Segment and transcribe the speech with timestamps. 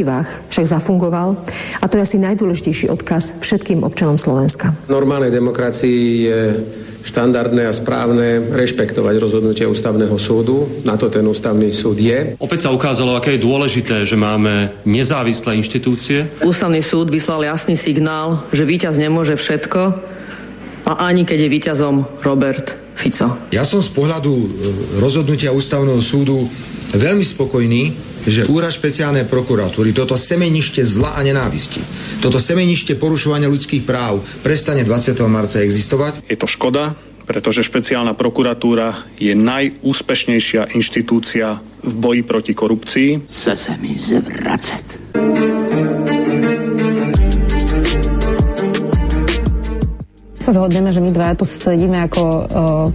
[0.00, 1.36] protiváh však zafungoval
[1.76, 4.72] a to je asi najdôležitejší odkaz všetkým občanom Slovenska.
[4.88, 6.40] V normálnej demokracii je
[7.04, 10.64] štandardné a správne rešpektovať rozhodnutie ústavného súdu.
[10.88, 12.32] Na to ten ústavný súd je.
[12.40, 16.24] Opäť sa ukázalo, aké je dôležité, že máme nezávislé inštitúcie.
[16.40, 19.80] Ústavný súd vyslal jasný signál, že víťaz nemôže všetko
[20.88, 23.52] a ani keď je víťazom Robert Fico.
[23.52, 24.46] Ja som z pohľadu e,
[24.96, 26.48] rozhodnutia ústavného súdu
[26.96, 31.80] veľmi spokojný, že úrad špeciálnej prokuratúry, toto semenište zla a nenávisti,
[32.20, 35.16] toto semenište porušovania ľudských práv prestane 20.
[35.30, 36.26] marca existovať.
[36.28, 36.92] Je to škoda,
[37.24, 43.30] pretože špeciálna prokuratúra je najúspešnejšia inštitúcia v boji proti korupcii.
[43.30, 44.86] Chce sa mi zvracať.
[50.50, 52.86] sa zhodneme, že my dva tu sedíme ako uh,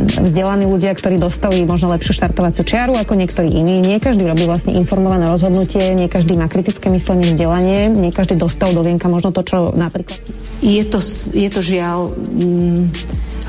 [0.00, 3.84] vzdelaní ľudia, ktorí dostali možno lepšiu štartovaciu čiaru ako niektorí iní.
[3.84, 8.72] Nie každý robí vlastne informované rozhodnutie, nie každý má kritické myslenie, vzdelanie, nie každý dostal
[8.72, 10.18] do vienka možno to, čo napríklad.
[10.64, 10.98] Je to,
[11.32, 12.82] je to žiaľ mm,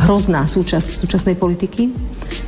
[0.03, 1.93] hrozná súčasť súčasnej politiky.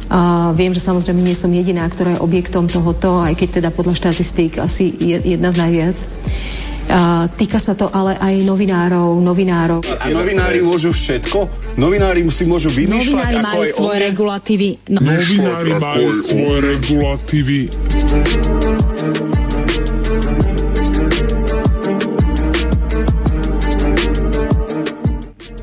[0.09, 3.97] A viem, že samozrejme nie som jediná, ktorá je objektom tohoto, aj keď teda podľa
[3.97, 5.97] štatistík asi jedna z najviac.
[6.85, 9.81] Uh, týka sa to ale aj novinárov, novinárov.
[9.99, 11.49] A novinári môžu všetko?
[11.81, 14.05] Novinári si môžu vymýšľať Novinári majú aj svoje on?
[14.05, 14.69] regulatívy.
[14.93, 14.99] No.
[15.01, 17.59] Novinári majú svoje regulatívy.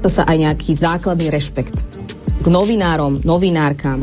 [0.03, 2.03] To sa aj nejaký základný rešpekt
[2.43, 4.03] k novinárom, novinárkam.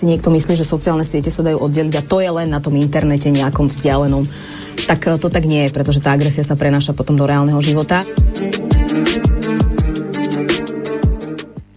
[0.00, 2.72] Si niekto myslí, že sociálne siete sa dajú oddeliť a to je len na tom
[2.72, 4.24] internete nejakom vzdialenom,
[4.88, 8.00] tak eh, to tak nie je, pretože tá agresia sa prenáša potom do reálneho života.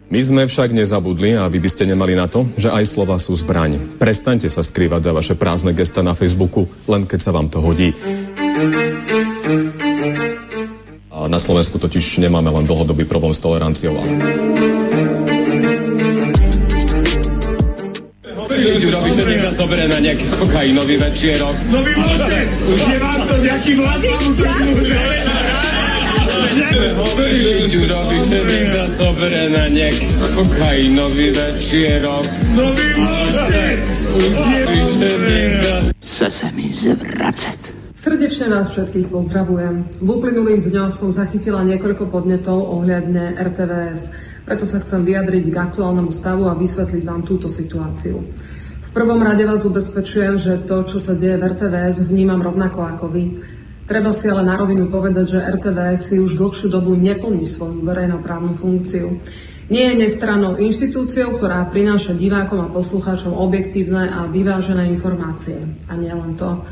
[0.07, 3.35] My sme však nezabudli a vy by ste nemali na to, že aj slova sú
[3.35, 3.99] zbraň.
[3.99, 7.91] Prestaňte sa skrývať za vaše prázdne gesta na Facebooku, len keď sa vám to hodí.
[11.11, 14.15] A na Slovensku totiž nemáme len dlhodobý problém s toleranciou, ale...
[18.63, 21.55] Ďurovi sa niekto zoberie na nejaký kokainový večierok.
[21.67, 23.79] No vy môžete, kde vám to z jakým
[26.93, 32.23] Hovorili Ďurovi, že niekto zoberie na nejaký kokainový večierok.
[32.55, 33.63] No vy môžete,
[34.95, 35.73] že niekto
[36.03, 37.59] Chce sa mi zvracať.
[37.95, 40.03] Srdečne vás všetkých pozdravujem.
[40.03, 44.32] V uplynulých dňoch som zachytila niekoľko podnetov ohľadne RTVS.
[44.43, 48.19] Preto sa chcem vyjadriť k aktuálnemu stavu a vysvetliť vám túto situáciu.
[48.83, 53.05] V prvom rade vás ubezpečujem, že to, čo sa deje v RTVS, vnímam rovnako ako
[53.09, 53.23] vy.
[53.83, 58.55] Treba si ale na rovinu povedať, že RTVS si už dlhšiu dobu neplní svoju verejnoprávnu
[58.55, 59.19] funkciu.
[59.71, 65.55] Nie je nestrannou inštitúciou, ktorá prináša divákom a poslucháčom objektívne a vyvážené informácie.
[65.87, 66.63] A nielen to.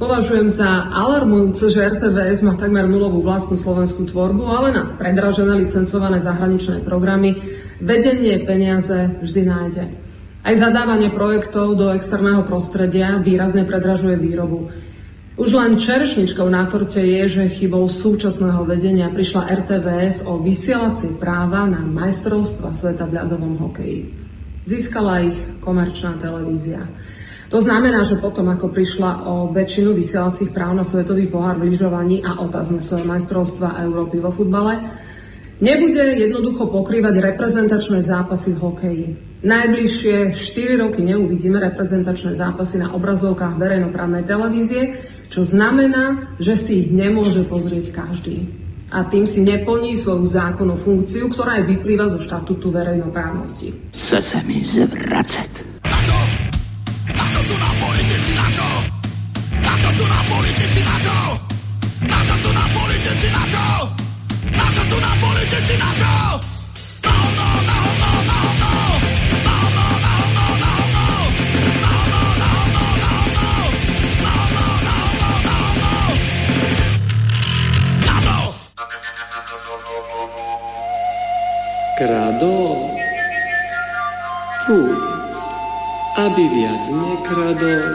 [0.00, 6.18] Považujem za alarmujúce, že RTVS má takmer nulovú vlastnú slovenskú tvorbu, ale na predražené licencované
[6.18, 7.36] zahraničné programy
[7.76, 9.84] vedenie peniaze vždy nájde.
[10.42, 14.74] Aj zadávanie projektov do externého prostredia výrazne predražuje výrobu.
[15.38, 21.64] Už len čerešničkou na torte je, že chybou súčasného vedenia prišla RTVS o vysielacie práva
[21.64, 24.12] na majstrovstva sveta v ľadovom hokeji.
[24.68, 26.84] Získala ich komerčná televízia.
[27.52, 32.24] To znamená, že potom, ako prišla o väčšinu vysielacích práv na svetový pohár v lyžovaní
[32.24, 34.80] a otázne svoje majstrovstva Európy vo futbale,
[35.60, 39.06] nebude jednoducho pokrývať reprezentačné zápasy v hokeji.
[39.44, 44.96] Najbližšie 4 roky neuvidíme reprezentačné zápasy na obrazovkách verejnoprávnej televízie,
[45.28, 48.48] čo znamená, že si ich nemôže pozrieť každý.
[48.96, 53.92] A tým si neplní svoju zákonnú funkciu, ktorá aj vyplýva zo štatútu verejnoprávnosti.
[53.92, 55.71] Chce sa mi zvracať.
[63.22, 63.66] politici na čo?
[64.50, 66.14] Na čo sú nám politici na čo?
[67.06, 68.72] Na hovno, na hovno, na hovno!
[81.94, 82.90] Kradol.
[84.66, 84.94] Fuj,
[86.18, 87.86] aby viac nekradol.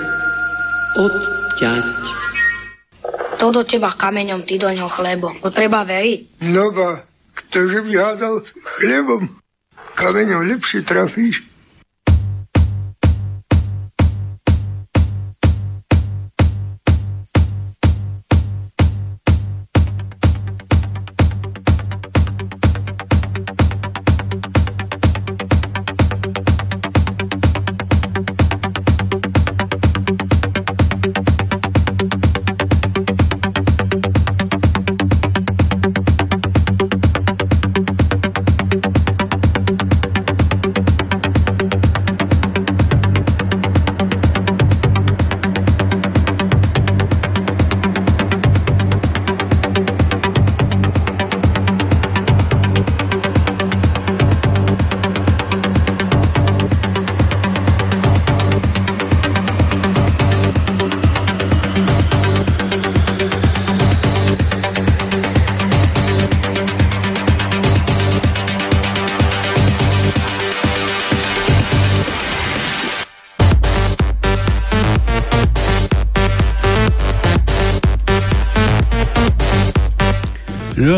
[0.96, 2.27] Odťať.
[3.38, 5.34] To do teba kameňom, ty do ňoho chlebo.
[5.46, 6.42] To treba veriť.
[6.50, 7.06] No ba,
[7.38, 8.42] ktože by házal
[8.78, 9.30] chlebom,
[9.94, 11.46] kameňom lepšie trafíš.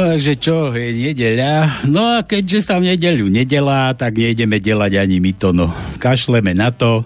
[0.09, 1.85] Takže čo, je nedeľa.
[1.85, 5.69] No a keďže sa v nedeľu nedelá, tak nejdeme delať ani my to, no.
[6.01, 7.05] Kašleme na to.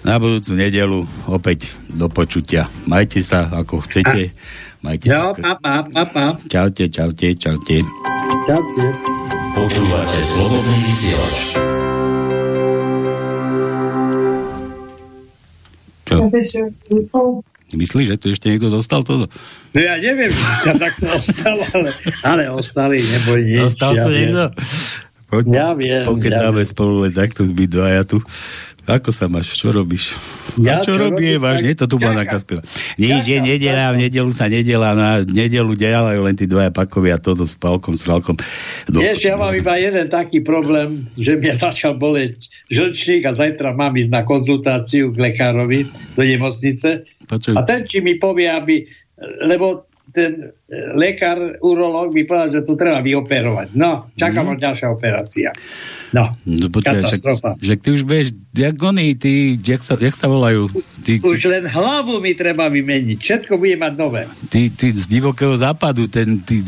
[0.00, 2.70] Na budúcu nedelu opäť do počutia.
[2.86, 4.32] Majte sa ako chcete.
[4.80, 5.58] Majte no, sa.
[5.60, 6.26] Pa, pa, pa.
[6.46, 7.84] Čaute, čaute, čaute.
[8.46, 8.84] Čaute.
[9.52, 11.38] Počúvate slobodný vysielač.
[16.06, 17.42] Čo?
[17.76, 19.30] Myslíš, že tu ešte niekto dostal toto?
[19.70, 21.90] No ja neviem, či ťa takto ostalo, ale,
[22.22, 23.60] ale ostali, neboj nič.
[23.70, 24.20] Dostal ja to viem.
[24.32, 24.44] niekto?
[25.30, 28.18] Poď, Ja viem, Pokecáme ja spolu len takto my dvaja tu.
[28.88, 29.56] Ako sa máš?
[29.56, 30.16] Čo robíš?
[30.58, 31.72] Ja a čo, čo robí robím, vážne?
[31.76, 32.62] To tak- tu bola na spieva.
[32.96, 37.18] Nič, je nedela, v nedelu sa nedela, na nedelu delajú len tí dvaja pakovi a
[37.20, 38.34] toto s palkom, s ralkom.
[38.90, 43.76] No, Vieš, ja mám iba jeden taký problém, že mňa začal boleť žlčník a zajtra
[43.76, 47.04] mám ísť na konzultáciu k lekárovi do nemocnice.
[47.28, 47.54] Počuj.
[47.54, 48.86] A ten, či mi povie, aby...
[49.44, 53.72] Lebo ten e, lekár, urológ mi povedal, že to treba vyoperovať.
[53.72, 55.50] No, čaká ma ďalšia operácia.
[56.10, 57.50] No, No počkaj, však, katastrofa.
[57.62, 58.02] však ty už
[58.50, 60.66] jak oni, ty, jak sa, jak sa volajú?
[61.06, 63.18] Ty, Už len hlavu mi treba vymeniť.
[63.22, 64.26] Všetko bude mať nové.
[64.50, 66.58] ty, ty z divokého západu, ten, ty,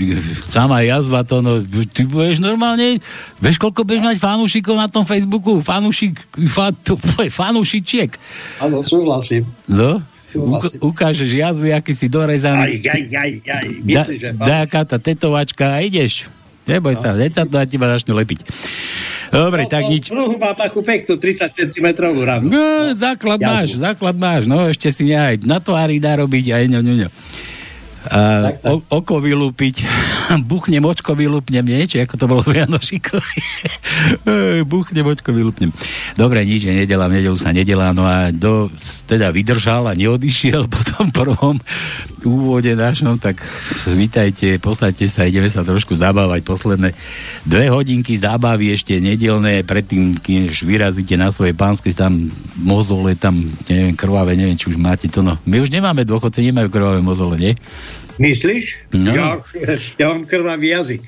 [0.47, 1.59] sama jazva to, no,
[1.91, 3.03] ty budeš normálne,
[3.43, 5.59] vieš, koľko budeš mať fanúšikov na tom Facebooku?
[5.59, 6.95] Fanúšik, fa, to,
[7.29, 8.15] fanúšičiek.
[8.63, 9.43] Áno, súhlasím.
[9.67, 9.99] No,
[10.35, 12.81] Uk- ukážeš jazvy, aký si Aj, dorezaný.
[12.85, 13.67] aj, aj, aj.
[13.85, 16.29] Da, Myslíš, že dajaká tá tetovačka a ideš.
[16.63, 18.47] Neboj sa, hneď sa to na teba začne lepiť.
[19.33, 20.13] Dobre, tak nič.
[20.13, 22.47] Pruhu má takú peknú 30 cm ránu.
[22.53, 25.41] No, základ máš, základ máš, no ešte si nehaj.
[25.43, 27.09] Na tvári dá robiť aj ňo, ňo, ňo.
[28.11, 29.87] A o, oko vylúpiť,
[30.51, 31.87] buchnem očko vylúpnem, nie?
[31.87, 33.39] Či ako to bolo v Janošikovi.
[34.73, 35.71] Buchnem očko vylúpnem.
[36.19, 38.67] Dobre, nič, v nedelu sa nedelá, no a do,
[39.07, 41.57] teda vydržal a neodišiel po tom prvom
[42.25, 43.43] úvode našom, tak
[43.87, 46.95] vítajte, posaďte sa, ideme sa trošku zabávať posledné
[47.47, 53.95] dve hodinky zábavy ešte nedelné, predtým, keď vyrazíte na svoje pánske, tam mozole, tam, neviem,
[53.95, 55.39] krvavé, neviem, či už máte to, no.
[55.47, 57.53] My už nemáme dôchodce, nemajú krvavé mozole, nie?
[58.19, 58.93] Myslíš?
[58.95, 59.13] No.
[59.13, 59.27] Ja,
[59.99, 61.03] ja mám krvavý jazyk.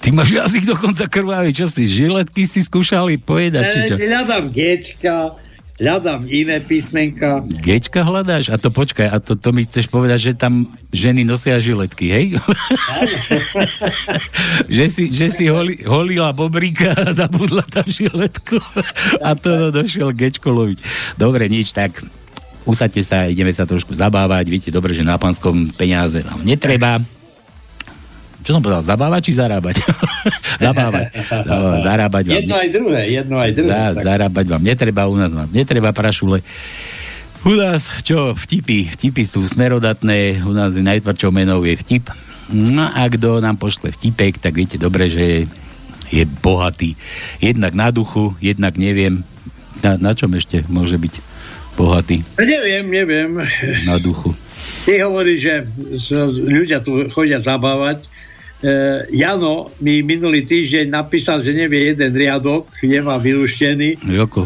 [0.00, 3.94] Ty máš jazyk dokonca krvavý, čo si, žiletky si skúšali pojedať, či čo?
[3.96, 5.34] E, hľadám Gčka,
[5.80, 7.40] hľadám iné písmenka.
[7.64, 8.52] Gečka hľadáš?
[8.52, 12.24] A to počkaj, a to, to mi chceš povedať, že tam ženy nosia žiletky, hej?
[14.76, 18.60] že si, že si holi, holila bobríka a zabudla tam žiletku
[19.24, 20.78] a to no, došiel Gečko loviť.
[21.16, 22.04] Dobre, nič, tak
[22.68, 27.00] usadte sa, ideme sa trošku zabávať, viete dobre, že na pánskom peniaze nám netreba.
[28.40, 29.76] Čo som povedal, zabávať či zarábať?
[30.64, 31.12] zabávať.
[31.28, 31.80] zabávať.
[31.88, 33.68] Zarábať vám Jedno aj druhé, jedno aj druhé.
[33.68, 34.04] Za, Tak.
[34.04, 36.40] zarábať vám netreba, u nás vám netreba prašule.
[37.40, 42.12] U nás, čo, vtipy, vtipy sú smerodatné, u nás je najtvrdšou menou je vtip.
[42.50, 45.48] No a kto nám pošle vtipek, tak viete dobre, že
[46.10, 46.98] je bohatý.
[47.38, 49.22] Jednak na duchu, jednak neviem,
[49.80, 51.14] na, na čom ešte môže byť
[51.78, 53.30] bohatý Neviem, neviem.
[53.86, 54.34] na duchu.
[54.84, 55.54] Ty hovoríš, že
[56.44, 58.04] ľudia tu chodia zabávať.
[58.60, 63.96] E, Jano mi minulý týždeň napísal, že nevie jeden riadok, nemá vylúštený.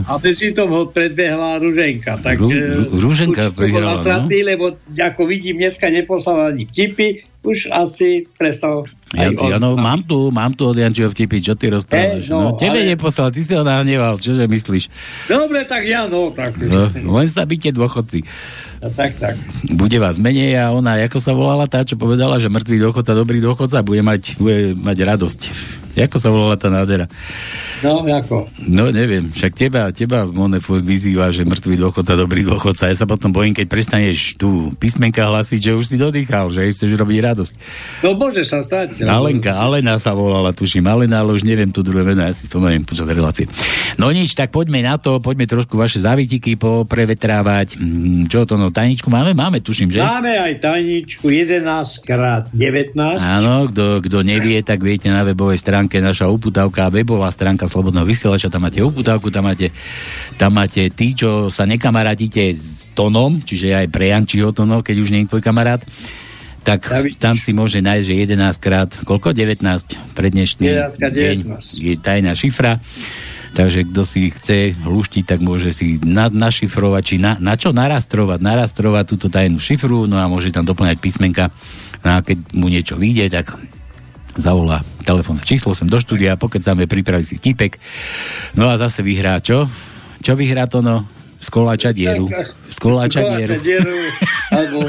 [0.07, 2.23] A medzi tom ho predbehla Ruženka.
[2.23, 4.31] Tak, Ru- e, Ru- Ruženka už bol vyhrala, no?
[4.31, 10.35] lebo ako vidím, dneska neposlal ani vtipy, už asi prestal Ja, ja no, mám tu,
[10.35, 12.27] mám tu od Jančiho vtipy, čo ty rozprávaš?
[12.27, 14.91] Eh, no, no, tebe ale- neposlal, ty si ho nahneval, čože myslíš?
[15.31, 16.59] Dobre, tak ja, no, tak.
[16.59, 18.27] No, len sa byte dôchodci.
[18.85, 19.33] No, tak, tak.
[19.81, 23.41] Bude vás menej a ona, ako sa volala tá, čo povedala, že mŕtvý dôchodca, dobrý
[23.41, 25.41] dôchodca, bude mať, bude mať radosť.
[25.95, 27.07] Ako sa volala tá nádhera?
[27.79, 28.51] No, ako?
[28.67, 32.91] No neviem, však teba, teba Mone furt vyzýva, že mŕtvý dôchodca, dobrý dôchodca.
[32.91, 36.99] Ja sa potom bojím, keď prestaneš tu písmenka hlasiť, že už si dodýchal, že chceš
[36.99, 37.55] robiť radosť.
[38.03, 39.07] No, môže sa stať.
[39.07, 42.83] Alenka, Alena sa volala, tuším, Alena, ale už neviem tu druhé meno, ja si spomeniem
[42.83, 43.47] počas relácie.
[43.95, 47.79] No nič, tak poďme na to, poďme trošku vaše závitiky poprevetrávať.
[47.79, 49.31] Mm, Čo to, no, tajničku máme?
[49.39, 50.03] Máme, tuším, že?
[50.03, 51.63] Máme aj tajničku 11
[52.03, 52.99] krát 19.
[53.23, 58.51] Áno, kto, kto nevie, tak viete na webovej stránke naša uputavka, webová stránka Slobodného vysielača,
[58.51, 59.71] tam máte uputavku, tam máte,
[60.35, 65.09] tam máte tí, čo sa nekamarátite s Tonom, čiže aj pre Jančiho Tono, keď už
[65.15, 65.81] nie je tvoj kamarát,
[66.65, 66.89] tak
[67.21, 69.37] tam si môže nájsť, že 11 krát, koľko?
[69.37, 69.61] 19
[70.17, 70.65] pre dnešný
[70.97, 71.77] 11 krát deň 19.
[71.77, 72.81] je tajná šifra.
[73.55, 78.43] Takže kto si chce luštiť, tak môže si na, našifrovať, či na, na čo narastrovať,
[78.43, 81.55] narastrovať túto tajnú šifru, no a môže tam doplňať písmenka.
[82.03, 83.55] No a keď mu niečo vyjde, tak
[84.35, 87.79] zavolá telefónne číslo sem do štúdia, pokecáme, pripraví si tipek.
[88.59, 89.71] No a zase vyhrá čo?
[90.19, 91.07] Čo vyhrá to no?
[91.39, 91.53] Z
[91.93, 92.27] dieru.
[92.75, 93.55] Z koláča dieru.
[93.63, 93.95] dieru
[94.51, 94.83] alebo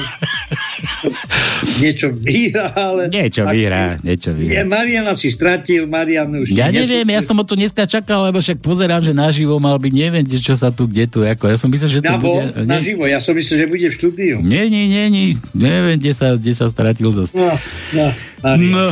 [1.82, 3.10] niečo vyhrá, ale...
[3.10, 4.66] Niečo vyhrá, niečo Je, vyhrá.
[4.66, 6.50] Mariana si stratil, Marian už...
[6.54, 9.94] Ja neviem, ja som o to dneska čakal, lebo však pozerám, že naživo mal byť,
[9.94, 12.66] neviem, čo sa tu, kde tu, ako, ja som myslel, že to Na, bol, bude...
[12.66, 14.36] na živo, ja som myslel, že bude v štúdiu.
[14.42, 17.34] Nie, nie, nie, nie, neviem, kde sa, kde sa stratil zase.
[17.38, 17.54] No,
[17.94, 18.06] no,
[18.42, 18.74] Marian.
[18.74, 18.86] No,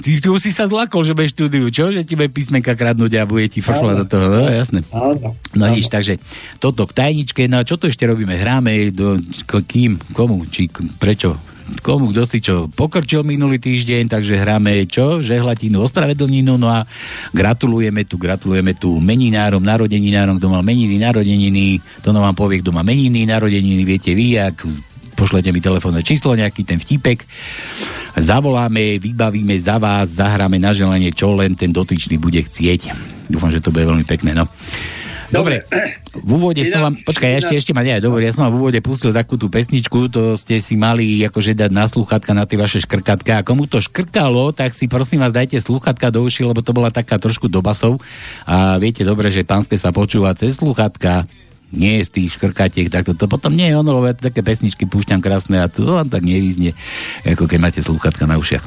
[0.00, 1.92] ty, ty už si sa zlakol, že budeš štúdiu, čo?
[1.92, 4.80] Že ti bude písmenka kradnúť a bude ti frflať do toho, no jasné.
[4.92, 5.36] Áno.
[5.52, 6.16] No nič, takže
[6.62, 8.33] toto k tajničke, no čo to ešte robíme?
[8.34, 11.38] Hráme do, k, kým, komu, či prečo?
[11.80, 15.24] Komu, kto si čo pokrčil minulý týždeň, takže hráme čo?
[15.24, 16.84] Žehlatinu, ospravedlninu, no a
[17.32, 22.68] gratulujeme tu, gratulujeme tu meninárom, narodeninárom, kto mal meniny, narodeniny, to no vám povie, kto
[22.68, 24.68] má meniny, narodeniny, viete vy, ak
[25.16, 27.24] pošlete mi telefónne číslo, nejaký ten vtipek,
[28.18, 32.92] zavoláme, vybavíme za vás, zahráme na želanie, čo len ten dotyčný bude chcieť.
[33.30, 34.44] Dúfam, že to bude veľmi pekné, no.
[35.34, 35.66] Dobre,
[36.14, 38.60] v úvode som vám, počkaj, ja ešte, ešte ma nie, dobre, ja som vám v
[38.62, 42.54] úvode pustil takú tú pesničku, to ste si mali akože dať na sluchatka na tie
[42.54, 46.62] vaše škrkatka a komu to škrkalo, tak si prosím vás dajte sluchatka do uši, lebo
[46.62, 47.98] to bola taká trošku do basov
[48.46, 51.26] a viete dobre, že pánske sa počúva cez sluchatka,
[51.74, 54.86] nie z tých škrkatiek, tak to, to potom nie je ono, lebo ja také pesničky
[54.86, 56.78] púšťam krásne a to vám tak nevyznie,
[57.26, 58.62] ako keď máte sluchatka na ušiach.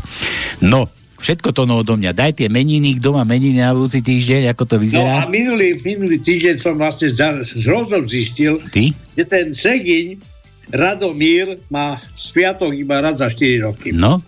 [0.59, 2.11] No, všetko to no odo mňa.
[2.11, 5.13] Daj tie meniny, kto má meniny na budúci týždeň, ako to No a vyzerá.
[5.25, 8.93] minulý, minulý týždeň som vlastne za- z rozhod zistil, Ty?
[9.13, 10.17] že ten Segiň
[10.67, 13.89] Radomír má sviatok iba raz za 4 roky.
[13.91, 14.19] No,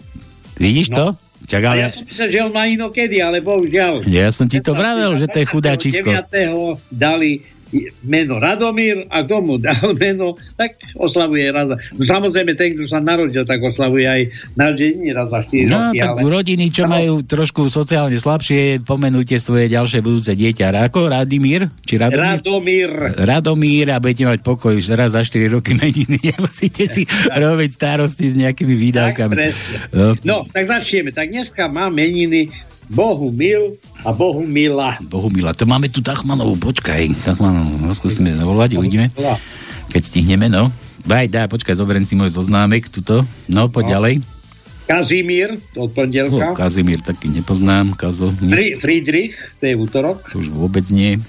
[0.55, 0.95] vidíš No.
[0.95, 1.05] to?
[1.41, 1.79] Čak, A ale...
[1.81, 4.05] ja som myslel, že on má inokedy, ale bohužiaľ.
[4.05, 6.05] Ja som ti to vravel, že to je chudáčisko.
[6.05, 6.77] 9.
[6.89, 7.41] dali
[8.01, 11.69] meno Radomír a kto mu dal meno, tak oslavuje raz.
[11.69, 14.21] No, samozrejme, ten, kto sa narodil, tak oslavuje aj
[14.53, 15.97] narodeniny raz za 4 No, roky.
[15.97, 16.19] tak ale...
[16.25, 20.71] rodiny, čo majú trošku sociálne slabšie, pomenujte svoje ďalšie budúce dieťa.
[20.81, 21.69] Ako Radimír?
[21.81, 22.39] Či Radomír?
[22.39, 22.89] Radomír.
[23.15, 26.17] Radomír a budete mať pokoj že raz za 4 roky meniny.
[26.25, 29.33] Nemusíte si robiť starosti s nejakými výdavkami.
[29.33, 29.75] presne.
[29.91, 31.09] No, No, tak začneme.
[31.09, 32.49] Tak dneska má meniny
[32.89, 34.97] Bohumil a Bohumila.
[34.99, 37.13] Bohumila, to máme tu Tachmanovú, počkaj.
[37.23, 39.13] Tachmanovú, no, skúsime zavolať, uvidíme.
[39.87, 40.73] Keď stihneme, no.
[40.99, 43.23] Daj, daj, počkaj, zoberiem si môj zoznámek, tuto.
[43.45, 43.91] No, poď No.
[43.95, 44.13] ďalej.
[44.85, 46.57] Kazimír, od pondelka.
[46.57, 48.33] Kazimír, taký nepoznám, Kazo.
[48.33, 50.25] Fri- Friedrich, to je útorok.
[50.27, 51.21] To už vôbec nie.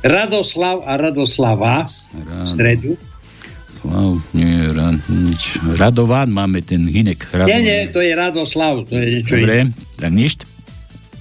[0.00, 2.94] Radoslav a Radoslava v stredu.
[3.76, 5.58] Slav, nie, ra, nič.
[5.74, 7.26] Radován máme ten Hinek.
[7.26, 7.58] Nie, Radován.
[7.60, 9.34] nie, to je Radoslav, to je niečo.
[9.34, 9.56] Dobre,
[9.96, 10.32] tak nič.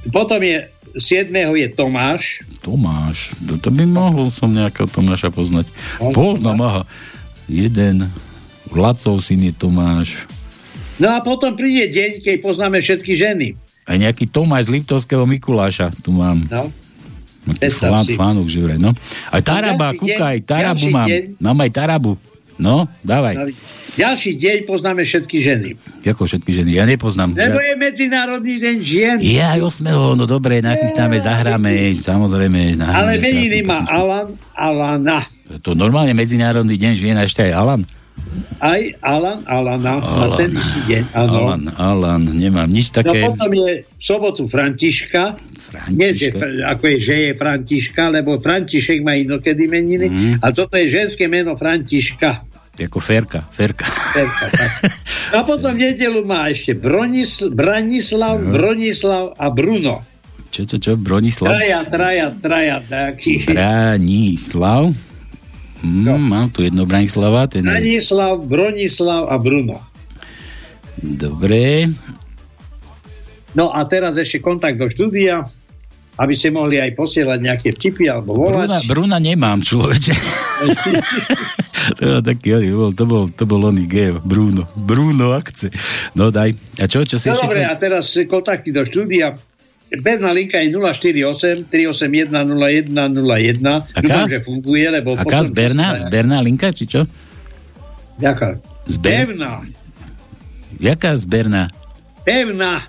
[0.10, 1.32] Potom je 7.
[1.34, 2.46] je Tomáš.
[2.64, 5.68] Tomáš, to, to by mohol som nejakého Tomáša poznať.
[6.00, 6.84] Poznám, aha.
[7.46, 8.10] Jeden,
[8.72, 10.26] Lacov syn je Tomáš.
[10.96, 13.60] No a potom príde deň, keď poznáme všetky ženy.
[13.86, 16.42] A nejaký Tomáš z Liptovského Mikuláša tu mám.
[16.48, 16.72] No.
[17.46, 18.18] Si.
[18.18, 18.90] fánuk, že vraj, no.
[19.30, 21.06] Aj Taraba, kúkaj, Tarabu mám.
[21.06, 21.38] deň.
[21.38, 22.18] Mám aj Tarabu.
[22.56, 23.52] No, dávaj.
[23.96, 25.70] Ďalší deň poznáme všetky ženy.
[26.04, 27.32] Ako všetky ženy, ja nepoznám.
[27.32, 29.18] Lebo je Medzinárodný deň žien.
[29.20, 29.88] je aj 8.
[30.16, 32.76] no dobre, nachystáme, zahráme, samozrejme.
[32.76, 33.84] Nahráme Ale meniny má.
[33.88, 35.28] Alan, Alana.
[35.64, 37.82] To normálne Medzinárodný deň žien a ešte aj Alan.
[38.60, 40.00] Aj Alan, Alana.
[40.00, 40.40] Na Alan.
[40.40, 41.40] ten istý deň, áno.
[41.48, 43.20] Alan, Alan, nemám nič No také.
[43.24, 45.36] potom je v sobotu Františka.
[45.92, 46.32] Nie, že,
[46.64, 50.08] ako je, že je Františka, lebo František má inokedy meniny.
[50.08, 50.32] Mhm.
[50.42, 52.44] A toto je ženské meno Františka.
[52.76, 53.88] Ako Ferka, Ferka.
[53.88, 54.72] Ferka tak.
[55.32, 60.04] A potom v nedelu má ešte Bronisl- Branislav, Bronislav a Bruno.
[60.52, 60.92] Čo, čo, čo?
[61.00, 61.56] Bronislav?
[61.56, 63.48] Traja, traja, traja, taký.
[63.48, 64.92] Branislav.
[65.84, 66.20] No.
[66.20, 67.48] Mám tu jedno Branislava.
[67.48, 67.64] Ten.
[67.64, 69.80] Branislav, Bronislav a Bruno.
[71.00, 71.92] Dobre.
[73.56, 75.48] No a teraz ešte kontakt do štúdia,
[76.16, 78.56] aby ste mohli aj posielať nejaké vtipy alebo volať.
[78.56, 80.14] Bruna, Bruna nemám, človeče.
[82.00, 84.68] to bol taký, to bol, to bol, to bol oný G, Bruno.
[84.80, 85.70] Bruno akce.
[86.16, 86.56] No daj.
[86.80, 87.44] A čo, čo si No ešte...
[87.44, 89.36] dobre, a teraz kontakty do štúdia.
[89.86, 93.62] Bezná linka je 048 381 0101.
[94.02, 95.14] Dúfam, že funguje, lebo...
[95.14, 97.06] Aká potom- zberná, zberná linka, či čo?
[98.18, 98.58] Jaká?
[98.90, 99.12] Zber...
[99.30, 99.62] Pevná.
[100.80, 101.70] Jaká zberná?
[102.26, 102.88] Pevná.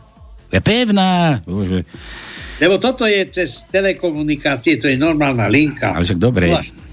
[0.51, 1.43] Ja pevná.
[1.45, 1.83] Bože.
[2.57, 5.91] Lebo toto je cez telekomunikácie, to je normálna linka.
[5.91, 6.49] Ale však dobre.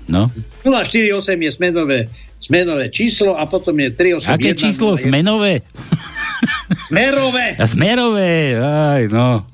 [0.06, 0.28] No.
[0.62, 1.08] 048
[1.40, 2.00] je smenové,
[2.38, 4.28] smenové číslo a potom je 381.
[4.30, 4.94] Aké číslo?
[4.94, 5.64] Smenové?
[6.88, 7.56] Smerové.
[7.56, 8.60] A smerové.
[8.60, 9.48] Aj, no.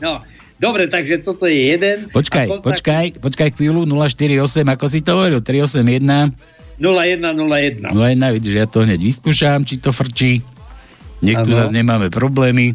[0.00, 0.12] No,
[0.56, 2.08] dobre, takže toto je jeden.
[2.08, 6.32] Počkaj, kontakt- počkaj, počkaj chvíľu, 048, ako si to hovoril, 381,
[6.80, 7.92] 0101.
[7.92, 7.92] 01,
[8.32, 10.40] vidíš, ja to hneď vyskúšam, či to frčí.
[11.20, 12.72] Nech tu zase nemáme problémy.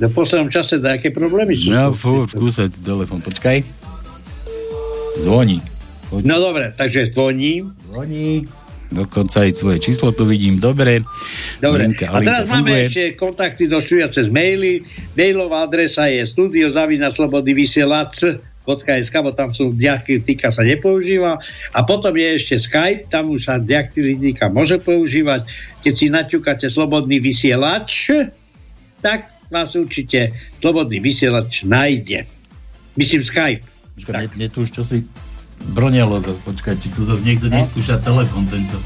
[0.00, 1.68] V poslednom čase aké problémy sú.
[1.68, 3.60] No, fú, skúsať telefon, počkaj.
[5.20, 5.60] Zvoní.
[6.24, 7.68] No dobre, takže zvoní.
[7.84, 8.48] Zvoní.
[8.90, 11.06] Dokonca aj svoje číslo tu vidím, dobre.
[11.62, 12.90] Dobre, Linka, a teraz linka máme funguje.
[12.90, 14.82] ešte kontakty do štúdia cez maily.
[15.14, 21.38] Mailová adresa je studiozavinaslobodnyvysielac.sk, bo tam sú diakritika sa nepoužíva.
[21.70, 25.46] A potom je ešte Skype, tam už sa diakritika môže používať.
[25.86, 28.10] Keď si naťukáte slobodný vysielač,
[28.98, 30.30] tak vás určite
[30.62, 32.24] slobodný vysielač nájde.
[32.94, 33.66] Myslím Skype.
[33.98, 35.04] Počkaj, mne tu už čo si
[35.74, 38.78] brnelo, zase, počkaj, či tu zase niekto neskúša telefon tento.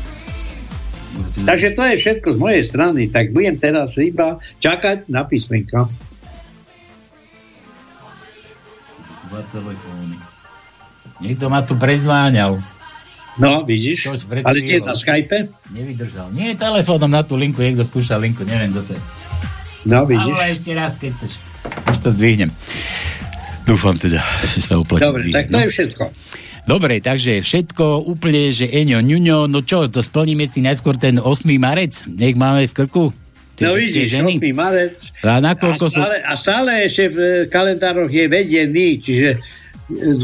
[1.47, 5.87] Takže to je všetko z mojej strany, tak budem teraz iba čakať na písmenka.
[9.31, 10.19] Dva telefóny.
[11.23, 12.59] Niekto ma tu prezváňal.
[13.39, 14.11] No, vidíš?
[14.43, 15.51] Ale tie na Skype?
[15.71, 16.35] Nevydržal.
[16.35, 19.03] Nie telefónom na tú linku, niekto skúša linku, neviem, kto to je.
[19.85, 20.33] No, vidíš?
[20.33, 21.33] Ale ešte raz, keď chceš.
[21.93, 22.51] Už to zdvihnem.
[23.65, 24.21] Dúfam teda,
[24.53, 25.05] že sa uplatí.
[25.05, 25.65] Dobre, tak to no.
[25.65, 26.03] je všetko.
[26.65, 31.45] Dobre, takže všetko úplne, že Eňo, ňuňo, no čo, to splníme si najskôr ten 8.
[31.61, 32.01] marec?
[32.09, 33.13] Nech máme z krku?
[33.61, 34.41] Tie, No vidíš, ženy?
[34.41, 34.57] 8.
[34.57, 34.97] marec.
[35.21, 36.01] A A nakoľko sú...
[36.01, 37.19] stále, a stále ešte v
[37.53, 39.31] kalendároch je vedený, čiže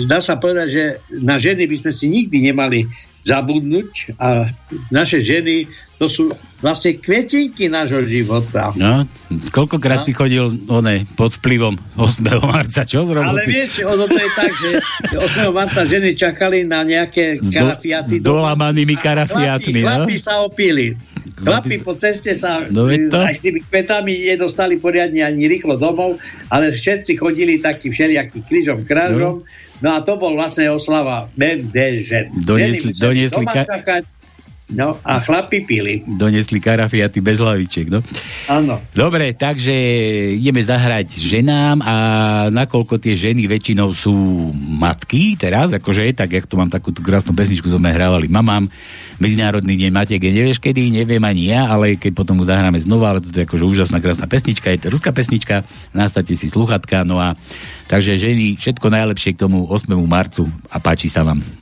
[0.09, 0.85] dá sa povedať, že
[1.21, 2.89] na ženy by sme si nikdy nemali
[3.23, 4.49] zabudnúť a
[4.89, 8.73] naše ženy to sú vlastne kvetinky nášho života.
[8.73, 9.05] No,
[9.51, 10.07] koľkokrát No.
[10.07, 12.25] si chodil one, pod vplyvom 8.
[12.43, 13.51] marca, čo z Ale roboty?
[13.51, 14.69] vieš, ono to je tak, že
[15.13, 15.53] 8.
[15.53, 18.17] marca ženy čakali na nejaké S do- karafiaty.
[18.17, 19.89] s dolamanými karafiatmi, no?
[20.03, 20.97] Chlapi sa opili.
[21.33, 23.19] Chlapi po ceste sa No to.
[23.19, 28.83] aj s tými kvetami nedostali poriadne ani rýchlo domov, ale všetci chodili taký všelijaký krížom
[28.83, 29.43] krážom.
[29.81, 29.89] No.
[29.89, 32.29] a to bol vlastne oslava BDŽ.
[32.39, 34.03] Doniesli- doniesli ka- čakať,
[34.71, 36.07] No a chlapi pili.
[36.07, 37.99] Donesli karafiaty bez hlavičiek, no.
[38.47, 38.79] Áno.
[38.95, 39.75] Dobre, takže
[40.39, 41.95] ideme zahrať ženám a
[42.55, 44.15] nakoľko tie ženy väčšinou sú
[44.55, 48.71] matky teraz, akože tak, jak tu mám takú tú krásnu pesničku, sme hrávali mamám,
[49.21, 53.21] Medzinárodný deň matiek, nevieš kedy, neviem ani ja, ale keď potom ju zahráme znova, ale
[53.21, 55.61] to je akože úžasná krásna pesnička, je to ruská pesnička,
[55.93, 57.37] nastavte si sluchatka, no a
[57.85, 59.93] takže ženy, všetko najlepšie k tomu 8.
[60.09, 61.60] marcu a páči sa vám.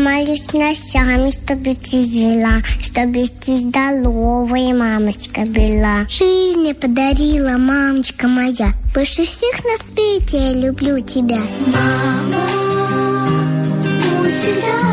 [0.00, 6.06] Молюсь ночами, чтобы ты жила Чтобы ты здоровая, мамочка была.
[6.08, 8.72] Жизнь мне подарила, мамочка моя.
[8.94, 11.40] Больше всех на свете я люблю тебя.
[11.66, 12.40] Мама,
[14.26, 14.89] всегда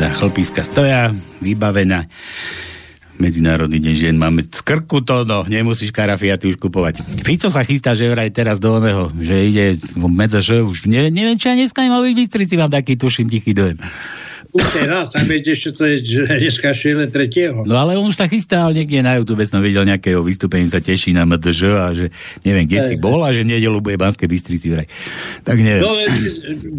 [0.00, 1.12] Paráda, chlpiska stoja,
[1.44, 2.08] vybavená.
[3.20, 7.04] Medzinárodný deň žien máme z krku to, no, nemusíš karafiaty už kupovať.
[7.20, 9.76] Fico sa chystá, že vraj teraz do oného, že ide
[10.40, 13.76] že už neviem, neviem, či ja dneska nemal byť Bystrici, mám taký, tuším, tichý dojem.
[14.50, 17.62] Už teraz, tam viete, ešte to je, dneska šile tretieho.
[17.62, 20.82] No ale on už sa chystá, ale niekde na YouTube som videl nejakého vystúpenie, sa
[20.82, 22.10] teší na MDŽ a že
[22.42, 24.90] neviem, kde si bol a že nedelu bude Banské Bystrici vraj.
[25.46, 25.82] Tak neviem.
[25.86, 25.94] No,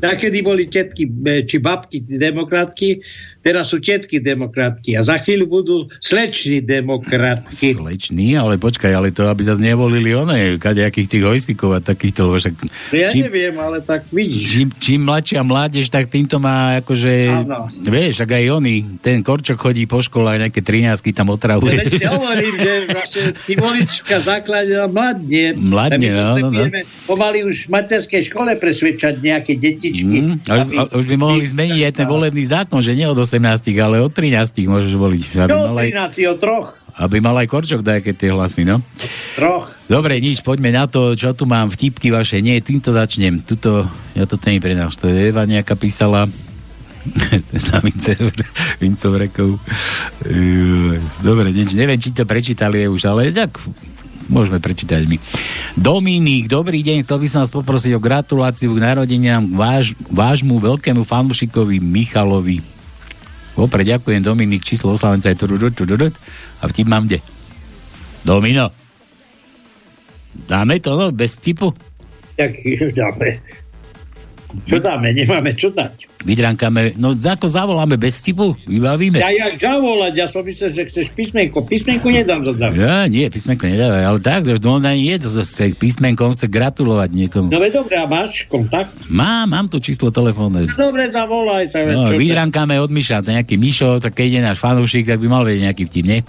[0.04, 3.00] nakedy boli tetky, e, či babky demokratky,
[3.42, 7.74] teraz sú tetky demokratky a za chvíľu budú sleční demokratky.
[7.74, 12.38] Slečný, ale počkaj, ale to, aby zase nevolili one, kadejakých tých hojsikov a takýchto, lebo
[12.38, 12.54] však...
[12.94, 14.46] Ja neviem, ale tak vidíš.
[14.46, 17.14] Čím, čím mladšia mládež, tak týmto má akože...
[17.46, 17.68] Áno.
[17.82, 21.98] Vieš, ak aj oni, ten Korčok chodí po škole, nejaké 13 tam otravuje.
[21.98, 22.74] Ja hovorím, že
[23.46, 25.58] ty volička základná mladne.
[25.58, 26.64] Mladne, no, no, no.
[27.10, 30.18] Pomaly už v materskej škole presvedčať nejaké detičky.
[30.22, 33.72] Mm, a, a, už by mohli zmeniť aj ten volebný zákon, že nie od 18,
[33.80, 35.22] ale od 13 môžeš voliť.
[35.40, 35.90] Aby Čo mal aj,
[36.20, 36.68] 13 o troch?
[37.00, 38.84] aby mal aj Korčok dajaké tie hlasy, no.
[39.40, 39.72] Troch.
[39.88, 42.44] Dobre, nič, poďme na to, čo tu mám, vtipky vaše.
[42.44, 43.40] Nie, týmto začnem.
[43.48, 46.28] Tuto, ja to ten prenáš, to je Eva nejaká písala.
[47.72, 47.78] na
[48.78, 49.58] Vincov rekov.
[51.24, 53.58] Dobre, nič, neviem, či to prečítali už, ale tak
[54.30, 55.18] môžeme prečítať my.
[55.76, 61.04] Dominik, dobrý deň, chcel by som vás poprosiť o gratuláciu k narodeniam váš, vášmu veľkému
[61.04, 62.81] fanúšikovi Michalovi.
[63.56, 66.16] Vopred ďakujem, Dominik, číslo oslavenca je tururut, tururut,
[66.60, 67.20] a vtip mám kde?
[68.24, 68.72] Domino.
[70.48, 71.76] Dáme to, no, bez vtipu?
[72.40, 72.52] Tak
[72.96, 73.44] dáme.
[74.68, 75.12] Čo dáme?
[75.12, 76.11] Nemáme čo dať.
[76.22, 78.54] Vydránkame, no ako zavoláme bez vtipu?
[78.70, 79.18] Vybavíme?
[79.18, 81.66] Ja jak zavolať, ja som myslel, že chceš písmenko.
[81.66, 82.78] Písmenku nedám zadať.
[82.78, 87.10] Ja, nie, písmenko nedávaj, ale tak, že on ani je, to chce písmenkom, chce gratulovať
[87.10, 87.50] niekomu.
[87.50, 88.94] No dobre, a máš kontakt?
[89.10, 90.70] Mám, mám tu číslo telefónne.
[90.70, 91.74] No dobre, zavolaj.
[91.74, 95.28] veď No, vydrankáme od Miša, to nejaký Mišo, tak keď ide náš fanúšik, tak by
[95.28, 96.20] mal vedieť nejaký vtip, nie?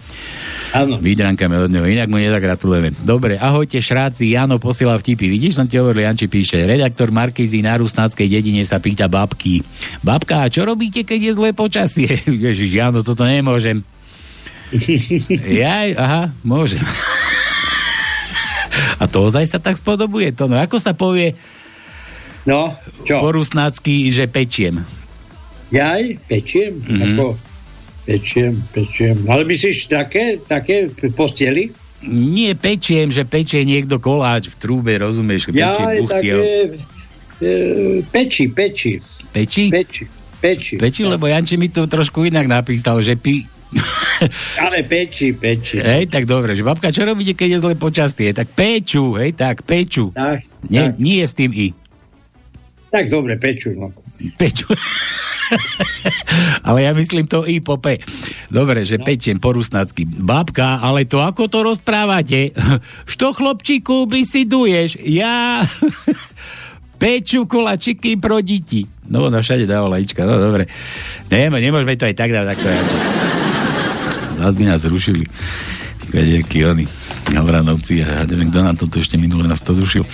[0.72, 0.96] Áno.
[0.96, 2.96] Vydrankáme od neho, inak mu nezagratulujeme.
[3.04, 5.28] Dobre, ahojte šráci, Jano posiela vtipy.
[5.28, 9.60] Vidíš, som ti hovoril, Janči píše, redaktor Markízy na Rusnáckej dedine sa pýta babky.
[10.00, 12.08] Babka, a čo robíte, keď je zlé počasie?
[12.46, 13.82] Ježiš, Jano, toto nemôžem.
[15.62, 16.80] Jaj, aha, môžem.
[18.96, 20.46] A to ozaj sa tak spodobuje to.
[20.46, 21.34] No ako sa povie
[22.42, 23.18] No, čo?
[23.18, 24.82] po rusnácky, že pečiem?
[25.70, 26.72] Jaj, pečiem?
[26.78, 27.02] Mhm.
[27.14, 27.26] Ako,
[28.02, 29.14] Pečiem, pečiem.
[29.30, 31.70] Ale myslíš také, také posteli?
[32.02, 35.54] Nie pečiem, že pečie niekto koláč v trúbe, rozumieš?
[35.54, 36.10] Ja, Pečie buchty.
[36.10, 36.34] také,
[37.38, 37.50] e,
[38.02, 38.98] peči, peči.
[39.32, 39.72] Peči?
[39.72, 40.04] Peči,
[40.38, 40.74] peči.
[40.76, 43.48] Peči, lebo Janči mi to trošku inak napísal, že pi...
[44.62, 45.80] Ale peči, peči.
[45.80, 48.36] Hej, tak dobre, že babka, čo robíte, keď je zle počastie?
[48.36, 50.12] Tak peču, hej, tak, peču.
[50.12, 51.00] Tak, nie, tak.
[51.00, 51.72] nie s tým i.
[52.92, 53.72] Tak dobre, peču.
[53.72, 53.88] No.
[54.36, 54.68] Peču.
[56.68, 57.96] ale ja myslím to i po P.
[58.52, 59.04] Dobre, že no.
[59.08, 60.04] pečiem po rusnácky.
[60.04, 62.52] Babka, ale to ako to rozprávate?
[63.12, 65.00] Što chlopčíku by si duješ?
[65.08, 65.64] Ja...
[67.02, 68.86] Peču kolačiky pro deti.
[69.10, 70.70] No, ona všade dávala ička, no dobre.
[71.26, 72.68] Nemo, nemôžeme to aj tak dať, takto.
[74.38, 75.26] Nás by nás zrušili.
[76.14, 76.86] Kadejaký oni.
[77.34, 80.06] Havranovci ja neviem, kto nám toto ešte minule nás to zrušil.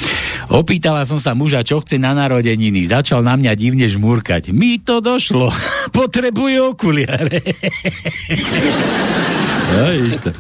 [0.49, 2.89] Opýtala som sa muža, čo chce na narodeniny.
[2.89, 4.57] Začal na mňa divne žmúrkať.
[4.57, 5.53] Mi to došlo.
[5.99, 7.37] Potrebuje okuliare.
[9.77, 9.93] no,
[10.25, 10.33] to.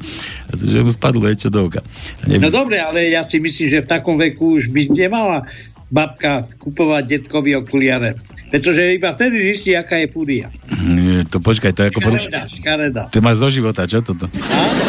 [0.56, 1.84] Že mu spadlo niečo do oka.
[2.24, 5.44] No dobre, ale ja si myslím, že v takom veku už by nemala
[5.88, 8.16] babka kupovať detkovi okuliare.
[8.48, 10.48] Pretože iba vtedy zistí, aká je fúria.
[10.80, 12.00] Nie, to počkaj, to je ako...
[12.00, 13.02] Škareda, škareda.
[13.12, 14.24] To máš zo života, čo toto?
[14.24, 14.82] Áno,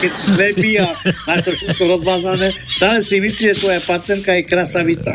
[0.00, 0.88] keď si slepý a
[1.28, 5.12] máš to všetko rozmazané, stále si myslí, že tvoja partnerka je krasavica.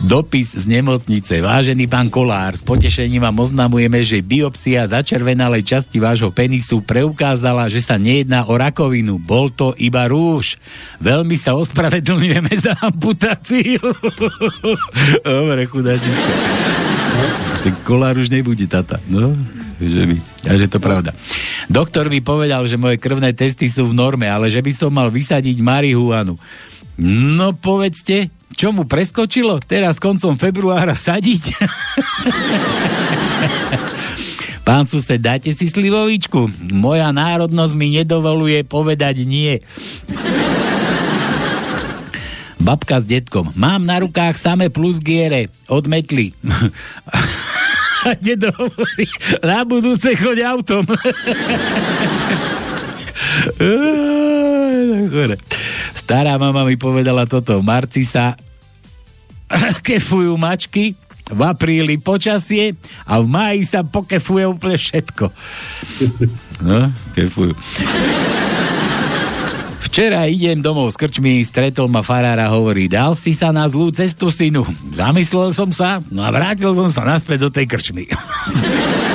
[0.00, 1.44] Dopis z nemocnice.
[1.44, 7.84] Vážený pán Kolár, s potešením vám oznamujeme, že biopsia začervenalej časti vášho penisu preukázala, že
[7.84, 9.20] sa nejedná o rakovinu.
[9.20, 10.56] Bol to iba rúž.
[11.04, 13.84] Veľmi sa ospravedlňujeme za amputáciu.
[15.28, 16.32] Dobre, chudáčisko.
[17.60, 18.96] Ten Kolár už nebude tata.
[19.04, 19.36] No,
[19.76, 20.16] že by.
[20.48, 21.12] A že to pravda.
[21.68, 25.12] Doktor mi povedal, že moje krvné testy sú v norme, ale že by som mal
[25.12, 26.40] vysadiť marihuanu.
[27.04, 29.62] No povedzte, čo mu preskočilo?
[29.62, 31.54] Teraz koncom februára sadiť?
[34.66, 36.70] Pán sused, dáte si slivovičku?
[36.70, 39.58] Moja národnosť mi nedovoluje povedať nie.
[42.60, 43.56] Babka s detkom.
[43.56, 45.48] Mám na rukách samé plus giere.
[45.66, 46.36] Odmetli.
[48.00, 49.04] A dedo hovorí,
[49.44, 50.88] na budúce choď autom.
[55.94, 57.60] Stará mama mi povedala toto.
[57.60, 58.34] V marci sa
[59.86, 60.94] kefujú mačky,
[61.30, 62.74] v apríli počasie
[63.06, 65.30] a v máji sa pokefuje úplne všetko.
[66.66, 67.54] No, kefujú.
[69.90, 74.30] Včera idem domov z krčmy, stretol ma farára, hovorí, dal si sa na zlú cestu,
[74.30, 74.62] synu.
[74.94, 78.06] Zamyslel som sa, no a vrátil som sa naspäť do tej krčmy.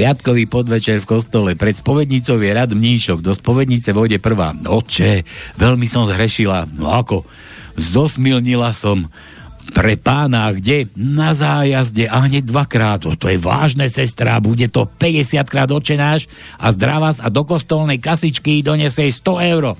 [0.00, 3.20] piatkový podvečer v kostole pred spovednicou je rad mníšok.
[3.20, 4.56] Do spovednice vôjde prvá.
[4.56, 5.28] Oče,
[5.60, 6.72] veľmi som zhrešila.
[6.72, 7.28] No ako?
[7.76, 9.12] Zosmilnila som
[9.76, 10.88] pre pána, kde?
[10.96, 13.04] Na zájazde a hneď dvakrát.
[13.04, 18.00] O, to je vážne, sestra, bude to 50 krát očenáš a zdravás a do kostolnej
[18.00, 19.76] kasičky donesej 100 euro.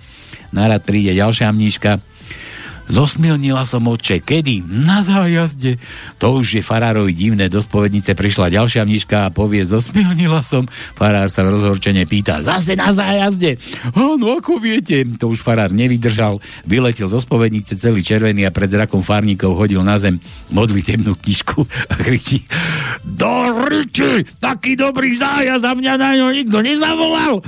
[0.53, 2.10] Narad príde ďalšia mníška.
[2.91, 4.19] Zosmilnila som oče.
[4.19, 4.67] Kedy?
[4.67, 5.79] Na zájazde.
[6.19, 7.47] To už je farárovi divné.
[7.47, 10.67] Do spovednice prišla ďalšia mniška a povie, zosmilnila som.
[10.99, 13.63] Farár sa rozhorčene pýta, zase na zájazde.
[13.95, 15.07] Áno, ako viete.
[15.23, 16.43] To už farár nevydržal.
[16.67, 20.19] Vyletel zo spovednice celý červený a pred zrakom farníkov hodil na zem
[20.51, 22.43] modlitebnú knižku a kričí
[23.07, 27.39] Do riči, taký dobrý zájazd a mňa na ňo nikto nezavolal.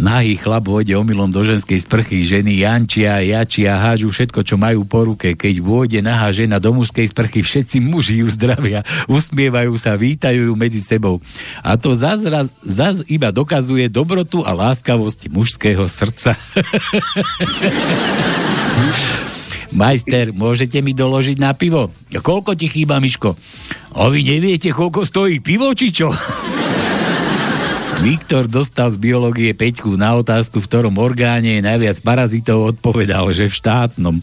[0.00, 5.04] Nahý chlap vôjde omylom do ženskej sprchy, ženy jančia, jačia, hážu všetko, čo majú po
[5.04, 5.36] ruke.
[5.36, 8.80] Keď vôjde nahá žena do mužskej sprchy, všetci muži ju zdravia,
[9.12, 11.20] usmievajú sa, vítajú ju medzi sebou.
[11.60, 12.24] A to zaz,
[12.64, 16.32] zaz iba dokazuje dobrotu a láskavosť mužského srdca.
[19.76, 21.92] Majster, môžete mi doložiť na pivo?
[22.08, 23.36] Koľko ti chýba, Miško?
[24.00, 26.08] A vy neviete, koľko stojí pivo, či čo?
[28.00, 33.52] Viktor dostal z biológie peťku na otázku, v ktorom orgáne je najviac parazitov, odpovedal, že
[33.52, 34.16] v štátnom.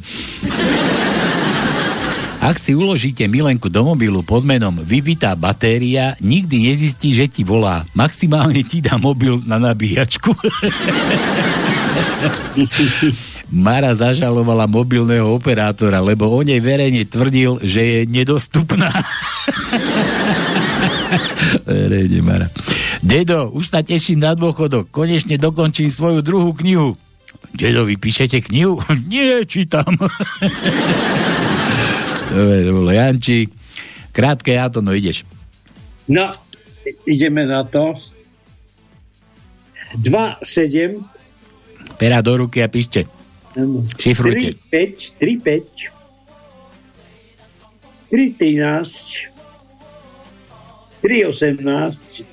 [2.42, 7.86] Ak si uložíte milenku do mobilu pod menom vybitá batéria, nikdy nezistí, že ti volá.
[7.94, 10.34] Maximálne ti dá mobil na nabíjačku.
[13.48, 18.92] Mara zažalovala mobilného operátora, lebo o nej verejne tvrdil, že je nedostupná.
[21.64, 22.52] verejne, Mara.
[23.00, 24.92] Dedo, už sa teším na dôchodok.
[24.92, 27.00] Konečne dokončím svoju druhú knihu.
[27.56, 28.84] Dedo, vy píšete knihu?
[29.12, 29.96] Nie, čítam.
[32.36, 33.48] Dobre, to bolo Janči.
[34.12, 35.24] Krátke, ja to, no ideš.
[36.12, 36.36] No,
[37.08, 37.96] ideme na to.
[39.96, 41.00] 2, 7.
[41.96, 43.08] Pera do ruky a píšte.
[44.00, 44.54] Šifrujte.
[44.70, 45.64] 3, 5, 3, 5.
[48.10, 48.38] 3, 13.
[48.38, 49.28] 3, 9,
[51.02, 52.24] 3, 18,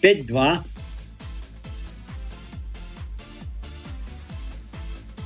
[0.00, 0.62] 5, 2,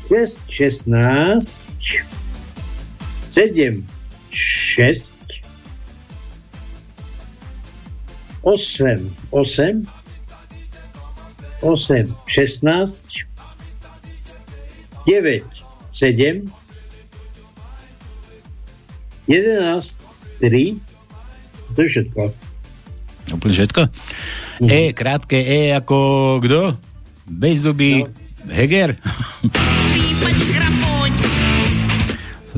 [0.09, 1.65] 6, 16,
[3.29, 3.87] 7,
[4.33, 5.05] 6,
[8.43, 9.87] 8, 8,
[11.63, 13.27] 8, 16,
[15.07, 15.45] 9,
[15.93, 16.47] 7,
[19.27, 19.99] 11,
[20.41, 20.79] 3,
[21.75, 22.21] to je všetko.
[23.29, 23.83] Úplne všetko?
[24.65, 25.99] E, krátke E ako
[26.41, 26.79] kto?
[27.29, 28.09] Bez zuby no.
[28.49, 28.97] Heger?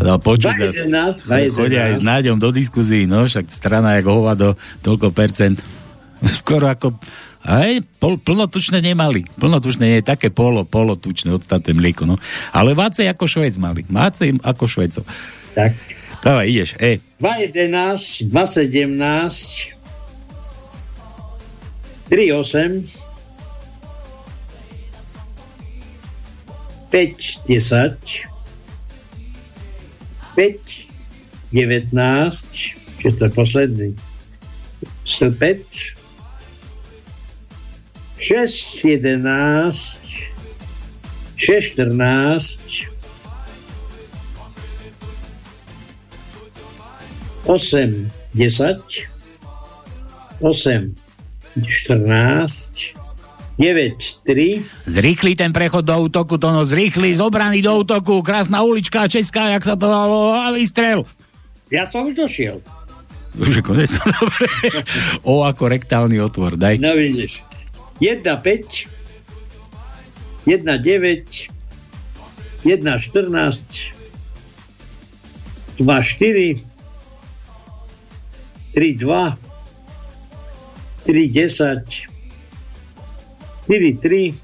[0.01, 0.57] dal počuť.
[0.89, 1.55] 211, 211.
[1.55, 5.61] Chodia aj s Náďom do diskuzí, no však strana jak hovado, toľko percent.
[6.41, 6.97] Skoro ako
[7.41, 9.25] aj pol, plnotučné nemali.
[9.41, 12.05] Plnotučné je také polo, polotučné odstaté mlieko.
[12.05, 12.21] No.
[12.53, 13.85] Ale vácej ako Švec mali.
[13.89, 15.05] Vácej ako Švecov.
[15.57, 15.73] Tak.
[16.21, 16.77] Dávaj, ideš.
[16.77, 17.01] E.
[17.17, 19.73] 2.11, 2.17,
[22.13, 23.09] 3.8,
[26.91, 27.97] 5, 10,
[30.37, 30.91] 5,
[31.53, 33.89] 19, čo to je posledný,
[35.07, 35.97] srpec,
[38.21, 40.01] 6, 11,
[41.37, 42.61] 6, 14,
[47.47, 48.79] 8, 10,
[50.41, 50.95] 8,
[51.59, 52.71] 14,
[53.59, 54.63] 9, 3.
[54.87, 59.65] Zrýchli ten prechod do útoku, to no zrýchli, zobraný do útoku, krásna ulička česká, jak
[59.65, 61.05] sa to dalo, a vystrel.
[61.73, 62.61] Ja som už došiel.
[63.37, 64.47] Už je konec, dobre.
[65.23, 66.83] o ako rektálny otvor, daj.
[66.83, 67.50] No vidíš.
[68.01, 68.87] 1, 5,
[70.47, 71.25] 1, 9,
[72.65, 73.75] 1, 14,
[78.75, 79.37] 2, 4,
[81.05, 81.31] 3,
[83.69, 84.35] 2, 3,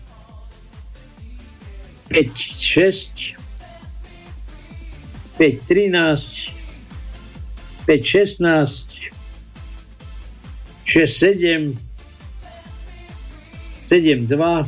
[13.86, 14.62] 7, 7, 2,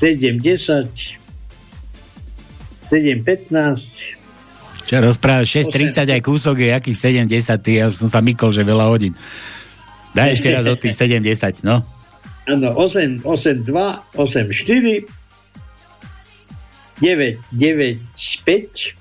[0.00, 0.88] 7, 10,
[2.88, 8.50] 7, 15, Čo rozprávaš, 6.30 aj kúsok je jakých 7.10, ty, ja som sa mykol,
[8.50, 9.12] že veľa hodín.
[10.16, 11.84] Daj ešte raz od tých 7.10, no.
[12.48, 15.04] Áno, 8, 8, 2, 8, 4,
[17.04, 18.00] 9, 9,
[18.48, 18.96] 5,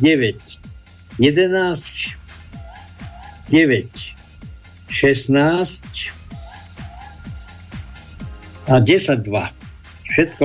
[0.00, 0.38] 9,
[1.18, 1.82] 11,
[3.50, 3.90] 9,
[4.88, 6.11] 16
[8.68, 10.10] a 10, 2.
[10.12, 10.44] Všetko.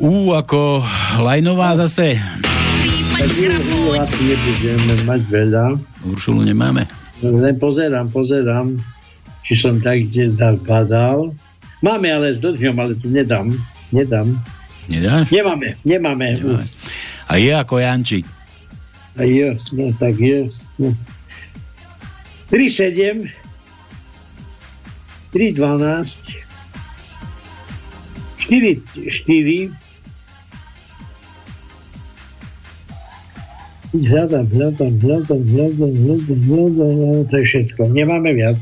[0.00, 0.82] Ú, ako
[1.20, 2.20] Lajnová zase.
[3.20, 5.64] Asi nebudeme mať veľa.
[6.08, 6.88] Uršulu nemáme.
[7.20, 8.80] Len pozerám, pozerám
[9.50, 10.30] či som tak kde
[10.62, 11.34] padal.
[11.82, 13.50] Máme ale s dlhňom, ale to nedám.
[13.90, 14.38] Nedám.
[14.86, 15.26] Nedáš?
[15.34, 16.38] Nemáme, nemáme.
[16.38, 16.66] nemáme.
[17.26, 18.26] A je ako Jančík.
[19.18, 20.46] A je, no tak je.
[20.78, 20.94] No.
[22.54, 23.26] 3, 7,
[25.34, 26.49] 3, 12,
[28.50, 29.70] 4, 4,
[33.94, 37.94] hľadám, hľadám, hľadám, hľadám, hľadám, hľadám, to je všetko.
[37.94, 38.58] Nemáme viac.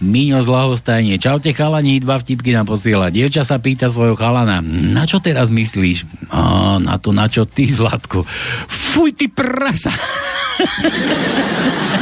[0.00, 1.20] Míňo z lahostajne.
[1.20, 3.12] Čaute chalani, dva vtipky nám posiela.
[3.12, 6.08] Dievča sa pýta svojho chalana, na čo teraz myslíš?
[6.32, 8.24] A, na to, na čo ty, Zlatko.
[8.64, 9.92] Fuj, ty prasa!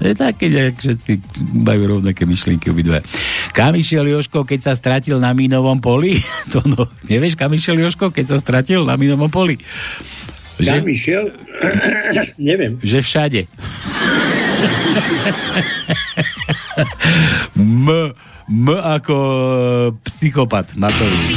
[0.08, 1.12] je také, že všetci
[1.56, 3.00] majú rovnaké myšlienky obidve.
[3.56, 6.20] Kam išiel Joško, keď sa stratil na mínovom poli?
[6.52, 9.56] to no, nevieš, kam išiel Joško, keď sa stratil na mínovom poli?
[10.56, 11.24] Že, kam išiel?
[12.40, 12.80] Neviem.
[12.80, 13.40] Že všade.
[17.60, 17.88] M,
[18.48, 19.16] M ako
[20.06, 21.28] psychopat, Matovič.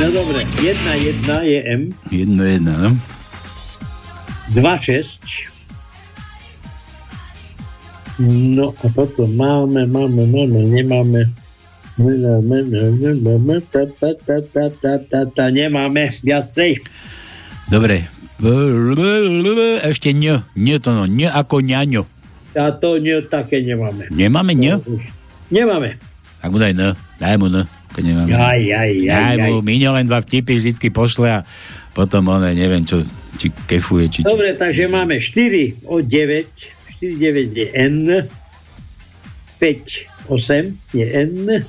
[0.00, 1.82] No dobre, jedna, jedna je M.
[2.08, 2.90] Jedna, jedna, no.
[4.56, 5.55] Dva, šesť.
[8.16, 11.28] No a potom máme, máme, máme, nemáme.
[11.96, 12.56] Nemáme,
[12.96, 16.80] nemáme, ta, ta, ta, ta, ta, ta, ta, nemáme viacej.
[17.68, 18.08] Dobre.
[19.84, 22.04] Ešte ň, ň to no, ň ako ňaňo.
[22.56, 24.08] A to nie, také nemáme.
[24.12, 24.80] Nemáme ň?
[25.52, 26.00] Nemáme.
[26.40, 27.64] Tak mu daj n, daj mu n.
[27.96, 28.28] Keď nemáme.
[28.32, 29.64] Aj, aj, aj, daj mu, aj.
[29.64, 31.48] Míňo len dva vtipy vždycky pošle a
[31.96, 33.00] potom on neviem čo,
[33.40, 34.18] či kefuje, či...
[34.24, 38.28] Dobre, takže máme 4 od 9, 4, 9 je N,
[39.58, 39.82] 5,
[40.28, 41.64] 8 je N,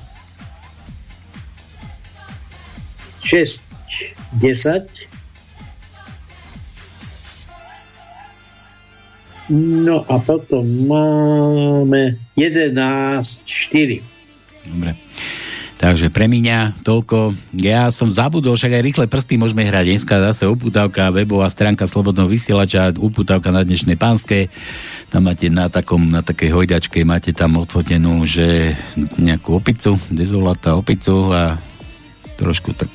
[3.24, 3.60] 6,
[4.32, 5.08] 10,
[9.48, 14.04] No a potom máme 11.4.
[14.68, 15.07] Dobre.
[15.78, 17.38] Takže pre mňa toľko.
[17.54, 19.94] Ja som zabudol, však aj rýchle prsty môžeme hrať.
[19.94, 24.50] Dneska zase uputávka, webová stránka Slobodného vysielača, uputávka na dnešnej pánske.
[25.06, 28.74] Tam máte na, takom, na takej hojdačke, máte tam odfotenú, že
[29.22, 31.54] nejakú opicu, dezolata opicu a
[32.42, 32.90] trošku tak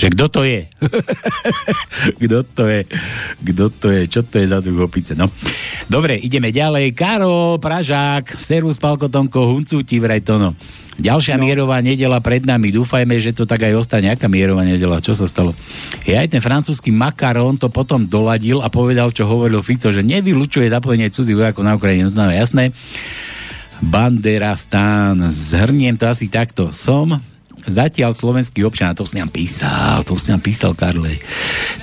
[0.00, 0.64] že kto to je?
[2.24, 2.80] kto to je?
[3.44, 4.02] Kto to je?
[4.08, 5.12] Čo to je za druh opice?
[5.12, 5.28] No.
[5.92, 6.96] Dobre, ideme ďalej.
[6.96, 10.56] Karol Pražák, Servus Palkotonko, Huncu ti vraj to no.
[10.96, 11.44] Ďalšia no.
[11.44, 12.72] mierová nedela pred nami.
[12.72, 14.08] Dúfajme, že to tak aj ostane.
[14.08, 15.04] Aká mierová nedela?
[15.04, 15.52] Čo sa stalo?
[16.08, 20.72] Je aj ten francúzsky Macaron to potom doladil a povedal, čo hovoril Fico, že nevylučuje
[20.72, 22.08] zapojenie cudzí vojakov na Ukrajine.
[22.08, 22.72] No jasné.
[23.84, 25.28] Bandera stán.
[25.28, 26.72] Zhrniem to asi takto.
[26.72, 27.20] Som
[27.66, 31.20] zatiaľ slovenský občan, to som nám písal, to som nám písal Karle.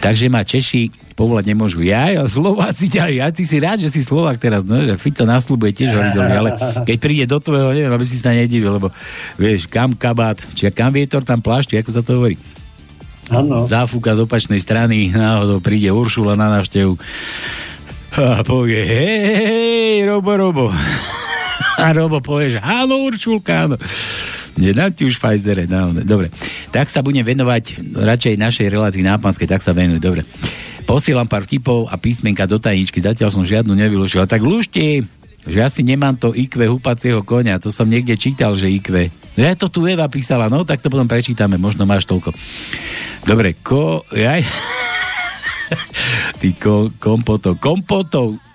[0.01, 1.81] Takže ma Češi povolať nemôžu.
[1.81, 5.25] Ja, ja Slováci ťa, ja ty si rád, že si Slovák teraz, no, že Fico
[5.25, 6.49] naslúbuje tiež horidolný, ale
[6.85, 8.93] keď príde do tvojho, neviem, aby si sa nedivil, lebo
[9.41, 12.37] vieš, kam kabát, či kam vietor, tam plášť, ako sa to hovorí.
[13.27, 13.67] Ano.
[13.67, 16.95] Záfúka z opačnej strany, náhodou príde Uršula na návštevu
[18.17, 20.65] a povie, hej, hej, Robo, Robo.
[21.77, 23.77] A Robo povie, že áno, Uršulka, áno.
[24.57, 26.33] Nedám ti už Pfizere, no, dobre.
[26.73, 30.25] Tak sa budem venovať radšej našej relácii nápanskej, tak sa venuj, dobre.
[30.89, 34.25] Posielam pár tipov a písmenka do tajničky, zatiaľ som žiadnu nevylušil.
[34.25, 35.05] Tak lúšte,
[35.45, 39.13] že asi nemám to IQ hupacieho konia, to som niekde čítal, že IQ.
[39.37, 42.33] Ja to tu Eva písala, no tak to potom prečítame, možno máš toľko.
[43.29, 44.01] Dobre, ko...
[44.09, 44.41] Jaj.
[46.41, 47.61] Ty ko, kompotov.
[47.61, 48.46] Kompotov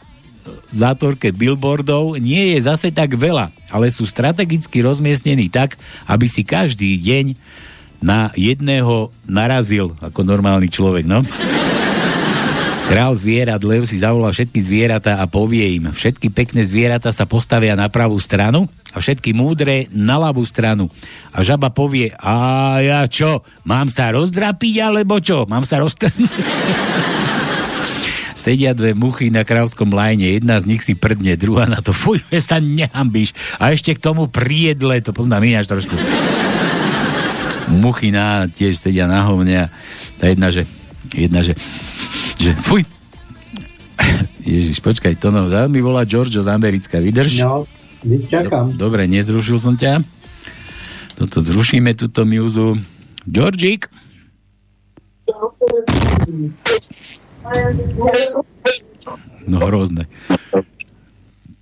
[0.72, 5.76] zátorke billboardov nie je zase tak veľa, ale sú strategicky rozmiestnení tak,
[6.08, 7.26] aby si každý deň
[8.02, 11.22] na jedného narazil ako normálny človek, no?
[12.90, 17.78] Král zvierat Lev si zavolal všetky zvieratá a povie im, všetky pekné zvieratá sa postavia
[17.78, 20.92] na pravú stranu a všetky múdre na ľavú stranu.
[21.32, 25.48] A žaba povie, a ja čo, mám sa rozdrapiť alebo čo?
[25.48, 27.30] Mám sa roztrhnúť?
[28.42, 32.18] sedia dve muchy na kráľskom lajne, jedna z nich si prdne, druhá na to, fuj,
[32.42, 33.30] sa nehambíš.
[33.62, 35.94] A ešte k tomu priedle, to poznám ináč trošku.
[37.70, 39.72] Muchy na, tiež sedia na hovne a
[40.18, 40.66] tá jedna, že,
[41.14, 41.54] jedna, že,
[42.42, 42.82] že fuj.
[44.42, 47.46] Ježiš, počkaj, to no, mi volá Giorgio z Americka, vydrž?
[47.46, 47.70] No,
[48.26, 48.74] čakám.
[48.74, 50.02] Do, dobre, nezrušil som ťa.
[51.14, 52.74] Toto zrušíme, túto miuzu.
[53.22, 53.86] Georgík?
[59.46, 60.06] No hrozné.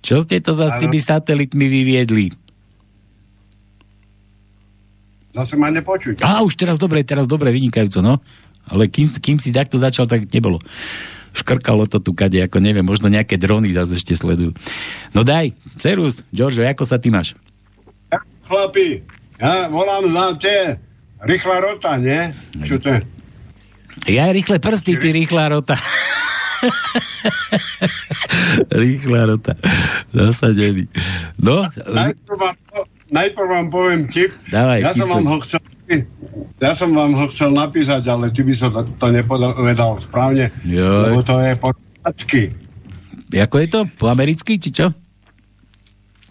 [0.01, 2.33] Čo ste to za s tými satelitmi vyviedli?
[5.31, 6.19] Zase ma nepočuť.
[6.21, 8.19] Á, už teraz dobre, teraz dobre, vynikajúco, no.
[8.67, 10.59] Ale kým, kým si takto začal, tak nebolo.
[11.31, 14.51] Škrkalo to tu kade, ako neviem, možno nejaké drony zase ešte sledujú.
[15.15, 17.39] No daj, Cerus, Giorgio, ako sa ty máš?
[18.43, 18.99] Chlapi,
[19.39, 20.75] ja volám tie
[21.23, 22.35] rýchla rota, nie?
[22.67, 23.20] Čo to je?
[24.09, 25.77] Ja rýchle prsty, ty rýchla rota.
[28.81, 29.53] rýchla rota.
[30.09, 30.89] Zasadený.
[31.37, 31.69] No?
[31.93, 32.55] Najprv vám,
[33.13, 34.33] najprv vám poviem tip.
[34.49, 35.61] Dávaj, ja som vám ho chcel
[36.61, 41.11] ja som vám ho chcel napísať, ale ty by som to, to nepovedal správne, Joj.
[41.11, 42.41] lebo to je po rusnácky.
[43.35, 43.79] Ako je to?
[43.99, 44.95] Po americky, či čo?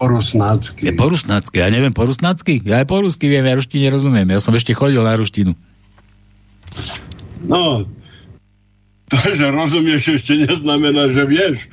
[0.01, 0.81] Po rusnácky.
[0.81, 2.65] Je po rusnácky, ja neviem po rusnácky?
[2.65, 4.33] Ja aj po rusky viem, ja ruštine rozumiem.
[4.33, 5.53] Ja som ešte chodil na ruštinu.
[7.45, 7.85] No,
[9.11, 11.67] to, že rozumieš, ešte neznamená, že vieš.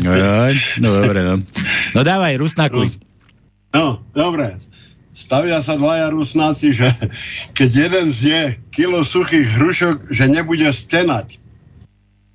[0.00, 0.12] No,
[0.80, 1.34] no dobre, no.
[1.92, 2.96] No dávaj, rusnakuj.
[3.76, 4.56] No, dobre.
[5.12, 6.88] Stavia sa dvaja rusnáci, že
[7.52, 11.36] keď jeden zje kilo suchých hrušok, že nebude stenať.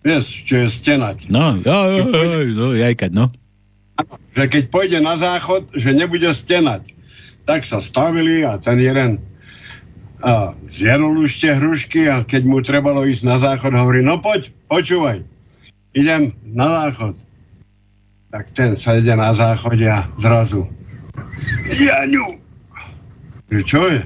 [0.06, 1.34] Vieš, čo je stenať?
[1.34, 3.34] No, jo, jo, jo, no, jajkať, no.
[4.38, 6.94] Že keď pôjde na záchod, že nebude stenať.
[7.50, 9.18] Tak sa stavili a ten jeden
[10.24, 14.50] a zjedol už tie hrušky a keď mu trebalo ísť na záchod, hovorí, no poď,
[14.66, 15.22] počúvaj,
[15.94, 17.16] idem na záchod.
[18.34, 20.68] Tak ten sa ide na záchode a zrazu
[21.68, 22.40] Jaňu!
[23.48, 24.02] Že čo je?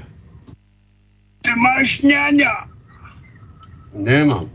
[1.42, 2.54] Ty máš ňaňa!
[3.98, 4.46] Nemám.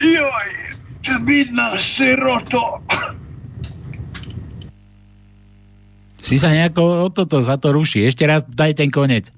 [0.00, 0.50] Joj,
[1.04, 2.80] ty bídna siroto!
[6.20, 8.02] Si sa nejako o toto za to ruší.
[8.02, 9.30] Ešte raz daj ten konec.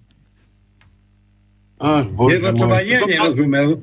[1.78, 3.82] Ach, Bože nerozumel.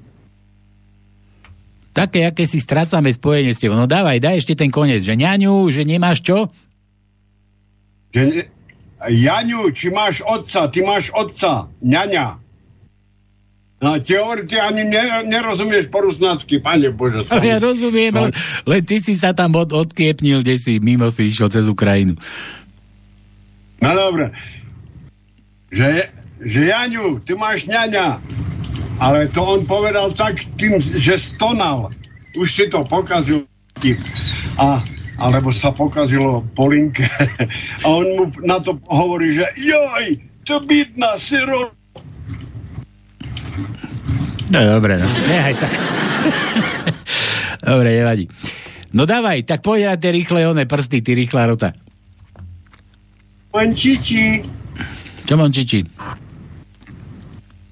[1.95, 3.79] Také, aké si strácame spojenie s tebou.
[3.79, 4.99] No dávaj, daj ešte ten koniec.
[4.99, 6.51] Že ňaňu, že nemáš čo?
[8.11, 8.41] Že ne...
[9.05, 10.67] Jaňu, či máš otca?
[10.67, 11.71] Ty máš otca.
[11.79, 12.43] Ňaňa.
[13.79, 17.27] No, ty ani ne, nerozumieš po rusnácky, pane Bože.
[17.27, 18.31] Ale ja rozumiem, ale,
[18.65, 22.15] len ty si sa tam od, odkiepnil, kde si mimo si išiel cez Ukrajinu.
[23.83, 24.31] No dobre.
[25.69, 26.07] Že,
[26.43, 28.19] že Jaňu, ty máš ňaňa.
[28.99, 31.91] Ale to on povedal tak tým, že stonal.
[32.35, 33.43] Už si to pokazil.
[34.55, 34.79] A,
[35.19, 37.03] alebo sa pokazilo po linke.
[37.83, 41.75] A on mu na to hovorí, že joj, to bydná siro.
[44.51, 45.07] No dobre, no.
[45.27, 45.73] Nehaj tak.
[47.67, 48.25] dobre, nevadí.
[48.95, 51.75] No dávaj, tak poď na tie rýchle one prsty, ty rýchla rota.
[53.51, 54.47] Mončiči.
[55.27, 55.83] Čo Mončiči?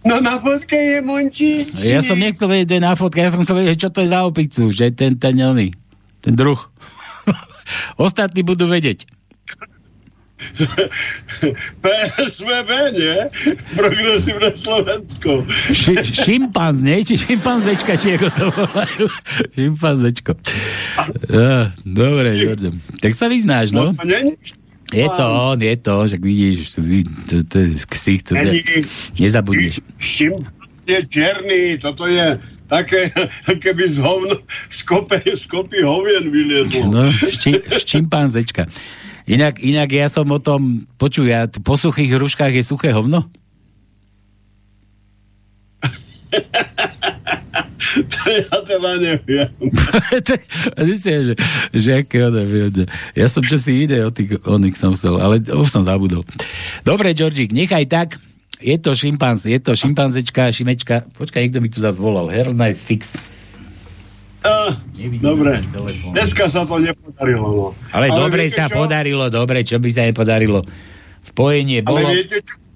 [0.04, 1.88] No na fotke je Mončiči.
[1.88, 4.12] Ja som nechcel vedieť, to je na fotke, ja som sa vedieť, čo to je
[4.12, 5.72] za opicu, že ten, ten, ten,
[6.20, 6.60] ten druh.
[7.96, 9.08] Ostatní budú vedieť.
[11.80, 13.18] PSVB, nie?
[13.80, 15.48] Progresívne Slovensko.
[15.72, 17.00] Ši, šimpanz, nie?
[17.00, 19.06] Či šimpanzečka, či ako to volajú?
[19.56, 20.36] Šimpanzečko.
[21.32, 22.76] Uh, dobre, Jožo.
[23.00, 23.96] Tak sa vyznáš, no?
[23.96, 24.04] no
[24.92, 26.76] je to on, je to však vidíš,
[27.30, 27.58] to, to
[27.88, 28.64] ksich, to je,
[29.20, 29.80] nezabudneš.
[30.84, 32.36] Je černý, toto je
[32.68, 33.14] také,
[33.64, 34.36] keby z hovno,
[34.68, 36.92] z, kope, z kopy hovien vyliezlo.
[36.92, 38.68] No, šči, šimpanzečka.
[39.24, 43.32] Inak, inak ja som o tom, počuj, ja, po suchých hruškách je suché hovno?
[48.10, 49.50] To ja teda neviem.
[50.74, 51.36] Že,
[51.76, 52.42] že aké ono,
[53.14, 56.24] ja som čosi iné o tých oných som chcel, ale už som zabudol.
[56.82, 58.10] Dobre, Georgik, nechaj tak.
[58.64, 61.04] Je to šimpanz, je to šimpanzečka, šimečka.
[61.20, 62.32] Počkaj, niekto mi tu zase volal.
[62.32, 63.12] Hell nice fix.
[64.44, 64.76] Uh,
[65.24, 65.64] dobre,
[66.12, 67.48] dneska sa to nepodarilo.
[67.48, 67.68] No.
[67.96, 68.76] Ale, ale dobre sa čo?
[68.76, 70.68] podarilo, dobre, čo by sa nepodarilo?
[71.24, 72.12] Spojenie bolo...
[72.12, 72.73] Ale viete, čo,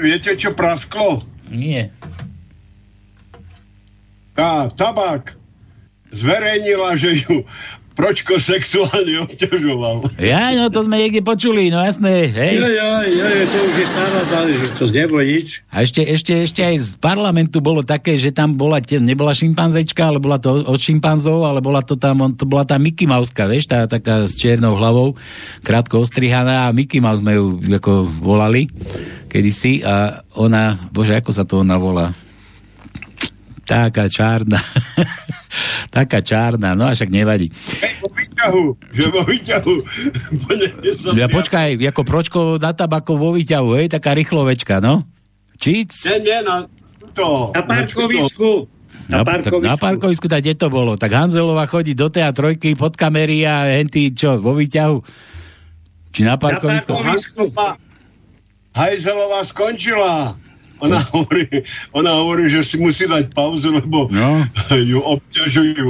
[0.00, 1.22] viete, čo prasklo?
[1.52, 1.92] Nie.
[4.32, 5.36] Tá tabák
[6.10, 7.44] zverejnila, že ju
[8.00, 10.16] Pročko sexuálne obťažoval.
[10.16, 12.56] Ja, no to sme niekde počuli, no jasné, hej.
[12.56, 15.60] Ja, ja, ja, ja to už je stará záležitosť, to nebolo nič.
[15.68, 20.16] A ešte, ešte, ešte aj z parlamentu bolo také, že tam bola, nebola šimpanzečka, ale
[20.16, 23.84] bola to od šimpanzov, ale bola to tam, to bola tá Mickey Mouska, vieš, tá
[23.84, 25.20] taká s čiernou hlavou,
[25.60, 28.72] krátko ostrihaná a Mickey Mouse sme ju ako volali
[29.28, 32.16] kedysi a ona, bože, ako sa to ona volá?
[33.68, 34.56] Taká čárna.
[35.94, 37.50] Taká čárna, no a však nevadí.
[37.50, 39.74] Hej, vo výťahu, že vo výťahu.
[41.20, 45.04] ja počkaj, ako pročko na tabako vo výťahu, hej, taká rýchlovečka, no?
[45.60, 45.92] Čic?
[46.08, 46.64] Nie, nie, na
[47.12, 47.52] to.
[47.52, 48.70] Na parkovisku.
[49.10, 49.66] Na, parkovisku.
[49.66, 50.94] na parkovisku, tak kde to bolo?
[50.94, 54.96] Tak Hanzelová chodí do TA trojky pod kamery a henty, čo, vo výťahu?
[56.14, 56.94] Či na parkovisku?
[56.94, 57.42] Na parkovisku.
[58.70, 60.38] Hajzelová skončila.
[60.80, 61.46] Ona hovorí,
[61.92, 64.44] ona hovorí, že si musí dať pauzu, lebo no.
[64.72, 65.86] ju obťažujú.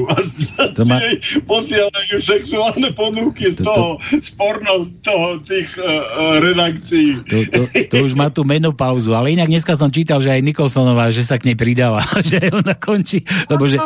[0.76, 0.98] To ma...
[1.46, 4.18] posielajú sexuálne ponuky z to, toho to...
[4.18, 7.22] sporno toho tých uh, redakcií.
[7.26, 11.14] To, to, to už má tú menopauzu, ale inak dneska som čítal, že aj Nikolsonová,
[11.14, 13.78] že sa k nej pridala, že ona končí, lebo že,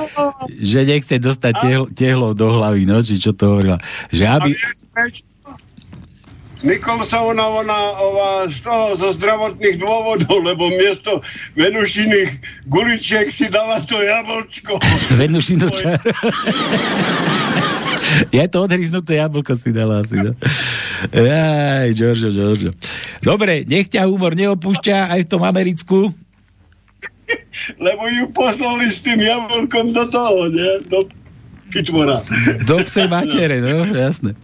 [0.48, 3.78] že nechce dostať tehlo, tehlo do hlavy, no, či čo to hovorila.
[4.08, 4.50] Že aby...
[6.64, 11.20] Nikolsona ona ova, z toho, zo zdravotných dôvodov, lebo miesto
[11.60, 12.40] Venušiných
[12.72, 14.80] guličiek si dala to jablčko.
[15.20, 16.00] Venušino čar.
[18.32, 20.16] Je to odhryznuté jablko si dala asi.
[20.16, 20.32] No.
[21.12, 22.72] Aj, Giorgio, Giorgio.
[23.20, 26.16] Dobre, nech ťa humor neopúšťa aj v tom Americku.
[27.84, 30.72] Lebo ju poslali s tým jablkom do toho, nie?
[30.88, 31.08] Do
[31.74, 32.22] vytvora.
[32.62, 34.38] Do psej matere, no, jasné.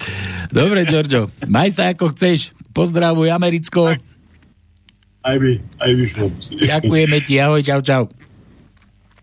[0.50, 2.50] Dobre, Giorgio, maj sa ako chceš.
[2.74, 3.94] Pozdravuj Americko.
[5.20, 6.50] Aj vy, aj vy, chlapci.
[6.64, 8.04] Ďakujeme ti, ahoj, čau, čau.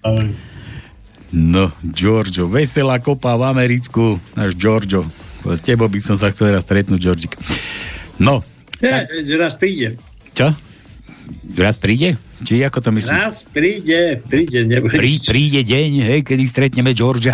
[0.05, 0.30] Ahoj.
[1.34, 5.03] No, Giorgio, veselá kopa v Americku, náš Giorgio.
[5.43, 7.34] S tebou by som sa chcel raz stretnúť, Georgik.
[8.20, 8.43] No.
[8.80, 9.12] Ja, tak...
[9.36, 9.99] raz príde.
[10.38, 10.53] Čo?
[11.57, 12.19] Raz príde?
[12.45, 13.13] Či ako to myslíš?
[13.13, 14.99] Raz príde, príde, nebudeš.
[15.01, 17.34] Prí, príde deň, hej, kedy stretneme Georgia.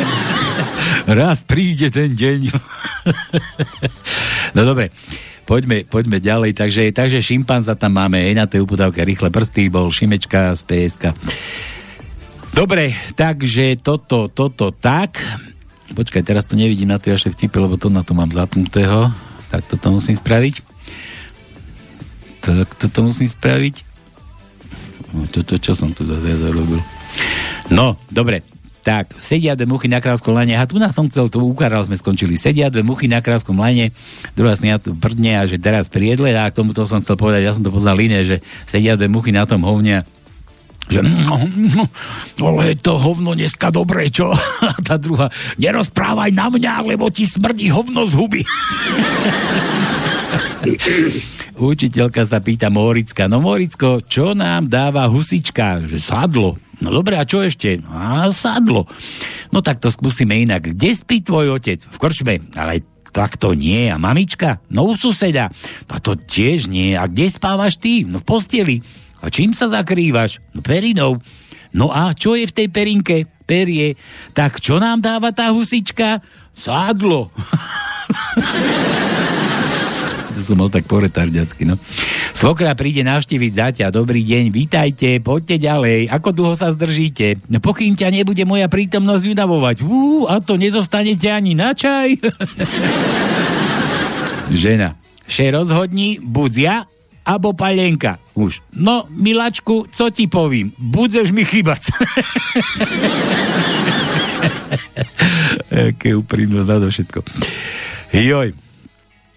[1.20, 2.50] Raz príde ten deň.
[4.58, 4.90] no dobre,
[5.46, 6.58] poďme, poďme ďalej.
[6.58, 11.04] Takže, takže šimpanza tam máme, hej, na tej uputávke rýchle prsty, bol Šimečka z PSK.
[12.54, 15.22] Dobre, takže toto, toto tak.
[15.94, 19.10] Počkaj, teraz to nevidím na tej až vtipe, lebo to na to mám zapnutého.
[19.54, 20.74] Tak toto musím spraviť.
[22.44, 23.74] Tak toto musím spraviť.
[25.16, 26.76] No, toto, čo som tu zase zarobil.
[27.72, 28.44] No, dobre.
[28.84, 30.60] Tak, sedia dve muchy na krávskom lane.
[30.60, 32.36] A tu nás som chcel, tu ukázal, sme skončili.
[32.36, 33.96] Sedia dve muchy na krávskom lane,
[34.36, 37.56] druhá snia tu prdne a že teraz priedle a k tomuto som chcel povedať, ja
[37.56, 40.04] som to poznal iné, že sedia dve muchy na tom hovne
[40.84, 41.48] že no,
[42.36, 44.28] no, ale je to hovno dneska dobre, čo?
[44.68, 48.44] A tá druhá, nerozprávaj na mňa, lebo ti smrdí hovno z huby.
[51.54, 55.86] Učiteľka sa pýta Moricka, no Moricko, čo nám dáva husička?
[55.86, 56.58] Že sadlo.
[56.82, 57.78] No dobre, a čo ešte?
[57.86, 58.90] A sadlo.
[59.54, 60.74] No tak to skúsime inak.
[60.74, 61.86] Kde spí tvoj otec?
[61.86, 62.42] V krčme.
[62.58, 62.82] Ale
[63.14, 63.86] tak to nie.
[63.86, 64.58] A mamička?
[64.66, 65.54] No u suseda.
[65.86, 66.98] A to tiež nie.
[66.98, 68.02] A kde spávaš ty?
[68.02, 68.76] No v posteli.
[69.22, 70.42] A čím sa zakrývaš?
[70.50, 71.22] No perinou.
[71.70, 73.30] No a čo je v tej perinke?
[73.46, 73.94] Perie.
[74.34, 76.18] Tak čo nám dáva tá husička?
[76.58, 77.30] Sádlo.
[80.44, 81.80] som mal tak poretarďacky, no.
[82.36, 83.86] Svokra príde navštíviť zaťa.
[83.88, 86.12] Dobrý deň, vítajte, poďte ďalej.
[86.12, 87.40] Ako dlho sa zdržíte?
[87.48, 89.76] No pokým ťa nebude moja prítomnosť vydavovať.
[89.80, 92.20] Ú, a to nezostanete ani na čaj.
[94.52, 95.00] Žena.
[95.24, 96.84] Še rozhodni, buď ja,
[97.24, 98.20] abo palenka.
[98.36, 98.60] Už.
[98.76, 100.76] No, milačku, co ti povím?
[100.76, 101.96] Budeš mi chýbať.
[105.94, 107.18] Aké úprimnosť na to všetko.
[108.12, 108.63] Joj.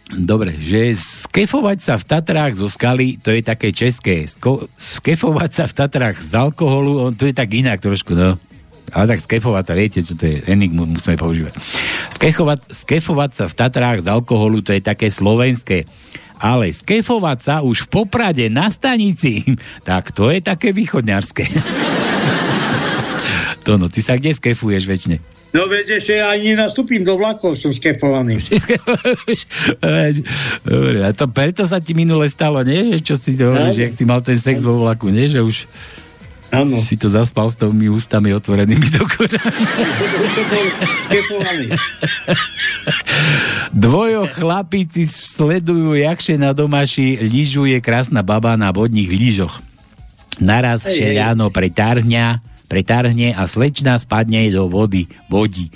[0.08, 4.24] Dobre, že skefovať sa v Tatrách zo skaly, to je také české.
[4.24, 8.40] Sko- skefovať sa v Tatrách z alkoholu, on, to je tak inak trošku, no.
[8.96, 11.60] Ale tak skefovať sa, viete, čo to je, enigmu musíme používať.
[12.16, 15.84] Skefovať, skefovať sa v Tatrách z alkoholu, to je také slovenské.
[16.40, 19.44] Ale skefovať sa už v Poprade na stanici,
[19.90, 21.52] tak to je také východňarské.
[23.68, 25.37] to no, ty sa kde skefuješ väčšine?
[25.56, 28.38] No veď ešte ani nastúpim do vlakov, som skepovaný.
[30.68, 33.00] Dobre, a to preto sa ti minule stalo, nie?
[33.00, 35.32] Čo si to hovoríš, jak si mal ten sex vo vlaku, nie?
[35.32, 35.58] Že už
[36.48, 36.80] Ano.
[36.80, 39.04] si to zaspal s tými ústami otvorenými do
[43.76, 49.60] Dvojo chlapíci sledujú, jakše na domaši lyžuje krásna baba na vodných lyžoch.
[50.40, 55.72] Naraz šeliano pretarhňa pretarhne a slečna spadne do vody, vodí.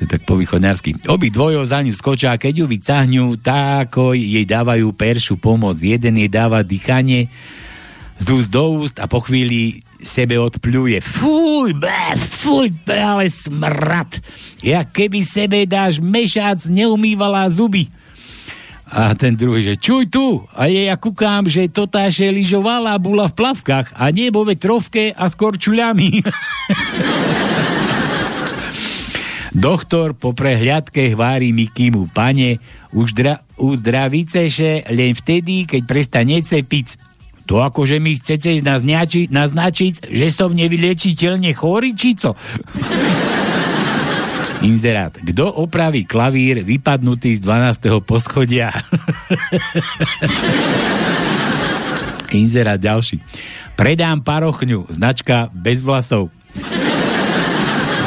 [0.00, 1.12] To je tak po východňarsky.
[1.12, 5.76] Obi dvojo za ňu skočia a keď ju vycahňu, tak jej dávajú peršu pomoc.
[5.76, 7.28] Jeden jej dáva dýchanie
[8.20, 11.04] z úst do úst a po chvíli sebe odpluje.
[11.04, 14.20] Fuj, be, fuj, be, ale smrad.
[14.64, 17.88] Ja keby sebe dáš mešac, neumývala zuby.
[18.90, 22.98] A ten druhý, že čuj tu, a je, ja kúkam, že to tá, že lyžovala
[22.98, 26.10] bola v plavkách a nie vo vetrovke a s korčuľami.
[29.54, 32.58] Doktor po prehľadke hvári Mikimu, pane,
[33.14, 36.98] dra, uzdravíce, že len vtedy, keď prestanete piť.
[37.46, 42.34] To akože mi chcete naznačiť, naznačiť, že som nevyliečiteľne chorý, či co?
[44.60, 45.16] Inzerát.
[45.16, 48.04] Kto opraví klavír vypadnutý z 12.
[48.04, 48.68] poschodia?
[52.36, 53.18] Inzerát ďalší.
[53.74, 56.28] Predám parochňu, značka bez vlasov.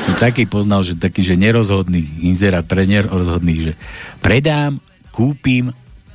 [0.03, 3.73] Som taký poznal, že taký, že nerozhodný, inzerát pre nerozhodný, že
[4.19, 4.77] predám,
[5.15, 5.71] kúpim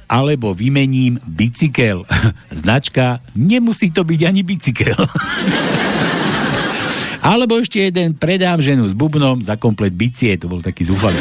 [0.09, 2.05] alebo vymením bicykel.
[2.65, 4.97] Značka, nemusí to byť ani bicykel.
[7.23, 11.19] Alebo ešte jeden, predám ženu s bubnom za komplet bicie, to bol taký zúfalý.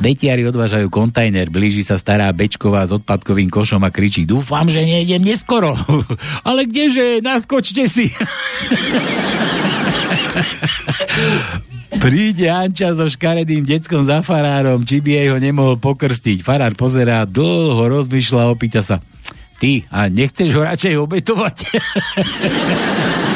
[0.00, 5.20] Smetiari odvážajú kontajner, blíži sa stará Bečková s odpadkovým košom a kričí dúfam, že nejdem
[5.20, 5.76] neskoro.
[6.48, 8.08] Ale kdeže, naskočte si.
[12.00, 16.40] Príde Anča so škaredým deckom za farárom, či by jej ho nemohol pokrstiť.
[16.40, 19.04] Farár pozerá, dlho rozmýšľa, opýta sa,
[19.60, 21.56] ty, a nechceš ho radšej obetovať?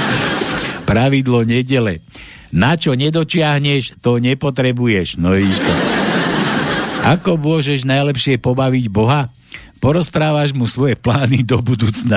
[0.85, 2.05] pravidlo nedele.
[2.55, 5.19] Na čo nedočiahneš, to nepotrebuješ.
[5.19, 5.59] No vidíš.
[7.05, 9.29] Ako môžeš najlepšie pobaviť Boha?
[9.83, 12.17] Porozprávaš mu svoje plány do budúcna.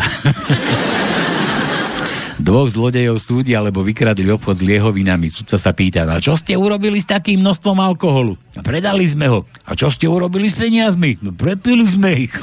[2.38, 5.28] Dvoch zlodejov súdia, alebo vykradli obchod s liehovinami.
[5.28, 8.38] Sudca sa pýta, a čo ste urobili s takým množstvom alkoholu?
[8.62, 9.44] Predali sme ho.
[9.66, 11.18] A čo ste urobili s peniazmi?
[11.20, 12.34] No, prepili sme ich.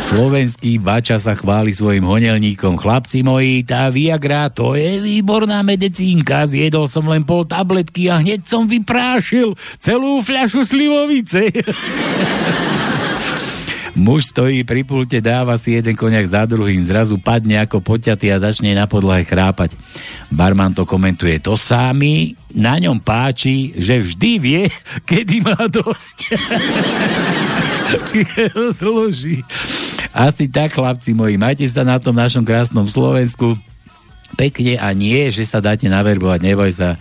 [0.00, 2.80] Slovenský bača sa chváli svojim honelníkom.
[2.80, 6.48] Chlapci moji, tá Viagra, to je výborná medicínka.
[6.48, 11.52] Zjedol som len pol tabletky a hneď som vyprášil celú fľašu slivovice.
[14.00, 18.40] Muž stojí pri pulte, dáva si jeden koniak za druhým, zrazu padne ako poťatý a
[18.40, 19.76] začne na podlahe chrápať.
[20.32, 21.92] Barman to komentuje, to sa
[22.56, 24.62] na ňom páči, že vždy vie,
[25.10, 26.32] kedy má dosť.
[28.80, 29.44] Zloží.
[30.10, 33.54] Asi tak, chlapci moji, majte sa na tom našom krásnom Slovensku.
[34.34, 36.98] Pekne a nie, že sa dáte naverbovať, neboj sa,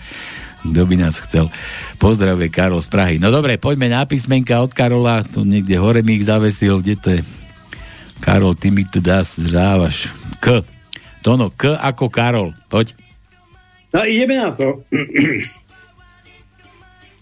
[0.62, 1.50] kto by nás chcel.
[1.98, 3.16] Pozdravuje Karol z Prahy.
[3.18, 7.10] No dobre, poďme na písmenka od Karola, tu niekde hore mi ich zavesil, kde to
[7.18, 7.22] je?
[8.22, 10.10] Karol, ty mi tu dás, dávaš.
[10.38, 10.62] K.
[11.26, 12.94] Tono, K ako Karol, poď.
[13.90, 14.86] No ideme na to.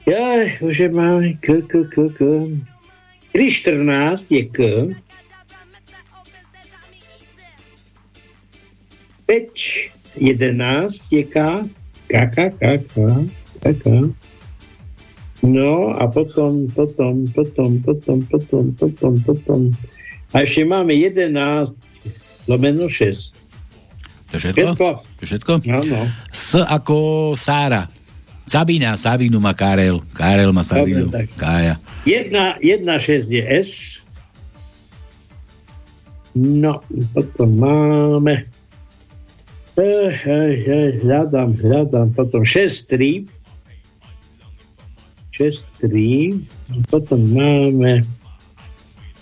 [0.08, 2.20] Ja, už máme K, K, K, K.
[3.36, 4.60] 3.14 je K.
[9.28, 11.36] 5.11 je K.
[12.08, 12.96] K, K, K, K,
[13.60, 13.86] K, K.
[15.44, 19.62] No a potom, potom, potom, potom, potom, potom, potom.
[20.34, 21.76] A ešte máme 11
[22.48, 23.38] lomeno 6.
[24.32, 24.76] To všetko?
[24.76, 24.88] Všetko?
[25.04, 25.54] To všetko?
[25.72, 26.00] Áno.
[26.32, 26.98] S ako
[27.38, 27.88] Sára.
[28.48, 30.00] Sabina, Sabinu má Karel.
[30.16, 31.12] Karel má Sabinu.
[31.12, 31.28] Dobre.
[31.36, 31.76] Kája.
[32.08, 32.32] 1,
[32.64, 33.72] 1, 6 je S.
[36.36, 36.80] No,
[37.12, 38.48] potom máme...
[39.78, 42.10] Ej, ej, ej, hľadám, hľadám.
[42.18, 43.30] Potom 6, 3.
[45.38, 46.34] 6, 3.
[46.90, 48.02] Potom máme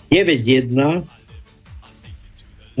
[0.08, 1.04] 9, 1.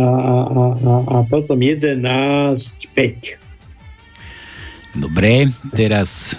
[0.00, 0.64] a,
[1.04, 4.96] a, potom 11, 5.
[4.96, 6.32] Dobre, teraz...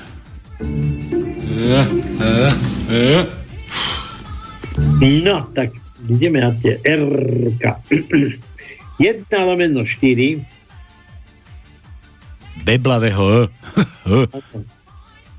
[5.21, 5.69] No, tak
[6.09, 7.61] ideme na tie RK.
[7.93, 8.41] 1
[9.45, 10.56] lomeno 4,
[12.68, 13.47] Beblavého.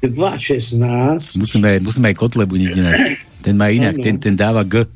[0.00, 3.04] 2, 16, Musíme, musíme aj Kotlebu niekde nájsť.
[3.44, 4.88] Ten má inak, ten, ten dáva G.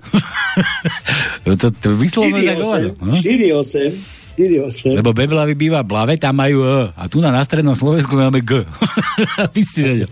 [1.61, 2.95] to, to vyslovene tak hovorí.
[3.20, 4.01] 4, 8,
[4.39, 5.03] 4, 8, 4, 8.
[5.03, 6.89] Lebo Beblavy býva blave, tam majú E.
[6.97, 8.64] A tu na, na strednom Slovensku máme G.
[9.45, 10.09] Aby si vedel.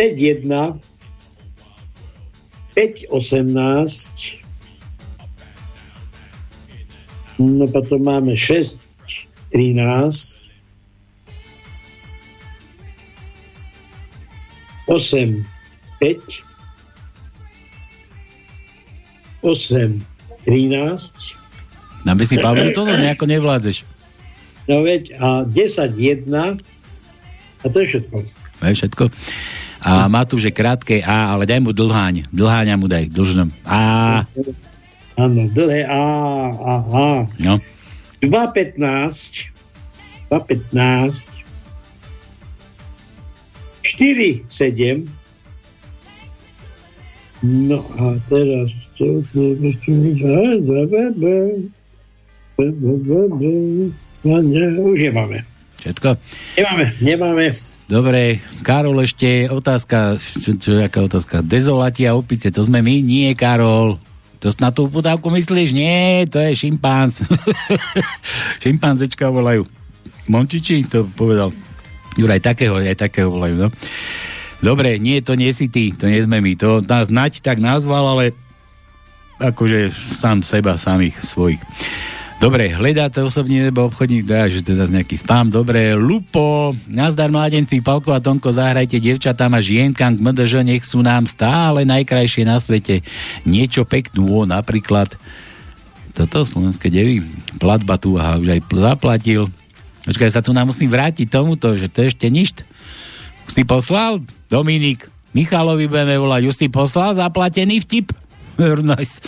[0.00, 0.80] 5, 1,
[2.76, 4.44] 5, 18,
[7.40, 8.76] no potom máme 6,
[9.50, 10.35] 13,
[14.86, 15.42] 8,
[16.00, 16.18] 5,
[19.42, 20.02] 8,
[20.46, 21.34] 13,
[22.06, 23.82] Dáme si Pavel to, no nejako nevládzeš.
[24.70, 28.16] no veď, a 10, 1, a to je všetko.
[28.56, 29.04] To je všetko.
[29.82, 32.30] A má tu, že krátke A, ale daj mu dlháň.
[32.30, 33.50] Dlháňa mu daj, dlžnom.
[33.62, 34.22] A,
[35.16, 36.02] Áno, dlhé A,
[36.52, 37.06] A, A.
[37.42, 37.54] no.
[38.22, 39.50] 2.15
[40.30, 41.35] 2.15
[43.94, 45.06] 4, 7
[47.46, 49.54] No a teraz čo to
[54.26, 55.46] No, ne, už nemáme.
[55.78, 56.18] Všetko?
[56.58, 57.46] Nemáme, nemáme.
[57.86, 61.46] Dobre, Karol, ešte otázka, čo, čo aká otázka?
[61.46, 63.06] Dezolati a opice, to sme my?
[63.06, 64.02] Nie, Karol.
[64.42, 65.70] To na tú podávku myslíš?
[65.70, 67.22] Nie, to je šimpanz.
[68.62, 69.62] Šimpanzečka volajú.
[70.26, 71.54] Mončiči to povedal.
[72.16, 73.68] Juraj, takého, aj takého volajú, no.
[74.64, 76.52] Dobre, nie, to nie si ty, to nie sme my.
[76.56, 78.24] To nás Nať tak nazval, ale
[79.36, 81.60] akože sám seba, samých svojich.
[82.36, 85.48] Dobre, hledáte osobne nebo obchodník, dá, že teda nejaký spám.
[85.48, 91.00] Dobre, Lupo, nazdar mladenci, Palko a Tonko, zahrajte devčatám a žienkam k MDŽ, nech sú
[91.00, 93.00] nám stále najkrajšie na svete.
[93.48, 95.16] Niečo peknú, napríklad
[96.12, 97.24] toto slovenské devy,
[97.56, 99.42] platba tu, aha, už aj pl- zaplatil.
[100.06, 102.54] Počkaj, sa tu nám musím vrátiť tomuto, že to ešte nič.
[103.50, 104.22] Si poslal?
[104.46, 108.14] Dominik, Michalovi budeme volať, už si poslal zaplatený vtip?
[108.96, 109.20] Nice.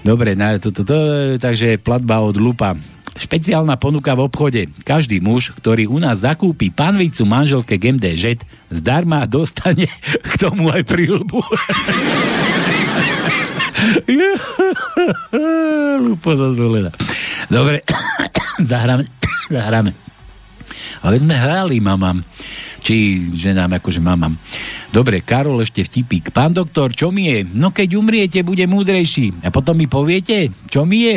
[0.00, 0.96] Dobre, na, to, to, to,
[1.36, 2.78] takže platba od Lupa.
[3.16, 4.68] Špeciálna ponuka v obchode.
[4.80, 8.38] Každý muž, ktorý u nás zakúpi panvicu manželke GMDŽ,
[8.70, 9.86] zdarma dostane
[10.30, 11.36] k tomu aj príľbu.
[16.06, 16.92] Lupo dozvolená.
[17.50, 17.82] Dobre,
[18.70, 19.04] zahráme,
[19.50, 19.94] zahráme.
[21.02, 22.22] Ale sme hrali, mamam.
[22.82, 24.34] Či ženám, akože mamam.
[24.94, 26.30] Dobre, Karol ešte vtipík.
[26.30, 27.42] Pán doktor, čo mi je?
[27.42, 29.42] No keď umriete, bude múdrejší.
[29.42, 31.16] A potom mi poviete, čo mi je?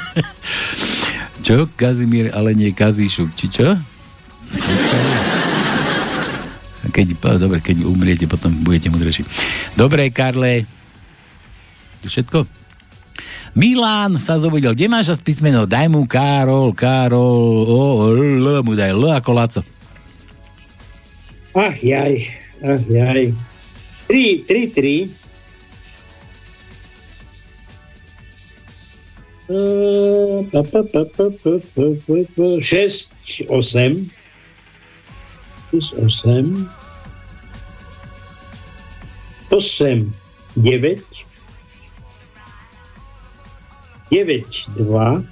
[1.46, 1.68] čo?
[1.76, 3.30] Kazimír, ale nie Kazíšuk.
[3.36, 3.68] Či čo?
[6.88, 7.06] Keď,
[7.38, 9.22] dobre, keď umriete, potom budete múdrejší.
[9.76, 10.64] Dobre, Karle.
[12.02, 12.38] To všetko?
[13.58, 14.70] Milán sa zobudil.
[14.70, 15.66] Kde máš z písmeno?
[15.66, 19.66] Daj mu Karol, Karol, o, l, mu daj L ako Laco.
[21.58, 22.22] Ach jaj,
[22.62, 23.34] ach jaj.
[24.06, 25.10] 3, 3, 3.
[29.50, 30.46] Uh,
[32.62, 34.06] 6, 8.
[35.74, 36.70] 6, 8.
[39.50, 40.14] 8,
[40.54, 41.07] 9.
[44.10, 45.22] 9, 2.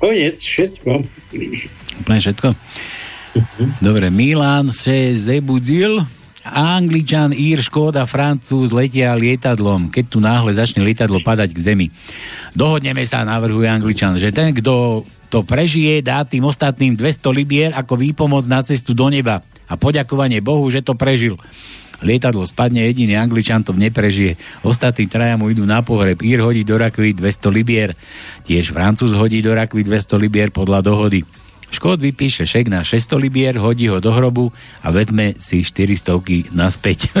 [0.00, 0.90] Koniec, všetko.
[2.04, 2.48] Úplne všetko?
[3.80, 6.04] Dobre, Milan sa zebudil,
[6.44, 9.88] Angličan, Ír, Škóda, Francúz letia lietadlom.
[9.88, 11.86] Keď tu náhle začne lietadlo padať k zemi.
[12.52, 15.02] Dohodneme sa, navrhuje Angličan, že ten, kto
[15.32, 19.40] to prežije, dá tým ostatným 200 libier ako výpomoc na cestu do neba.
[19.66, 21.40] A poďakovanie Bohu, že to prežil.
[22.02, 24.34] Lietadlo spadne, jediný Angličan to neprežije.
[24.66, 26.18] Ostatní traja mu idú na pohreb.
[26.24, 27.94] Ír hodí do rakvy 200 libier.
[28.42, 31.22] Tiež Francúz hodí do rakvy 200 libier podľa dohody.
[31.74, 37.10] Škód vypíše šek na 600 libier, hodí ho do hrobu a vezme si 400 naspäť.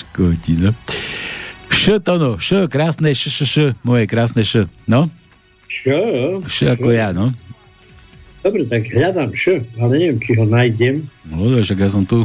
[0.00, 0.72] Škóti, no.
[1.68, 5.12] Š to no, š, krásne š, š, š, moje krásne š, no?
[5.68, 6.00] Čo?
[6.48, 7.36] Š ako ja, no.
[8.40, 11.04] Dobre, tak hľadám š, ale neviem, či ho nájdem.
[11.28, 12.24] No, však ja som tu.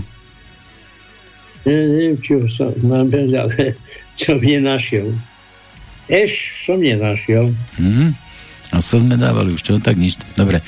[1.67, 3.75] Ne, neviem, či ho som, ale
[4.15, 5.11] čo nenašiel.
[6.07, 7.51] Eš som nenašiel.
[7.81, 8.25] Mhm.
[8.73, 9.77] A co sme dávali už, čo?
[9.79, 10.19] Tak nič.
[10.35, 10.59] Dobre,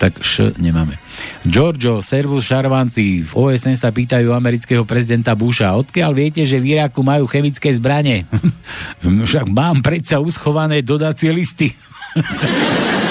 [0.00, 0.96] tak š nemáme.
[1.44, 3.26] Giorgio, servus šarvanci.
[3.26, 8.24] V OSN sa pýtajú amerického prezidenta Busha, odkiaľ viete, že v Iraku majú chemické zbranie?
[9.02, 11.74] Však mám predsa uschované dodacie listy.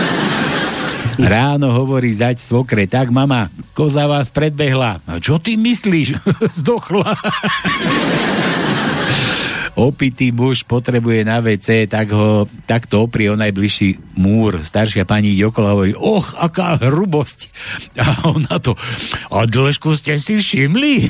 [1.19, 5.03] Ráno hovorí zať svokre, tak mama, koza vás predbehla.
[5.03, 6.15] A čo ty myslíš?
[6.63, 7.19] Zdochla.
[9.79, 14.59] Opitý muž potrebuje na WC, tak ho takto oprie o najbližší múr.
[14.59, 17.47] Staršia pani ide okolo a hovorí, och, aká hrubosť.
[17.95, 18.75] A on na to,
[19.31, 21.07] a dĺžku ste si všimli?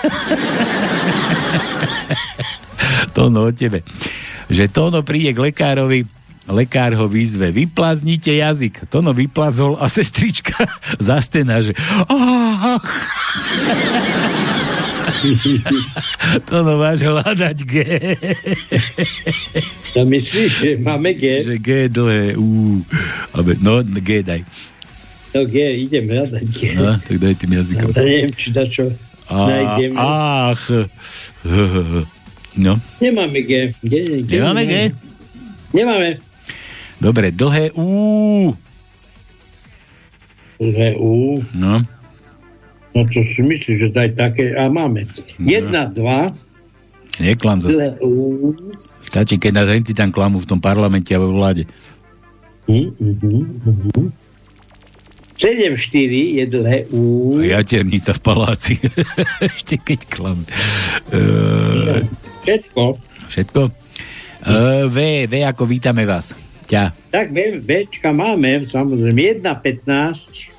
[3.16, 3.80] to no o tebe.
[4.50, 6.04] Že Tono príde k lekárovi,
[6.50, 8.86] lekár ho výzve, vyplaznite jazyk.
[8.90, 10.66] Tono vyplazol a sestrička
[11.10, 11.74] zastená, že
[16.48, 17.74] to no máš hľadať G.
[19.96, 21.42] Ja myslíš, že máme G?
[21.44, 22.80] Že G dlhé, ú.
[23.60, 24.42] No, G daj.
[25.30, 26.60] No G, idem hľadať G.
[26.74, 27.90] No, tak daj tým jazykom.
[27.94, 28.90] Ja neviem, či da čo
[29.30, 29.94] nájdeme.
[29.98, 30.64] Ach.
[32.58, 32.72] No.
[32.98, 33.70] Nemáme G.
[33.82, 33.94] G,
[34.26, 34.74] G Nemáme G?
[35.70, 36.29] Nemáme.
[37.00, 38.52] Dobre, dlhé U.
[40.60, 41.40] Dlhé U.
[41.56, 41.80] No.
[42.92, 45.08] No čo si myslíš, že daj také, a máme.
[45.40, 45.94] Jedna, no.
[45.96, 46.20] dva.
[47.16, 47.96] Neklam zase.
[49.04, 51.64] Stačí, keď nás henty tam klamú v tom parlamente a vo vláde.
[52.68, 53.44] Mm, mm,
[53.96, 54.08] mm,
[55.40, 57.40] 7, 4 je dlhé U.
[57.40, 58.76] Jaternica v paláci.
[59.48, 60.44] Ešte keď klam.
[61.08, 62.04] Uh,
[62.44, 63.00] Všetko.
[63.32, 63.60] Všetko?
[64.44, 66.36] Uh, v, V ako vítame vás.
[66.70, 66.94] Ťa.
[67.10, 70.54] Tak V, Včka máme, samozrejme, 1, 15,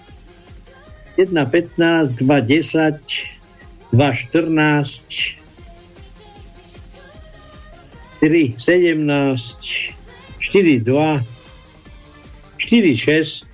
[1.15, 2.99] 1, 15, 2, 10,
[3.95, 5.39] 2, 14,
[8.19, 9.55] 3, 17,
[10.51, 11.23] 4, 2,
[12.59, 13.47] 4, 6,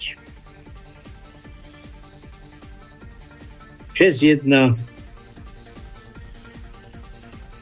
[3.93, 4.74] 6, 1,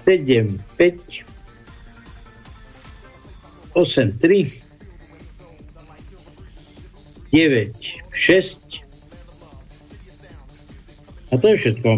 [0.08, 1.04] 7, 5,
[3.76, 4.65] 8, 3,
[7.36, 7.76] 9,
[8.16, 8.66] 6,
[11.32, 11.90] a to je všetko.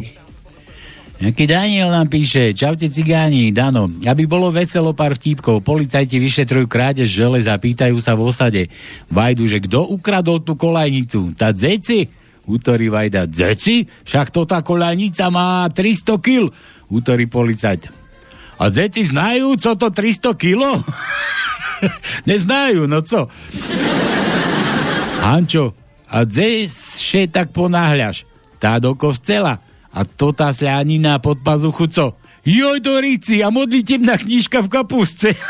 [1.17, 7.09] Jaký Daniel nám píše, čaute cigáni, Dano, aby bolo veselo pár vtípkov, policajti vyšetrujú krádež
[7.09, 8.61] železa, pýtajú sa v osade.
[9.09, 11.33] Vajdu, že kto ukradol tú kolajnicu?
[11.33, 12.09] Tá dzeci?
[12.45, 13.89] Útorí Vajda, dzeci?
[14.05, 16.53] Však to tá kolajnica má 300 kil.
[16.89, 17.89] Útorí policajt.
[18.61, 20.69] A dzeci znajú, co to 300 kilo?
[22.29, 23.25] Neznajú, no co?
[25.27, 25.75] Hančo,
[26.07, 28.23] a dzesi tak ponáhľaš?
[28.63, 29.59] Tá do kostela
[29.91, 32.15] a to tá sľanina pod pazuchu, co?
[32.47, 35.35] Joj do ríci a modlitebná knižka v kapusce.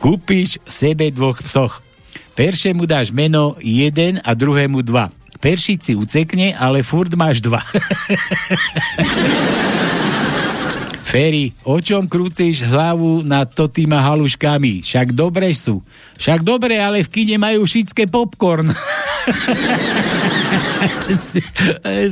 [0.00, 1.84] Kúpiš sebe dvoch psoch.
[2.32, 5.12] Peršemu dáš meno jeden a druhému dva.
[5.36, 7.60] Peršiť si ucekne, ale furt máš dva.
[11.06, 14.82] Ferry, o čom krúciš hlavu nad to týma haluškami?
[14.82, 15.78] Však dobre sú.
[16.18, 18.74] Však dobre, ale v kine majú šické popcorn.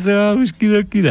[0.07, 1.11] halušky do kina.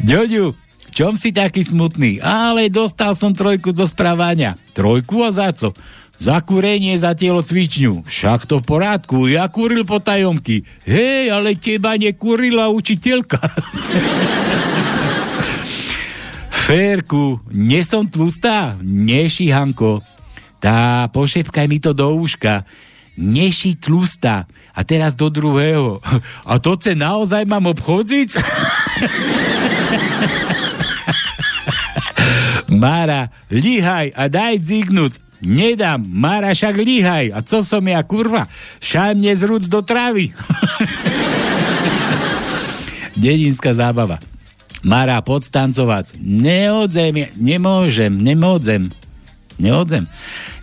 [0.00, 0.56] Ďoďu,
[0.96, 2.24] čom si taký smutný?
[2.24, 4.56] Ale dostal som trojku zo správania.
[4.72, 5.76] Trojku a za co?
[6.16, 8.08] Za kúrenie za telo cvičňu.
[8.08, 10.64] Však to v porádku, ja kúril po tajomky.
[10.88, 13.44] Hej, ale teba nekúrila učiteľka.
[16.70, 18.78] Férku, nie som tlustá?
[18.78, 20.06] Neši, Hanko.
[20.62, 22.62] Tá, pošepkaj mi to do úška.
[23.18, 24.46] Neši tlustá.
[24.70, 25.98] A teraz do druhého.
[26.46, 28.38] A to ce naozaj mám obchodziť?
[32.70, 35.18] Mára, líhaj a daj zignúť.
[35.42, 37.34] Nedám, Mára, však líhaj.
[37.34, 38.46] A co som ja, kurva?
[38.78, 40.30] Šaj mne zrúc do trávy.
[43.18, 44.22] Dedinská zábava.
[44.80, 46.16] Mara, podstancovať.
[46.20, 48.88] Neodzem, nemôžem, nemôžem.
[49.60, 50.08] Neodzem.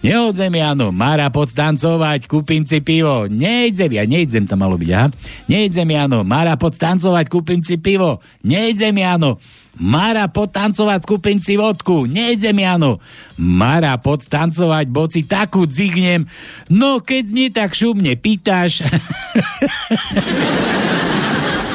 [0.01, 0.89] Neodzem, Jano.
[0.89, 3.29] Mara, podstancovať, kúpim si pivo.
[3.29, 5.13] Nejdem, ja nejdem, to malo byť, aha.
[5.45, 6.25] Nejdem, Jano.
[6.25, 8.25] Mara, podstancovať, kúpim si pivo.
[8.41, 9.37] Nejdem, Jano.
[9.77, 12.09] Mara, podtancovať, kúpim si vodku.
[12.09, 12.97] Nejdem, Jano.
[13.37, 16.25] Mara, podtancovať, boci takú dzignem.
[16.73, 18.81] No, keď mi tak šumne pýtaš.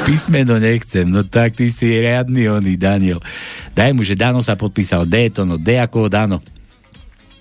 [0.03, 3.23] Písmeno nechcem, no tak ty si riadny oný, Daniel.
[3.71, 6.43] Daj mu, že Dano sa podpísal D, to no D ako Dano.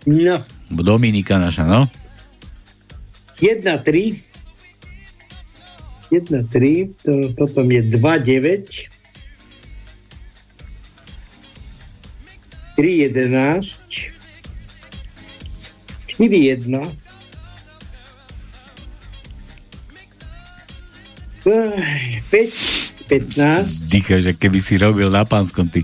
[0.06, 0.38] No.
[0.70, 1.90] Dominika naša, no.
[3.42, 4.14] 1, 3.
[6.14, 8.70] 1, 3, to, potom je 2, 9.
[12.78, 13.10] 3,
[21.42, 23.90] 5, 15.
[23.90, 25.82] Dýcha, že keby si robil na pánskom, ty.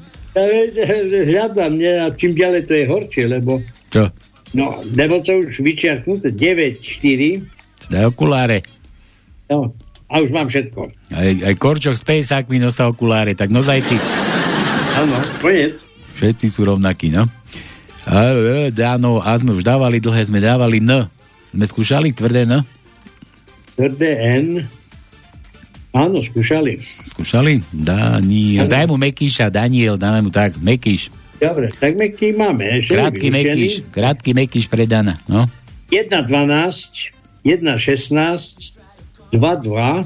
[1.29, 3.59] Hľadám, nie, a čím ďalej to je horšie, lebo...
[3.91, 4.07] Čo?
[4.55, 6.33] No, lebo to už vyčiarknuté.
[6.33, 7.93] 9, 4.
[7.93, 8.65] Daj okuláre.
[9.51, 9.75] No,
[10.09, 10.89] a už mám všetko.
[11.13, 13.97] Aj, aj Korčok s pejsákmi nosa okuláre, tak nozaj ty.
[14.97, 15.77] Áno, koniec.
[16.17, 17.29] Všetci sú rovnakí, no.
[18.09, 21.13] A, e, dáno, a sme už dávali dlhé, sme dávali N.
[21.53, 22.65] Sme skúšali tvrdé N?
[23.77, 24.78] Tvrdé N.
[25.99, 26.78] Áno, skúšali.
[27.11, 27.59] Skúšali?
[27.74, 28.70] Daniel.
[28.70, 31.11] Daj mu Mekíša, Daniel, dáme mu tak, Mekíš.
[31.42, 32.86] Dobre, tak Meký máme.
[32.86, 35.51] Krátky Mekíš, krátky Mekíš pre Dana, no.
[35.90, 37.11] 1, 12,
[37.42, 38.78] 1, 16,
[39.34, 40.03] 2, 2,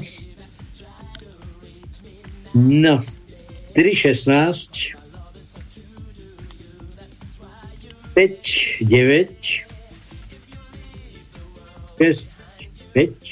[2.57, 2.97] no,
[3.77, 4.97] 3, 16,
[8.17, 9.29] 5, 9,
[11.97, 12.25] 6,
[12.93, 13.22] 5,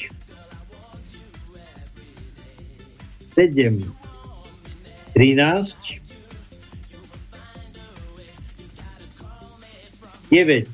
[3.36, 3.96] 7,
[5.14, 5.78] 13,
[10.32, 10.68] 9,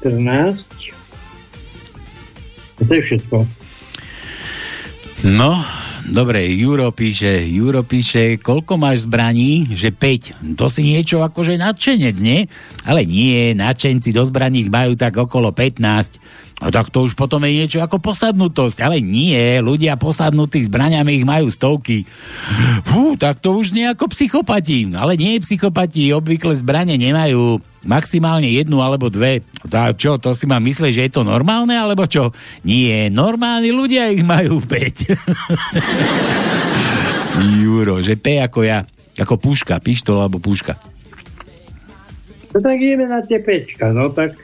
[0.00, 0.66] 14,
[2.88, 3.46] to je všetko.
[5.24, 5.64] No,
[6.08, 9.70] dobre, Juro píše, Juro píše, koľko máš zbraní?
[9.70, 9.90] Že
[10.42, 10.56] 5.
[10.58, 12.46] To si niečo akože nadšenec, nie?
[12.86, 16.18] Ale nie, nadšenci do zbraní majú tak okolo 15.
[16.56, 18.80] No tak to už potom je niečo ako posadnutosť.
[18.80, 22.08] Ale nie, ľudia posadnutí zbraniami ich majú stovky.
[22.88, 24.88] Fú, tak to už nejako psychopati.
[24.96, 29.40] Ale nie psychopati, obvykle zbranie nemajú maximálne jednu alebo dve.
[29.70, 32.34] Tá, čo, to si ma myslí, že je to normálne, alebo čo?
[32.66, 35.14] Nie, normálni ľudia ich majú 5.
[37.62, 38.82] Juro, že P ako ja.
[39.16, 40.76] Ako puška, pištol alebo puška.
[42.52, 44.36] No tak ideme na tie pečka, no tak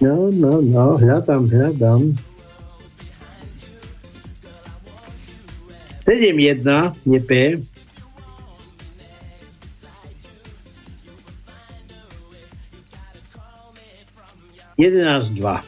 [0.00, 2.16] No, no, no, hľadám, hľadám.
[6.04, 6.64] 7-1,
[7.04, 7.60] nie P.
[14.74, 15.62] Jedenáct, dva.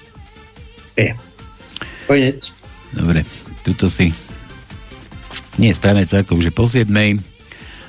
[0.94, 1.14] P.
[2.06, 2.50] Konec.
[2.94, 3.22] Dobre,
[3.62, 4.10] tuto si...
[5.56, 6.90] Nie, spravíme to ako, že po 7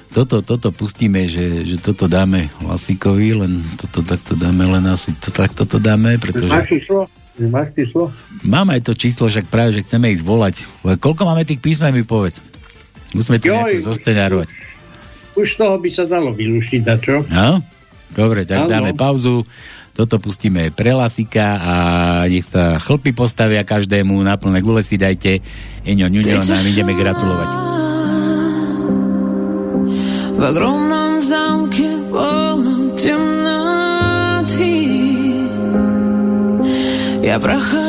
[0.07, 5.30] toto, toto pustíme, že, že toto dáme Lasikovi, len toto takto dáme, len asi to
[5.36, 6.47] takto to dáme, pretože...
[6.47, 6.99] Máš číslo?
[7.38, 8.03] Máš číslo?
[8.41, 10.55] Mám aj to číslo, však práve, že chceme ísť volať.
[10.82, 12.39] Ale koľko máme tých písmen, mi povedz.
[13.13, 14.47] Musíme to nejako zostenárovať.
[15.38, 17.22] Už toho by sa dalo vylúštiť, na čo?
[17.30, 17.61] No?
[18.15, 18.72] Dobre, tak Áno.
[18.72, 19.45] dáme pauzu.
[19.96, 21.74] Toto pustíme pre Lasika a
[22.24, 25.44] nech sa chlpy postavia každému, na plné gule si dajte.
[25.84, 27.48] Eňo, ňuňo, nám ideme gratulovať.
[30.32, 34.74] В огромном замке полном темноты
[37.22, 37.86] Я прохожу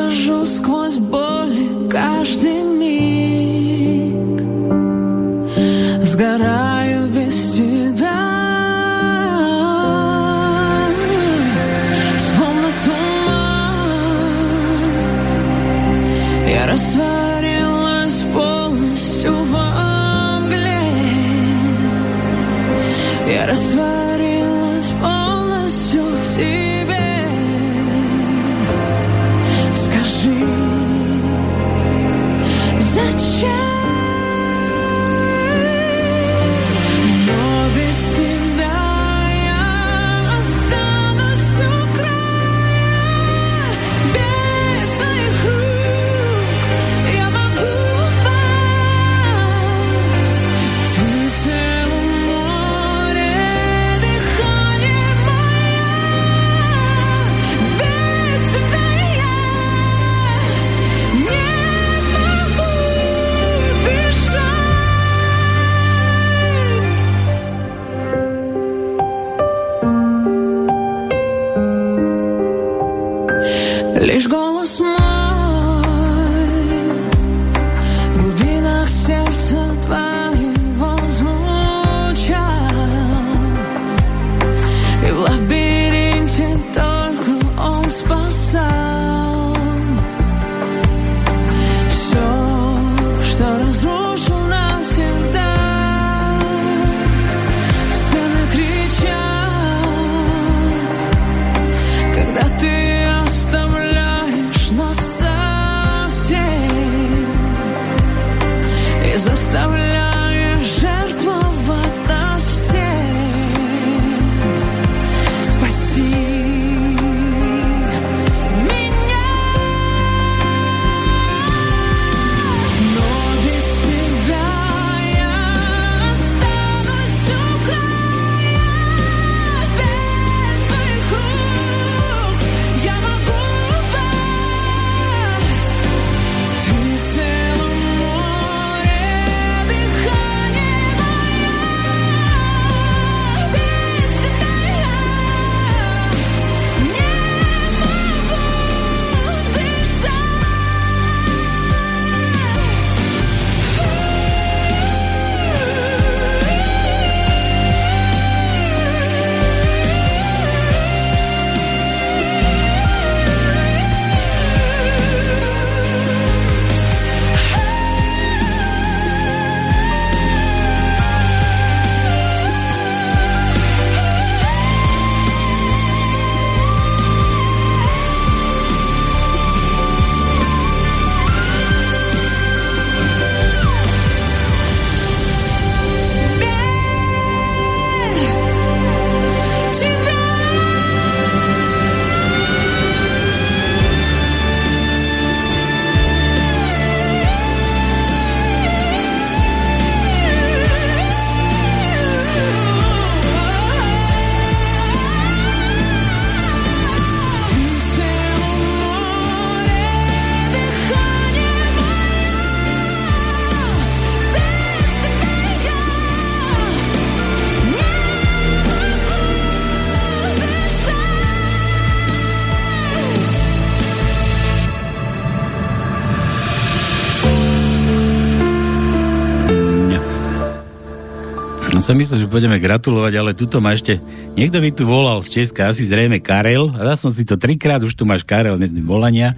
[231.89, 233.97] som myslel, že pôjdeme gratulovať, ale tuto ma ešte...
[234.37, 236.69] Niekto mi tu volal z Česka, asi zrejme Karel.
[236.77, 239.33] A ja som si to trikrát, už tu máš Karel, volania.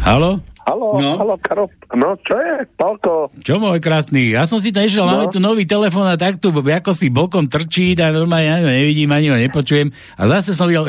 [0.00, 0.40] Halo?
[0.64, 1.20] Halo, no.
[1.20, 3.28] halo, Karo, no čo je, Palko?
[3.44, 5.14] Čo môj krásny, ja som si to nešiel, no.
[5.14, 8.66] máme tu nový telefón a tak tu, ako si bokom trčí, a normálne ja ho
[8.66, 9.92] nevidím, ani ho nepočujem.
[10.16, 10.88] A zase som videl,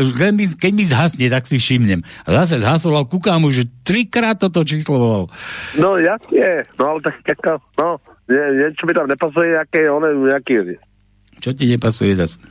[0.57, 1.99] keď mi zhasne, tak si všimnem.
[2.25, 5.23] A zase zhasoval, kúkam už, že trikrát toto číslo volal.
[5.77, 7.61] No jasne, no ale tak ako,
[8.27, 10.77] no, niečo mi tam nepasuje, aké, one, nejaký
[11.37, 12.41] čo ti nepasuje zas?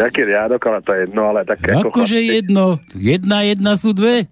[0.00, 4.24] Nejaký riadok, ale to je jedno, ale také ako Akože jedno, jedna, jedna sú dve?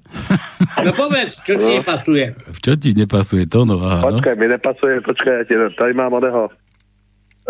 [0.78, 1.82] No povedz, čo ti no.
[1.82, 2.26] nepasuje?
[2.62, 4.40] Čo ti nepasuje, to no, aha, Počkaj, no?
[4.40, 6.54] mi nepasuje, počkaj, ja ti, tady mám oného.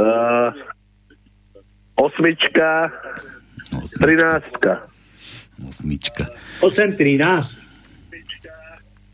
[0.00, 0.48] Uh,
[2.00, 2.88] osmička,
[4.00, 4.88] trináctka.
[5.60, 6.24] Osmička.
[6.64, 7.57] 8, 13.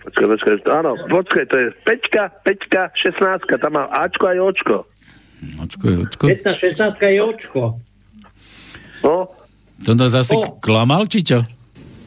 [0.04, 4.76] Počkaj, počkaj, áno, počkaj, to je peťka, peťka, šestnáctka, tam má Ačko aj Očko.
[5.60, 6.24] Očko je očko.
[6.28, 7.62] 15, 16 je očko.
[9.04, 9.28] No.
[9.84, 10.56] To nás zase oh.
[10.60, 11.44] klamal, či čo?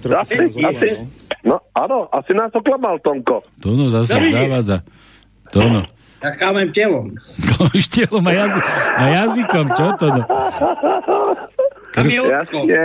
[0.08, 0.88] Asi, asi,
[1.44, 3.44] no áno, asi nás to klamal, Tomko.
[3.62, 4.78] To no zase no, zavádza.
[5.52, 5.82] To no.
[6.24, 7.14] Ja klamem telom.
[7.38, 8.66] Klameš telom a, jazy-
[8.98, 10.24] a jazykom, čo to no?
[11.98, 12.10] Krv...
[12.30, 12.78] Jasne.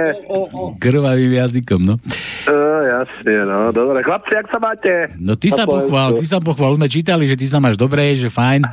[0.80, 2.00] Krvavým jazykom, no.
[2.48, 4.00] Uh, jasne, no, dobre.
[4.00, 5.12] Chlapci, jak sa máte?
[5.20, 6.80] No ty sa pochvál, ty sa pochvál.
[6.80, 8.64] Sme čítali, že ty sa máš dobre, že fajn.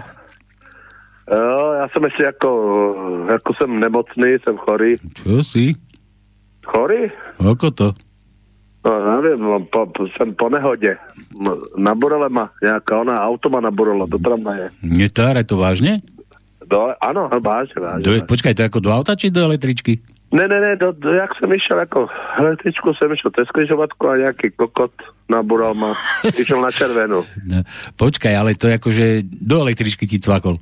[1.29, 2.49] Jo, já jsem ještě jako,
[3.29, 4.95] jako jsem nemocný, jsem chorý.
[5.13, 5.75] Čo si?
[6.65, 7.13] Chorý?
[7.37, 7.93] Ako to?
[8.85, 10.97] No, nevím, no, po, po, jsem po nehodě.
[11.77, 14.69] Naborila ma nějaká ona auto ma naborila do tramvaje.
[14.81, 16.01] Je to, ale to vážne?
[16.65, 18.03] Do, ano, vážně, vážně.
[18.03, 19.99] Do, počkaj, to jako do auta či do električky?
[20.31, 22.07] Ne, ne, ne, do, do, jak jsem išel jako
[22.37, 24.91] električku, jsem išel cez križovatku a nějaký kokot
[25.29, 25.93] naboral ma,
[26.39, 27.25] išel na červenú.
[27.45, 27.65] No,
[27.97, 30.61] počkaj, ale to akože do električky ti cvakol.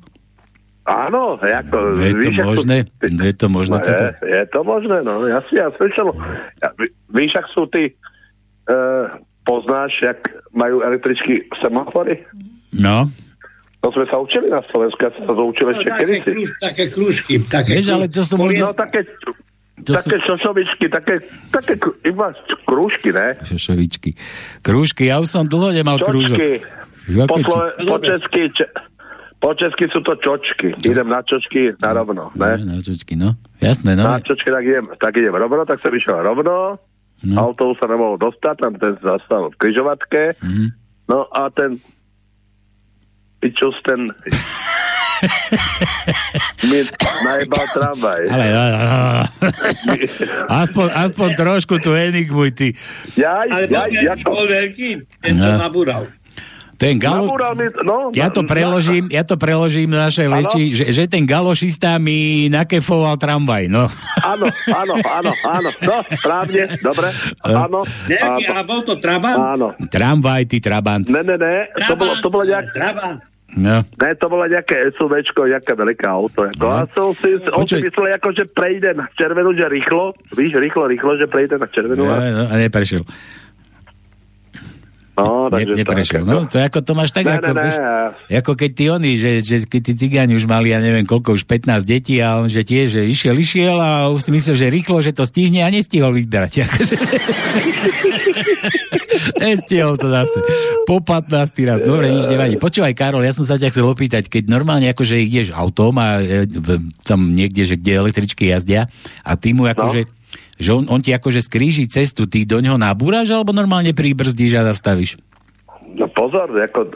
[0.88, 2.00] Áno, ako...
[2.00, 2.76] Je to víš, možné?
[2.88, 3.76] Ako, je to možné?
[3.76, 5.14] No, je, je to možné, no.
[5.28, 6.16] Ja si ja slyšel.
[6.64, 6.68] Ja,
[7.12, 7.92] víš, ak sú ty...
[8.68, 9.08] Uh,
[9.48, 10.20] poznáš, jak
[10.52, 12.20] majú električky semafory?
[12.76, 13.08] No.
[13.80, 16.14] To sme sa učili na Slovensku, ja som sa to učil ešte no, kedy.
[16.20, 17.34] Krúž, také krúžky.
[17.48, 18.68] Také Vieš, ale to sú možno...
[18.68, 19.08] No, také,
[19.84, 20.34] to také sú...
[20.34, 21.14] šošovičky, také,
[21.52, 22.34] také iba
[22.66, 23.38] krúžky, ne?
[23.44, 24.14] Šošovičky.
[24.62, 26.38] Krúžky, ja už som dlho nemal krúžok.
[27.08, 27.36] Po,
[27.88, 28.64] po česky, če,
[29.38, 30.74] po česky sú to čočky.
[30.74, 30.82] No.
[30.82, 32.58] Idem na čočky na rovno, ne?
[32.58, 33.38] Na čočky, no.
[33.62, 34.04] Jasné, no.
[34.04, 36.76] Na čočky tak idem, tak idem rovno, tak som išiel rovno.
[37.18, 37.34] No.
[37.50, 40.38] Autobus sa nemohol dostať, tam ten zastal v križovatke.
[40.38, 40.70] Mm.
[41.10, 41.82] No a ten
[43.42, 44.10] pičus, ten
[46.70, 46.78] mi
[47.24, 48.20] najebal tramvaj.
[48.30, 48.98] Ale, no, no, no.
[50.48, 52.68] aspoň, aspoň trošku tu enigmuj, ty.
[53.18, 54.88] Ja, Ale ja, ja, bol veľký,
[55.22, 55.58] ten to No.
[55.58, 56.02] nabúral.
[56.78, 57.26] Ten galo...
[57.58, 61.98] mi, no, Ja to preložím, ja to preložím na našej leči, že, že ten galošista
[61.98, 63.90] mi nakefoval tramvaj, no.
[64.22, 65.70] Áno, áno, áno, áno.
[65.82, 67.10] No, správne, dobre,
[67.42, 67.82] áno.
[68.06, 69.58] Nejaký, a bol to Trabant?
[69.58, 69.74] Áno.
[69.90, 71.02] Tramvaj, ty trabant.
[71.10, 72.70] Ne, ne, ne, to bolo, to bolo nejak...
[72.70, 73.26] Trabant.
[73.56, 73.80] No.
[73.80, 76.44] Ne, to bolo nejaké SUVčko, nejaké veľké auto.
[76.44, 76.60] Ako.
[76.60, 76.68] No.
[76.68, 78.44] A som si, on si myslel, ako, že
[78.92, 82.04] na červenú, že rýchlo, víš, rýchlo, rýchlo, že prejde na červenú.
[82.04, 82.20] No, a...
[82.28, 83.08] no, a neprešiel.
[85.18, 86.22] No, ne, neprešiel.
[86.22, 87.70] tak, No, to ako to máš tak, Ne, ako, ne,
[88.30, 91.34] ne, ako keď tí oni, že, že keď tí cigáni už mali, ja neviem, koľko,
[91.34, 94.70] už 15 detí a on, že tiež, že išiel, išiel a už si myslel, že
[94.70, 96.52] rýchlo, že to stihne a nestihol vyberať.
[96.70, 96.94] Akože...
[99.42, 100.38] nestihol to zase.
[100.86, 101.78] Po 15 raz.
[101.82, 102.54] Dobre, nič nevadí.
[102.56, 106.46] Počúvaj, Karol, ja som sa ťa chcel opýtať, keď normálne akože ideš autom a e,
[107.02, 108.86] tam niekde, že kde električky jazdia
[109.26, 110.06] a ty mu akože
[110.58, 114.66] že on, on ti akože skríži cestu, ty do ňoho nabúraš alebo normálne pribrzdíš a
[114.74, 115.16] zastavíš?
[115.96, 116.92] No pozor, ako e,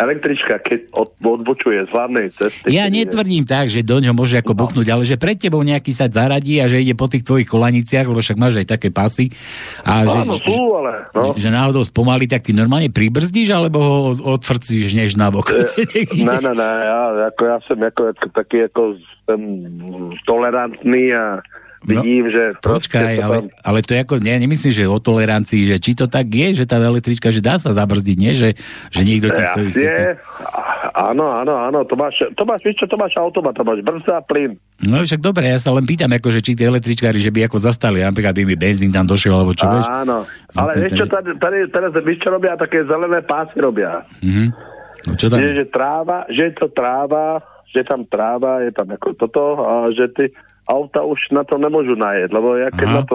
[0.00, 2.72] električka, keď od, odbočuje z hlavnej cesty.
[2.72, 6.08] Ja netvrdím tak, že do ňoho môže ako buknúť, ale že pred tebou nejaký sa
[6.08, 9.28] zaradí a že ide po tých tvojich kolaniciach, lebo však máš aj také pasy.
[9.84, 10.92] A že, Áno, sú, ale...
[11.12, 11.36] No.
[11.36, 14.00] že náhodou spomalí, tak ty normálne pribrzdíš, alebo ho
[14.40, 15.52] odfrcíš než na bok?
[16.10, 17.00] Ne, ne, ne, ja,
[17.32, 19.40] ako ja som ako, ako, taký ako som
[20.26, 21.40] tolerantný a
[21.80, 22.42] vidím, No, že...
[22.56, 26.06] Počkaj, ale, tam- ale to je ako, nie, nemyslím, že o tolerancii, že či to
[26.06, 28.32] tak je, že tá električka, že dá sa zabrzdiť, nie?
[28.32, 28.48] Že,
[28.88, 30.04] že niekto ti stojí v ceste.
[30.90, 34.18] Áno, áno, áno, to máš, to máš, víš čo, to máš automat, to máš brzda
[34.18, 34.58] a plyn.
[34.82, 38.00] No však dobre, ja sa len pýtam, akože, či tí električkári, že by ako zastali,
[38.00, 39.86] napríklad by mi benzín tam došiel, alebo čo, vieš?
[39.86, 44.02] Áno, ale vieš čo, tady, tady, teraz víš čo robia, také zelené pásy robia.
[44.20, 44.44] Mhm.
[45.00, 45.40] No, čo tam?
[45.40, 49.72] Je, že tráva, že je to tráva, že tam tráva, je tam ako toto a
[49.94, 50.24] že ty
[50.70, 52.96] auta už na to nemôžu najeť, lebo ja keď Aha.
[52.96, 53.14] na to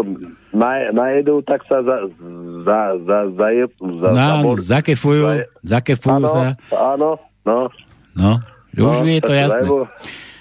[0.51, 2.11] naj, najedú, tak sa za,
[2.61, 3.47] za, za, za,
[3.79, 5.47] za, No, zabor- zakefujú, za-
[5.79, 6.43] zakefujú áno, sa.
[6.69, 7.09] áno,
[7.41, 7.59] no.
[8.13, 8.31] No,
[8.75, 9.63] už no, mi je to jasné.
[9.63, 9.87] zajebu.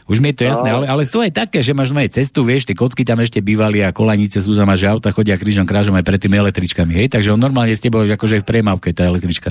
[0.05, 0.74] Už mi je to jasné, No.
[0.77, 3.81] ale, ale sú aj také, že máš aj cestu, vieš, tie kocky tam ešte bývali
[3.81, 7.09] a kolanice sú za že auta chodia krížom krážom aj pred tými električkami, hej?
[7.09, 9.49] Takže on normálne s tebou akože v premávke tá električka.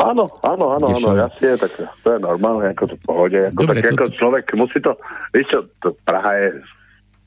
[0.00, 3.40] Áno, áno, áno, áno, jasne, tak to je normálne, ako to v pohode.
[3.52, 4.92] Ako, Dobre, tak, to- ako človek musí to,
[5.30, 6.48] vieš čo, to Praha je,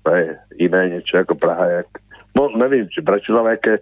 [0.02, 0.26] to je
[0.62, 1.80] iné niečo, ako Praha je,
[2.34, 3.82] no neviem, či Bratislava, aké,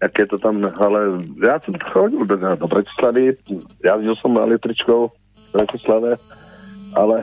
[0.00, 3.36] aké to tam, ale ja som chodil do, do Bratislavy,
[3.84, 6.16] jazdil som električkou v Bratislave,
[6.96, 7.22] ale,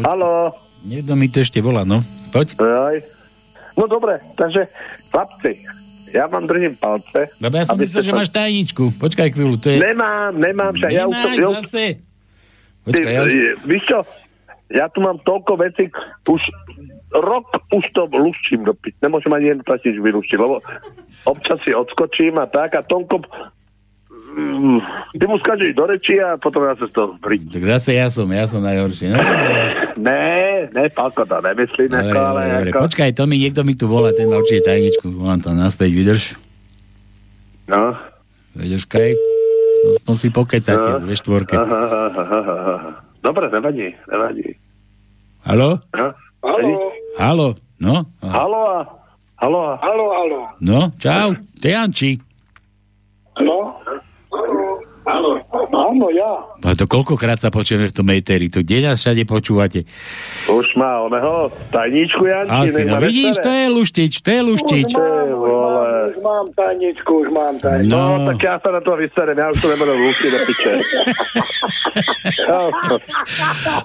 [0.00, 0.52] halo,
[0.84, 2.04] Niekto mi to ešte volá, no.
[2.28, 2.60] Poď.
[2.60, 2.96] aj,
[3.76, 4.68] no dobre, takže,
[5.08, 5.64] chlapci,
[6.14, 7.26] ja vám držím palce.
[7.36, 8.84] Lebo ja som myslel, že to- máš tajničku.
[8.94, 9.76] Počkaj chvíľu, to je...
[9.76, 11.28] Nemám, nemám, však ja už to...
[11.28, 11.84] Nemáš Ja, zase.
[12.80, 13.30] Ty, Počkaj, ja už...
[13.30, 13.98] je- víš čo,
[14.70, 15.90] ja tu mám toľko vecí,
[16.24, 16.42] už
[17.12, 20.58] rok už to luščím do pi- Nemôžem ani jednu platič vyluštiť, lebo
[21.24, 23.22] občas si odskočím a tak a Tonko
[24.30, 24.78] mm,
[25.14, 27.50] ty mu skáčeš do reči a potom ja sa z toho príď.
[27.52, 29.10] Tak zase ja som, ja som najhorší.
[29.10, 29.18] No,
[29.96, 30.24] Ne,
[30.74, 32.78] ne, Palko, to nemyslím, dobre, ako, ale dobre, ako...
[32.86, 35.06] Počkaj, to mi niekto mi tu volá, ten má určite tajničku.
[35.08, 36.24] Volám tam naspäť, vydrž.
[37.70, 37.94] No.
[38.58, 39.14] Vydrž, kaj.
[40.02, 41.04] Som si pokecať, No.
[41.04, 41.54] ve štvorke.
[41.54, 41.80] Aha,
[42.10, 42.90] aha, aha, aha.
[43.20, 44.58] Dobre, nevadí, nevadí.
[45.44, 45.78] Halo?
[45.92, 46.06] No.
[46.44, 46.72] Halo,
[47.14, 47.48] Halo?
[47.80, 47.94] No?
[48.20, 48.78] Halo a...
[49.40, 49.72] Halo a...
[49.76, 50.40] halo, halo.
[50.60, 51.36] No, čau.
[51.36, 52.10] To je Janči.
[53.40, 53.76] No?
[55.04, 55.36] Áno,
[55.72, 56.32] áno, ja.
[56.64, 59.84] No to koľkokrát sa počujeme v tom éteri, tu kde nás všade počúvate.
[60.48, 62.72] Už má oného tajničku Janči.
[62.72, 64.90] Asi, no vidíš, to je luštič, to je luštič.
[64.96, 67.90] Už mám, už mám, tajničku, už mám tajničku.
[67.90, 68.26] No, No.
[68.28, 70.72] tak ja sa na to vyserem, ja už to nebudem lúčiť do piče.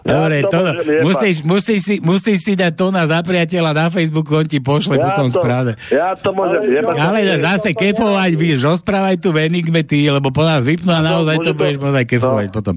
[0.01, 0.71] Dobre, Ja to to,
[1.01, 4.95] musíš, musíš, si, musíš si dať to na za priateľa na Facebooku, on ti pošle
[4.95, 5.71] Ja potom to- správe.
[5.89, 6.95] Ja to môžem jebať.
[6.95, 11.35] Ale zase kefovať, víš, rozprávaj tu v Enigme ty, lebo po nás vypnú a naozaj
[11.37, 12.75] to to- budeš naozaj kefovať potom.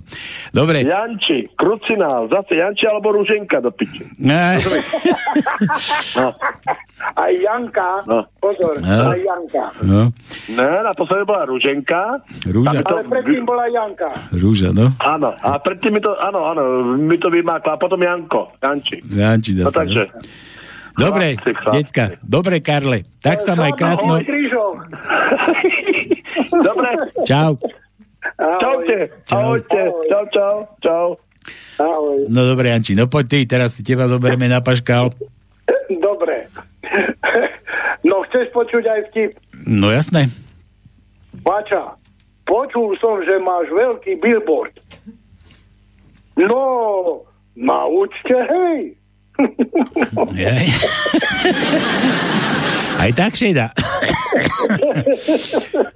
[0.51, 0.83] Dobre.
[0.83, 4.05] Janči, krucinál, zase Janči alebo Ruženka do piče.
[4.19, 4.59] Ne.
[7.03, 8.23] Aj Janka, No.
[8.39, 9.11] pozor, No.
[9.11, 9.32] aj Janka.
[9.83, 10.11] No,
[10.49, 12.19] Ne, naposledy bola Ruženka.
[12.45, 12.81] Rúža.
[12.81, 14.09] To- Ale predtým bola Janka.
[14.33, 14.93] rúža, no.
[14.97, 16.61] Áno, a predtým mi to, áno, áno,
[16.95, 17.69] mi to vymáklo.
[17.69, 19.01] A potom Janko, Janči.
[19.03, 20.19] Janči No zase, takže, no.
[20.93, 21.35] Dobre,
[21.73, 23.01] decka, dobre, Karle.
[23.19, 24.15] Tak sa maj krásno.
[24.15, 24.29] Ahoj,
[26.63, 26.89] dobre,
[27.25, 27.57] Čau.
[28.61, 28.99] čaute,
[29.31, 31.17] ahojte, čau, čau, čau.
[31.77, 32.29] Ahoj.
[32.29, 35.11] No dobre, Janči, no poď ty, teraz si teba zoberieme na paškal.
[35.91, 36.47] Dobre.
[38.09, 39.31] No, chceš počuť aj vtip?
[39.63, 40.27] No jasné.
[41.47, 41.95] Pača,
[42.45, 44.75] počul som, že máš veľký billboard.
[46.35, 46.63] No,
[47.55, 48.81] naučte, hej.
[50.43, 50.67] Jej.
[53.01, 53.71] Aj tak šeda.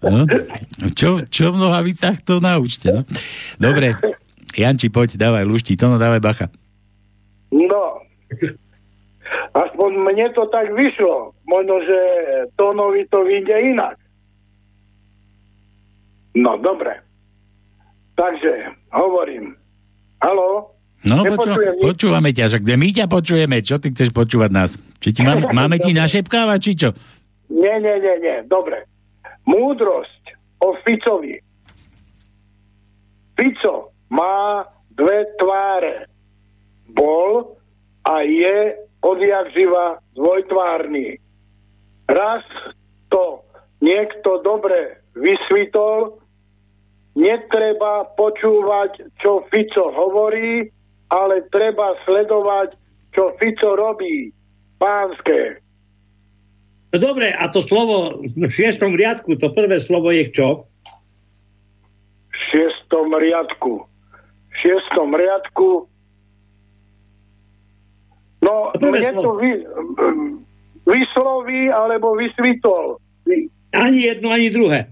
[0.06, 0.28] No,
[0.92, 3.00] čo, čo v nohavicách to naučte, no.
[3.56, 3.96] Dobre,
[4.52, 6.46] Janči, poď, dávaj lušti, to no dávaj bacha.
[7.48, 8.04] No,
[9.54, 11.34] aspoň mne to tak vyšlo.
[11.46, 11.98] Možno, že
[12.54, 13.96] Tónovi to vyjde inak.
[16.36, 17.00] No, dobre.
[18.16, 19.56] Takže, hovorím.
[20.20, 20.76] Halo?
[21.04, 21.36] No, nič.
[21.78, 24.70] počúvame ťa, že kde my ťa počujeme, čo ty chceš počúvať nás?
[24.98, 26.88] Či ti máme, máme ti našepkávať, či čo?
[27.52, 28.36] Nie, nie, nie, nie.
[28.48, 28.88] Dobre.
[29.46, 30.34] Múdrosť
[30.64, 31.38] o Ficovi.
[33.36, 34.64] Fico má
[34.96, 36.08] dve tváre.
[36.90, 37.54] Bol
[38.08, 38.74] a je
[39.06, 41.22] odjak živa dvojtvárny.
[42.10, 42.42] Raz
[43.14, 43.46] to
[43.78, 46.18] niekto dobre vysvitol,
[47.14, 50.66] netreba počúvať, čo Fico hovorí,
[51.14, 52.74] ale treba sledovať,
[53.14, 54.34] čo Fico robí.
[54.76, 55.62] Pánske.
[56.92, 60.68] No dobre, a to slovo v šiestom riadku, to prvé slovo je čo?
[62.36, 63.88] v šiestom riadku.
[64.52, 65.88] V šiestom riadku.
[68.46, 69.50] No, mne to vy,
[70.86, 73.02] vysloví alebo vysvitol.
[73.26, 74.86] Vy- Ani jedno, ani druhé.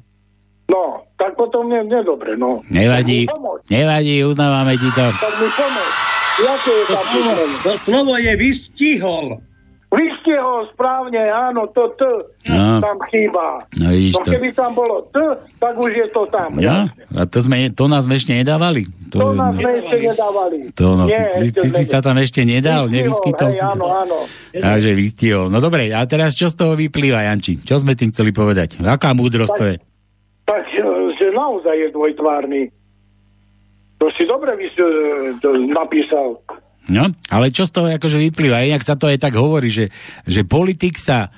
[0.66, 2.60] No, tak potom nie, nie dobre, no.
[2.68, 3.30] Nevadí,
[3.70, 5.06] nevadí, uznávame ti to.
[5.14, 5.90] tak mi pomôž.
[6.34, 7.32] Jaké je To slovo,
[7.62, 9.38] to slovo je vystihol.
[9.94, 12.02] Vystihol správne, áno, to T
[12.44, 12.82] No.
[12.82, 13.62] tam chýba.
[13.78, 14.26] No no to.
[14.26, 15.16] keby tam bolo T,
[15.56, 16.50] tak už je to tam.
[16.58, 16.90] Ja?
[17.14, 18.84] A to, sme, to nás sme ešte nedávali?
[19.08, 20.58] To nás sme ešte nedávali.
[20.74, 23.62] To, no, Nie, ty, ty, ty si sa tam ešte nedal, Vystihol, nevyskytol hej, si
[23.62, 23.72] sa.
[23.72, 24.18] áno, áno.
[24.52, 25.46] Takže vystihol.
[25.48, 27.62] No dobre, a teraz čo z toho vyplýva, Janči?
[27.62, 28.82] Čo sme tým chceli povedať?
[28.82, 29.76] Aká múdrosť to je?
[30.44, 30.82] Tak, e,
[31.14, 32.62] že naozaj je dvojtvárny.
[33.96, 34.90] To si dobre vys- e,
[35.38, 36.42] to napísal.
[36.84, 38.68] No, ale čo z toho akože vyplýva?
[38.68, 39.88] Inak sa to aj tak hovorí, že,
[40.28, 41.32] že politik sa...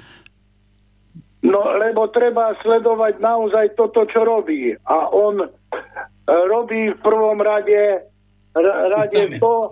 [1.47, 4.74] No, lebo treba sledovať naozaj toto, čo robí.
[4.74, 5.48] A on e,
[6.27, 8.10] robí v prvom rade,
[8.90, 9.70] rade to,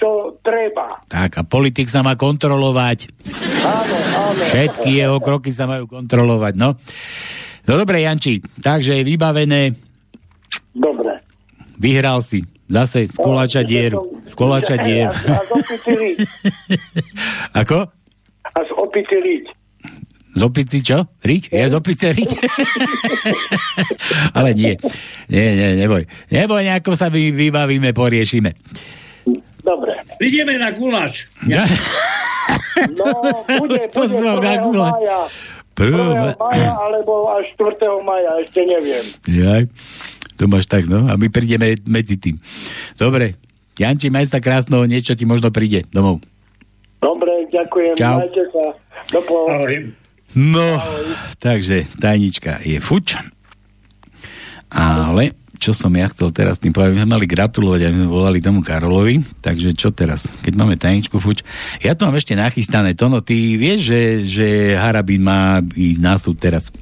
[0.00, 0.88] čo treba.
[1.12, 3.12] Tak a politik sa má kontrolovať.
[3.60, 4.40] Áno, áno.
[4.40, 6.80] Všetky jeho kroky sa majú kontrolovať, no.
[7.68, 9.76] No dobre, Janči, takže je vybavené.
[10.72, 11.20] Dobre.
[11.76, 12.40] Vyhral si.
[12.70, 14.22] Zase z koláča dieru.
[14.30, 15.10] Z koláča dieru.
[15.10, 16.18] A z opity riť.
[17.66, 17.78] Ako?
[18.46, 19.46] A z opity riť.
[20.30, 21.10] Z opici čo?
[21.26, 21.50] Riť?
[21.50, 22.30] Je z opice riť?
[24.38, 24.78] Ale nie.
[25.26, 26.06] Nie, nie, neboj.
[26.30, 28.54] Neboj, nejako sa vy, vybavíme, poriešime.
[29.60, 29.98] Dobre.
[30.16, 31.26] Prídeme na guláč.
[31.44, 31.66] Ja.
[32.94, 33.26] No,
[33.60, 34.66] bude, bude Pozval na 1.
[34.70, 34.94] guláš.
[34.94, 35.20] maja.
[35.26, 35.74] 1.
[35.74, 37.74] Prvé- maja alebo až 4.
[38.04, 39.04] maja, ešte neviem.
[39.26, 39.62] Jaj,
[40.40, 41.04] to máš tak, no.
[41.12, 42.40] A my prídeme medzi tým.
[42.96, 43.36] Dobre.
[43.76, 46.24] Janči, maj sa krásno, niečo ti možno príde domov.
[47.00, 47.96] Dobre, ďakujem.
[48.00, 48.24] Čau.
[48.24, 48.64] Majte sa.
[49.12, 49.36] Do po...
[50.32, 50.80] No,
[51.36, 53.20] takže tajnička je fuč.
[54.70, 58.08] Ale čo som ja chcel teraz tým povedať, my sme mali gratulovať a my sme
[58.08, 61.44] volali tomu Karolovi, takže čo teraz, keď máme tajničku fuč.
[61.84, 64.48] Ja tu mám ešte nachystané, Tono, ty vieš, že, že
[64.78, 66.72] Harabin má ísť na súd teraz?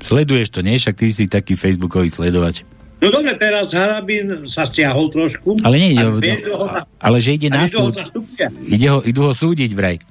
[0.00, 0.76] Sleduješ to, nie?
[0.76, 2.62] Však ty si taký facebookový sledovač.
[2.98, 5.54] No dobre, teraz Harabín sa stiahol trošku.
[5.62, 6.18] Ale nie, ho
[6.66, 7.94] za- ale že ide na ho súd.
[7.94, 8.46] zastupuje?
[8.66, 10.02] Ide ho, idú ho súdiť vraj.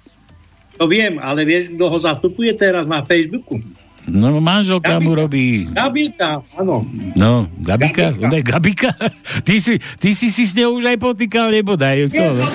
[0.78, 3.60] To viem, ale vieš, kto ho zastupuje teraz na Facebooku?
[4.08, 5.68] No, manželka mu robí...
[5.68, 6.80] Gabika, áno.
[7.12, 8.16] No, Gabika?
[8.16, 8.96] Je Gabika?
[9.48, 12.08] Ty si, ty si si s ňou už aj potýkal, nebo daj.
[12.08, 12.48] No?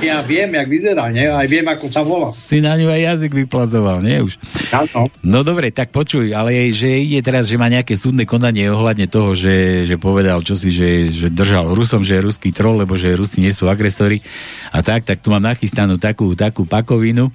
[0.00, 1.28] Ja viem, jak vyzerá, ne?
[1.28, 2.28] Aj viem, ako sa volá.
[2.32, 4.38] Si na ňu aj jazyk vyplazoval, nie už?
[4.72, 5.08] Áno.
[5.20, 9.36] No dobre, tak počuj, ale že ide teraz, že má nejaké súdne konanie ohľadne toho,
[9.36, 13.42] že, že povedal čosi, že, že držal Rusom, že je ruský troll, lebo že Rusi
[13.42, 14.22] nie sú agresori
[14.70, 17.32] a tak, tak tu mám nachystanú takú, takú pakovinu,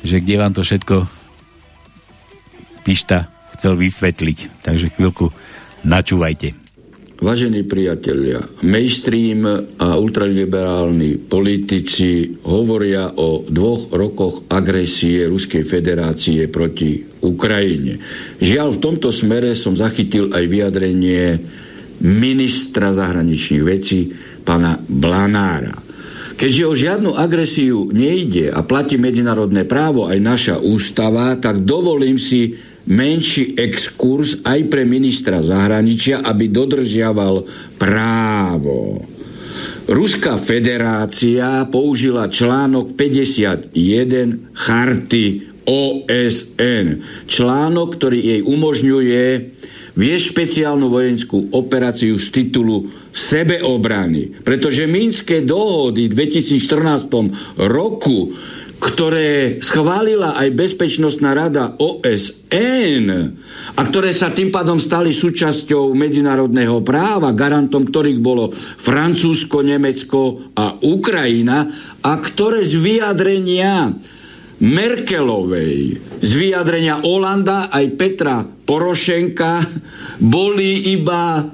[0.00, 1.06] že kde vám to všetko
[2.80, 3.28] Pišta
[3.60, 4.64] chcel vysvetliť.
[4.64, 5.28] Takže chvíľku
[5.84, 6.56] načúvajte.
[7.20, 9.44] Vážení priatelia, mainstream
[9.76, 18.00] a ultraliberálni politici hovoria o dvoch rokoch agresie Ruskej federácie proti Ukrajine.
[18.40, 21.36] Žiaľ, v tomto smere som zachytil aj vyjadrenie
[22.08, 24.08] ministra zahraničných vecí,
[24.40, 25.76] pána Blanára.
[26.40, 32.56] Keďže o žiadnu agresiu nejde a platí medzinárodné právo aj naša ústava, tak dovolím si
[32.88, 37.44] menší exkurs aj pre ministra zahraničia, aby dodržiaval
[37.76, 39.04] právo.
[39.90, 46.86] Ruská federácia použila článok 51 charty OSN.
[47.26, 49.24] Článok, ktorý jej umožňuje
[49.98, 54.46] viesť špeciálnu vojenskú operáciu z titulu sebeobrany.
[54.46, 57.10] Pretože Minské dohody v 2014
[57.66, 58.30] roku
[58.80, 63.06] ktoré schválila aj Bezpečnostná rada OSN
[63.76, 70.80] a ktoré sa tým pádom stali súčasťou medzinárodného práva, garantom ktorých bolo Francúzsko, Nemecko a
[70.80, 71.68] Ukrajina
[72.00, 73.92] a ktoré z vyjadrenia
[74.60, 79.60] Merkelovej, z vyjadrenia Olanda aj Petra Porošenka
[80.20, 81.44] boli iba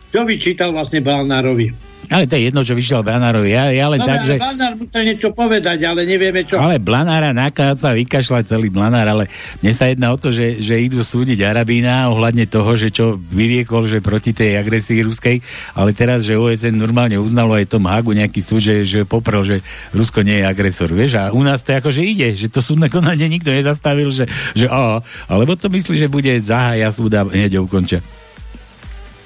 [0.09, 1.89] Čo vyčítal vlastne Balnárovi?
[2.09, 3.53] Ale to je jedno, čo vyšiel Blanárovi.
[3.53, 4.35] Ja, ja len Dobre, tak, že...
[4.41, 6.57] Blanár musel niečo povedať, ale nevieme čo.
[6.57, 9.29] Ale Blanára nakázal sa vykašľať celý Blanár, ale
[9.61, 13.85] mne sa jedná o to, že, že idú súdiť Arabína ohľadne toho, že čo vyriekol,
[13.85, 15.37] že proti tej agresii ruskej,
[15.77, 19.57] ale teraz, že OSN normálne uznalo aj tom Hagu nejaký súd, že, že poprel, že
[19.93, 23.29] Rusko nie je agresor, vieš, a u nás to akože ide, že to súdne konanie
[23.29, 24.25] nikto nezastavil, že,
[24.57, 24.97] že a,
[25.29, 28.01] alebo to myslí, že bude zahája súd a hneď ukončia.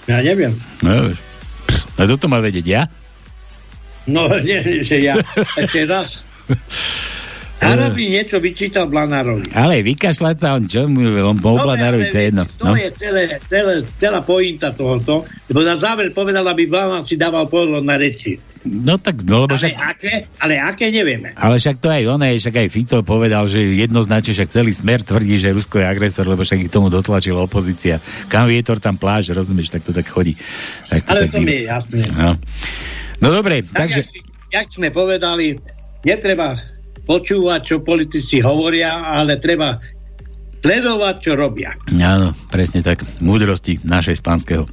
[0.06, 0.52] Ja neviem.
[0.82, 1.12] No.
[1.94, 2.84] A kto to má vedieť, ja?
[4.04, 5.16] No, nie, že ja.
[5.56, 6.28] Ešte raz.
[7.58, 9.48] Arabi niečo vyčítal Blanárovi.
[9.54, 12.44] Ale vykašľať sa, on čo mu, on bol No, Blanárovi, to je jedno.
[12.58, 12.76] To No.
[12.76, 17.80] je celé, celé, celá pointa tohoto, lebo na záver povedal, aby Blanár si dával pozor
[17.80, 18.36] na reči.
[18.66, 19.74] No tak, no lebo Ale však...
[19.76, 21.36] aké, ale aké nevieme.
[21.36, 25.36] Ale však to aj on, však aj Fico povedal, že jednoznačne však celý smer tvrdí,
[25.36, 28.00] že Rusko je agresor, lebo však ich tomu dotlačila opozícia.
[28.32, 30.36] Kam vietor, tam pláž, rozumieš, tak to tak chodí.
[30.88, 32.02] Tak to Ale tak to mi je jasné.
[32.16, 32.32] No.
[33.20, 34.02] no dobre, Tak, takže...
[34.08, 34.08] jak,
[34.52, 35.60] jak sme povedali,
[36.08, 36.56] netreba
[37.04, 39.80] počúvať, čo politici hovoria, ale treba
[40.64, 41.76] sledovať, čo robia.
[41.92, 43.04] Áno, presne tak.
[43.20, 44.64] Múdrosti našej spanského.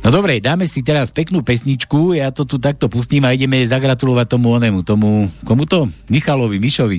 [0.00, 4.26] No dobre, dáme si teraz peknú pesničku, ja to tu takto pustím a ideme zagratulovať
[4.26, 5.92] tomu onemu, tomu, komu to?
[6.08, 6.98] Michalovi, Mišovi.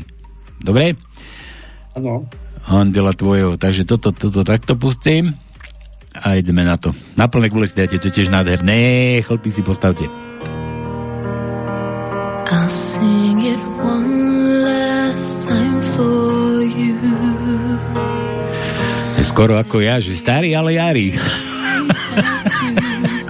[0.61, 0.93] Dobre?
[1.97, 2.29] Áno.
[2.69, 3.57] Andela tvojho.
[3.57, 5.33] Takže toto, toto takto pustím
[6.21, 6.93] a ideme na to.
[7.17, 9.21] Na plné gule si dáte, to tiež nádherné.
[9.25, 10.05] Chlpy si postavte.
[12.45, 16.34] I'll sing it one last time for
[19.25, 21.17] skoro ako ja, že starý, ale jarý.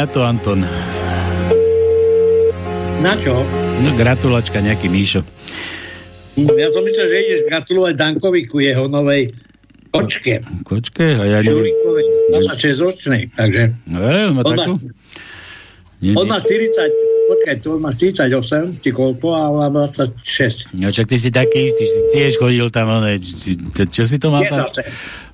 [0.00, 0.64] No na to, Anton.
[3.04, 3.44] Na čo?
[3.84, 5.20] No gratulačka nejaký Míšo.
[6.40, 9.28] Ja som myslel, že ideš gratulovať Dankovi ku jeho novej
[9.92, 10.40] kočke.
[10.64, 11.20] Kočke?
[11.20, 11.68] A ja neviem.
[11.68, 13.76] Jurikovej, 26 ročnej, takže...
[13.84, 14.74] No, ja, má On takú?
[16.00, 16.32] Nie, On nie.
[16.32, 16.80] má 40,
[17.30, 20.74] počkaj, to on má 48, či koľko, a ona má 26.
[20.74, 23.54] No čak ty si taký istý, si tiež chodil tam, one, či,
[23.86, 24.66] čo si to mal tam?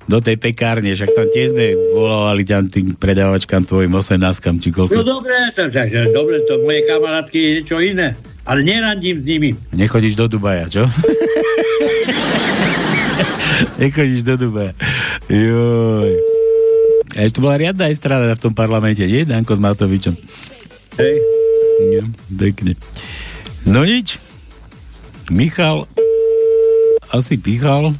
[0.07, 4.23] Do tej pekárne, však tam tiež sme volávali tam tým predávačkám tvojim 18
[4.63, 5.03] či No koľko.
[5.03, 5.67] dobre, to,
[6.15, 8.15] dobre, to moje kamarátky je niečo iné.
[8.47, 9.51] Ale nerandím s nimi.
[9.75, 10.87] Nechodíš do Dubaja, čo?
[13.81, 14.71] Nechodíš do Dubaja.
[15.27, 16.15] Joj.
[17.17, 19.27] A ešte bola riadna aj strana v tom parlamente, nie?
[19.27, 20.15] Danko s Matovičom.
[20.95, 21.15] Hej.
[21.77, 22.73] Ja, pekne.
[23.69, 24.17] No nič.
[25.29, 25.85] Michal
[27.11, 27.95] asi píchal.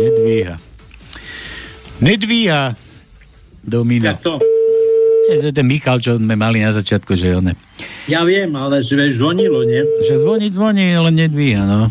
[0.00, 0.56] Nedvíha.
[2.02, 2.62] Nedvíha.
[3.64, 4.06] Domino.
[4.12, 4.40] Jak to?
[5.24, 7.56] Je ten Michal, čo sme mali na začiatku, že on
[8.04, 9.80] Ja viem, ale vieš, zvonilo, nie?
[10.04, 11.88] Že zvoniť zvoní, ale nedvíha, no.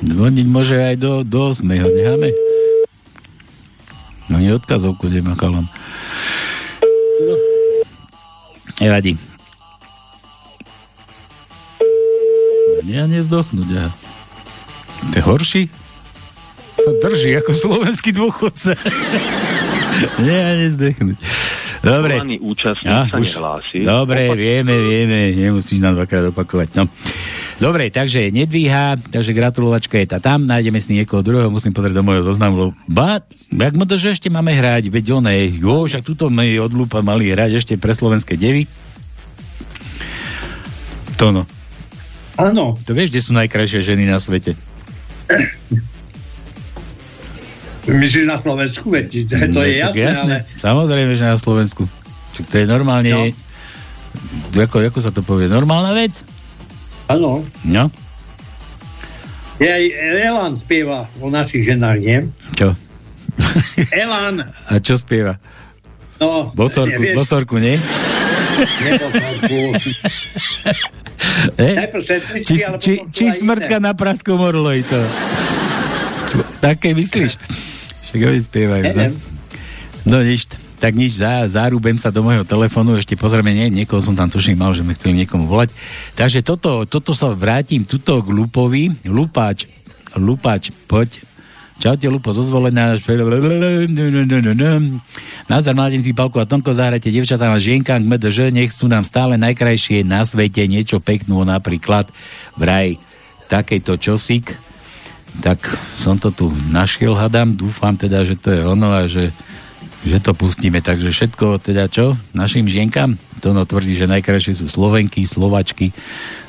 [0.00, 2.32] Zvoniť môže aj do, do 8, ho necháme.
[4.32, 5.68] No nie odkazovku, kde má chalan.
[8.82, 9.14] Nevadí.
[12.82, 13.86] Nie, nezdochnúť, ja.
[15.06, 15.62] To je horší?
[16.74, 18.74] Sa drží ako slovenský dôchodca.
[20.26, 21.14] Nie, nezdechnúť.
[21.78, 22.18] Dobre.
[22.42, 23.78] Účastník Ja, sa už- nehlási.
[23.86, 26.74] Dobre, vieme, vieme, nemusíš nám dvakrát opakovať.
[26.74, 26.90] No.
[27.60, 32.06] Dobre, takže nedvíha, takže gratulovačka je tá tam, nájdeme si niekoho druhého, musím pozrieť do
[32.06, 33.20] môjho zoznamu, lebo ba,
[33.50, 37.04] jak mu to, že ešte máme hrať, veď oné, jo, však tuto my od Lupa
[37.04, 38.64] mali hrať ešte pre slovenské devy.
[41.20, 41.44] To no.
[42.40, 42.74] Áno.
[42.88, 44.56] To vieš, kde sú najkrajšie ženy na svete?
[47.82, 50.58] Myslíš na Slovensku, veď to No, je však jasné, ale...
[50.62, 51.82] Samozrejme, že na Slovensku.
[52.38, 53.10] Však to je normálne...
[53.10, 53.22] No.
[54.62, 55.48] Ako, ako sa to povie?
[55.50, 56.31] Normálna vec?
[57.12, 57.44] Áno.
[57.68, 57.84] No.
[59.60, 59.84] Je aj
[60.24, 62.18] Elan spieva o našich ženách, nie?
[62.56, 62.72] Čo?
[64.02, 65.36] Elan, A čo spieva?
[66.16, 66.54] no...
[66.56, 67.76] Bosorku, nevieš, bosorku, nie?
[71.56, 71.74] Eh?
[72.44, 75.00] Či, či, či smrtka na praskom orloji to.
[76.58, 77.38] Také myslíš?
[78.10, 78.90] Však oni spievajú, no.
[78.92, 79.14] Neviem.
[80.02, 80.50] No nič,
[80.82, 84.58] tak nič, zá, zárubem sa do môjho telefónu, ešte pozrieme, nie, niekoho som tam tuším
[84.58, 85.70] mal, že sme chceli niekomu volať.
[86.18, 88.90] Takže toto, toto sa vrátim tuto k Lupovi.
[89.06, 89.70] Lupáč,
[90.18, 91.22] Lupáč, poď.
[91.78, 92.98] Čaute, Lupo, zozvolená.
[95.46, 99.38] Názor mladenci, Palko a Tonko, zahrajte devčatám a žienkám k MDŽ, nech sú nám stále
[99.38, 102.10] najkrajšie na svete, niečo peknú, napríklad
[102.58, 102.98] vraj
[103.46, 104.50] takejto čosík.
[105.46, 105.62] Tak
[105.98, 109.34] som to tu našiel, hadám, dúfam teda, že to je ono a že,
[110.02, 110.82] že to pustíme.
[110.82, 112.18] Takže všetko teda čo?
[112.34, 113.14] Našim žienkám?
[113.42, 115.90] To no tvrdí, že najkrajšie sú Slovenky, Slovačky,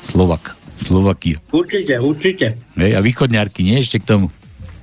[0.02, 1.38] Slovak, Slovakia.
[1.50, 2.46] Určite, určite.
[2.78, 4.26] Hej, a východňárky, nie ešte k tomu.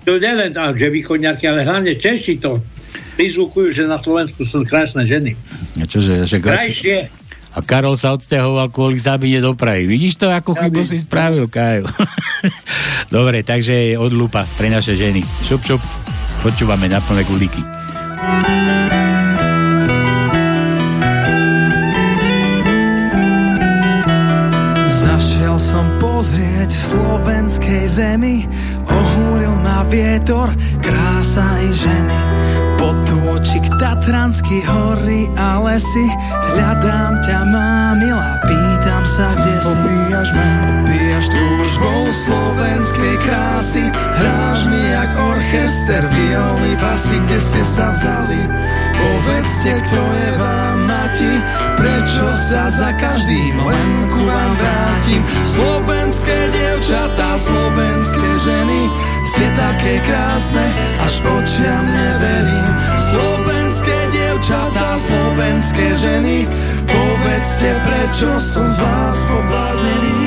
[0.08, 2.58] To nie len tak, že východňarky, ale hlavne Češi to
[3.16, 5.38] prizvukujú, že na Slovensku sú krásne ženy.
[5.78, 7.22] A čože, že Krajšie.
[7.52, 9.84] A Karol sa odsťahoval kvôli zábine do Prahy.
[9.84, 11.84] Vidíš to, ako chybu si spravil, Kajo?
[13.16, 15.20] Dobre, takže od lupa pre naše ženy.
[15.44, 15.82] Šup, šup.
[16.42, 17.81] Počúvame na plné guliky.
[24.92, 28.46] Zašiel som pozrieť v slovenskej zemi,
[28.86, 32.20] ohúril ma vietor, krása i ženy.
[33.42, 39.74] Potôčik Tatranský hory a lesy, hľadám ťa, má milá, pýtam sa, kde si.
[39.82, 47.90] Opíjaš ma, opíjaš túžbou slovenskej krásy, hráš mi jak orchester, violy, basy, kde ste sa
[47.90, 48.46] vzali.
[48.94, 51.34] Povedzte, kto je vám mati,
[51.82, 55.26] prečo sa za každým len ku vám vrátim.
[55.42, 58.86] Slovenské dievčatá, slovenské ženy,
[59.34, 60.66] ste také krásne,
[61.02, 62.21] až očiam neverím.
[65.62, 66.50] Slovenské ženy,
[66.90, 70.18] povedzte, prečo som z vás pobláznený.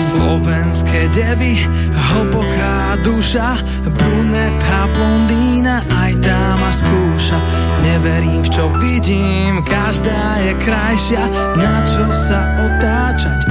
[0.00, 7.36] Slovenské devy, hlboká duša, bruneta, blondína, aj dáma skúša.
[7.84, 11.24] Neverím, v čo vidím, každá je krajšia,
[11.60, 13.44] na čo sa otáčať,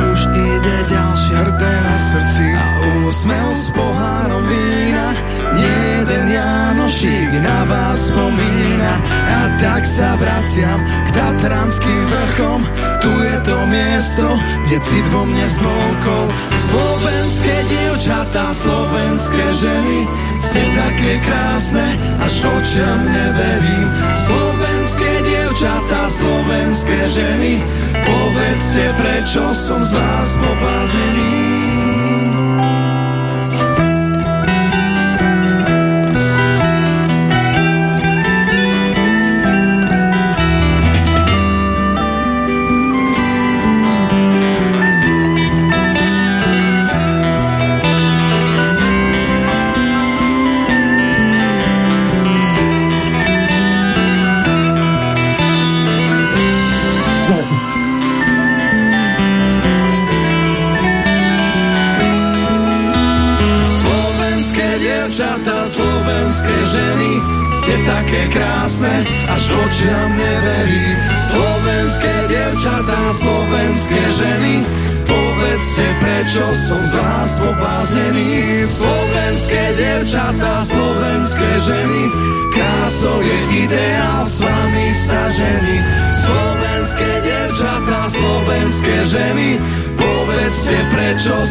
[0.60, 1.38] ide ďalšia.
[1.40, 2.68] Hrdé na srdci a
[3.07, 5.15] úsmev s pohárom vína,
[5.55, 8.93] nie jeden Janoš Halušík na vás spomína
[9.30, 12.65] a tak sa vraciam k Tatranským vrchom.
[12.97, 14.26] Tu je to miesto,
[14.65, 16.34] kde cit vo mne vzmolkol.
[16.49, 20.09] Slovenské dievčatá, slovenské ženy,
[20.41, 21.93] ste také krásne,
[22.26, 23.88] až očiam neverím.
[24.17, 27.61] Slovenské dievčatá, slovenské ženy,
[28.01, 31.69] povedzte, prečo som z vás pobláznený.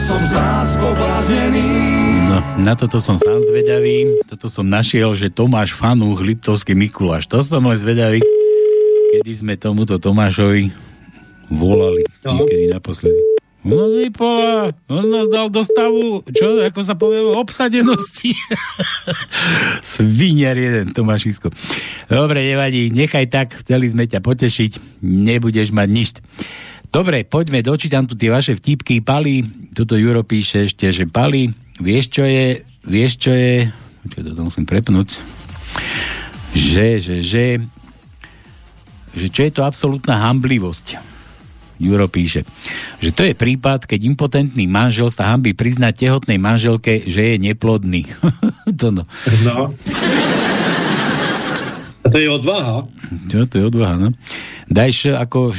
[0.09, 1.69] Som z vás pobláznený.
[2.33, 4.17] No, na toto som sám zvedavý.
[4.25, 7.29] Toto som našiel, že Tomáš Fanúch, Liptovský Mikuláš.
[7.29, 8.25] To som len zvedavý,
[9.13, 10.73] kedy sme tomuto Tomášovi
[11.53, 12.09] volali.
[12.25, 12.41] No.
[12.41, 13.21] Niekedy naposledy.
[13.69, 18.33] No vypola, on nás dal do stavu, čo, ako sa povie, obsadenosti.
[19.93, 21.53] Sviniar jeden, Tomášisko.
[22.09, 26.17] Dobre, nevadí, nechaj tak, chceli sme ťa potešiť, nebudeš mať nič.
[26.89, 29.05] Dobre, poďme, dočítam tu tie vaše vtipky.
[29.05, 29.45] Pali,
[29.77, 33.69] tuto Juro píše ešte, že Pali, vieš čo je, vieš čo je,
[34.09, 35.09] počkaj, to musím prepnúť,
[36.57, 37.47] že, že, že,
[39.13, 41.19] že čo je to absolútna hamblivosť.
[41.79, 42.43] Juro píše,
[42.99, 48.09] že to je prípad, keď impotentný manžel sa hambí priznať tehotnej manželke, že je neplodný.
[48.81, 49.07] to no.
[49.47, 49.71] No.
[52.03, 52.89] A to je odvaha.
[53.31, 54.09] Čo to je odvaha, no?
[54.67, 55.55] Dajš ako...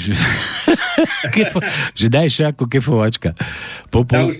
[1.36, 1.60] Kefo,
[1.96, 3.36] že dajš ako kefovačka.
[3.90, 4.36] Po, pol,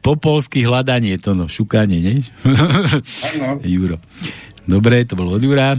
[0.00, 2.16] po polsky hľadanie, to no, šukanie, nie?
[3.74, 3.98] Juro.
[4.62, 5.74] Dobre, to bolo od Jura.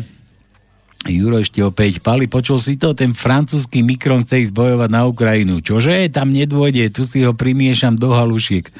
[1.03, 2.95] Juro ešte opäť, Pali, počul si to?
[2.95, 5.59] Ten francúzsky mikron chce ísť bojovať na Ukrajinu.
[5.59, 6.07] Čože?
[6.07, 8.71] Tam nedôjde, tu si ho primiešam do halušiek.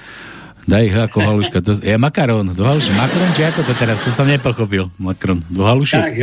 [0.64, 1.60] Daj ho ako haluška.
[1.60, 2.96] To, je makarón, do halušiek.
[2.96, 4.00] Makron, či ako to teraz?
[4.08, 4.88] To som nepochopil.
[4.96, 6.00] Makron, do halušiek?
[6.00, 6.16] Tak,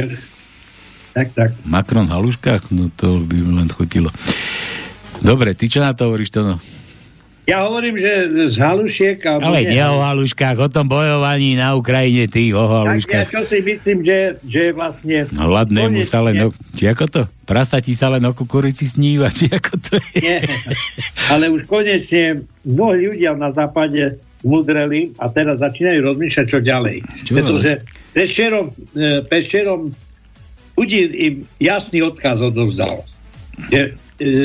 [1.13, 1.51] tak, tak.
[1.69, 2.73] Makron v haluškách?
[2.73, 4.09] No to by mi len chutilo.
[5.21, 6.57] Dobre, ty čo na to hovoríš, to no?
[7.49, 9.27] Ja hovorím, že z halušiek...
[9.27, 13.27] Ale nie o haluškách, o tom bojovaní na Ukrajine, ty o haluškách.
[13.27, 15.27] Tak ja čo si myslím, že, že vlastne...
[15.35, 16.47] Hladnému sa len...
[16.47, 16.55] O...
[16.55, 17.23] Či ako to?
[17.51, 20.23] Prasatí sa len o kukurici sníva, či ako to je?
[20.23, 20.39] Nie,
[21.27, 24.15] ale už konečne mnohí ľudia na západe
[24.47, 26.97] zmudreli a teraz začínajú rozmýšľať, čo ďalej.
[27.27, 27.33] Čo?
[27.35, 27.71] Pretože
[28.15, 28.67] Peščerom,
[29.27, 29.81] Peščerom
[30.79, 33.03] Putin im jasný odkaz odovzdal.
[33.75, 33.99] Že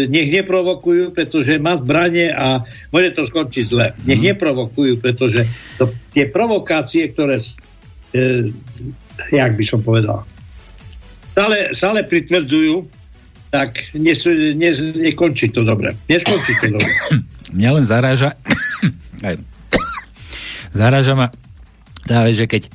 [0.07, 3.91] nech neprovokujú, pretože má zbranie a môže to skončiť zle.
[4.07, 4.27] Nech mm.
[4.34, 5.43] neprovokujú, pretože
[5.76, 7.43] to, tie provokácie, ktoré
[8.15, 8.49] e,
[9.35, 10.23] jak by som povedal
[11.35, 12.88] stále, stále pritvrdzujú
[13.52, 14.19] tak nes,
[14.56, 15.95] nes, nekončí to dobre.
[16.07, 16.91] Neskončí to dobre.
[17.52, 18.35] Mňa len zaráža
[20.80, 21.27] zaráža ma
[22.06, 22.69] Práve, že keď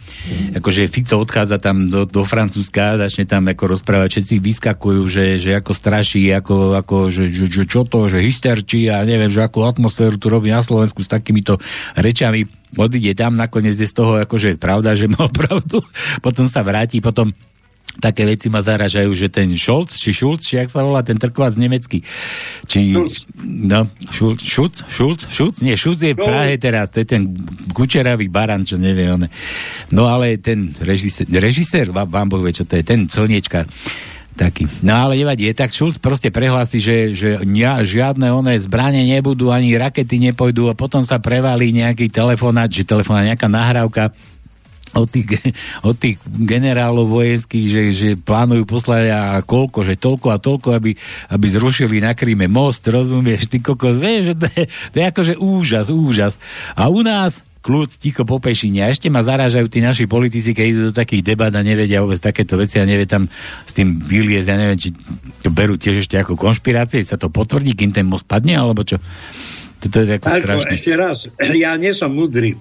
[0.59, 5.55] akože Fico odchádza tam do, do Francúzska, začne tam ako rozprávať, všetci vyskakujú, že, že
[5.55, 9.63] ako straší, ako, ako že, že, že, čo to, že hysterčí a neviem, že akú
[9.63, 11.63] atmosféru tu robí na Slovensku s takýmito
[11.95, 15.79] rečami, odíde tam, nakoniec je z toho akože pravda, že mal pravdu,
[16.19, 17.31] potom sa vráti, potom
[18.01, 21.55] také veci ma zaražajú, že ten Scholz, či Schulz, či jak sa volá, ten trkvác
[21.61, 22.01] nemecký,
[22.67, 22.97] či,
[23.45, 27.31] no, Schulz, Schulz, Schulz, Schulz, nie, Schulz je v Prahe teraz, to je ten
[27.77, 29.29] kučeravý baran, čo nevie, one.
[29.93, 33.69] No ale ten režisér, režisér, vám Boh vie, čo to je, ten slniečkar,
[34.41, 34.65] taký.
[34.81, 39.53] No ale nevadí, je tak Schulz proste prehlási, že, že nia, žiadne oné zbranie nebudú,
[39.53, 44.17] ani rakety nepojdu a potom sa prevalí nejaký telefonát, že telefonát, nejaká nahrávka
[44.95, 45.29] od tých,
[45.87, 50.95] od tých generálov vojenských, že, že plánujú poslať a koľko, že toľko a toľko, aby,
[51.31, 55.35] aby zrušili na Kríme most, rozumieš, ty kokos, vieš, že to je, to je akože
[55.39, 56.35] úžas, úžas.
[56.75, 58.89] A u nás kľud, ticho po pešine.
[58.89, 62.17] A ešte ma zarážajú tí naši politici, keď idú do takých debat a nevedia vôbec
[62.17, 63.29] takéto veci a nevie tam
[63.69, 64.97] s tým vyliezť, ja neviem, či
[65.45, 68.97] to berú tiež ešte ako konšpirácie, sa to potvrdí, kým ten most padne, alebo čo?
[69.81, 70.73] Toto je ako strašné.
[70.77, 72.57] Ešte raz, ja nie som mudrý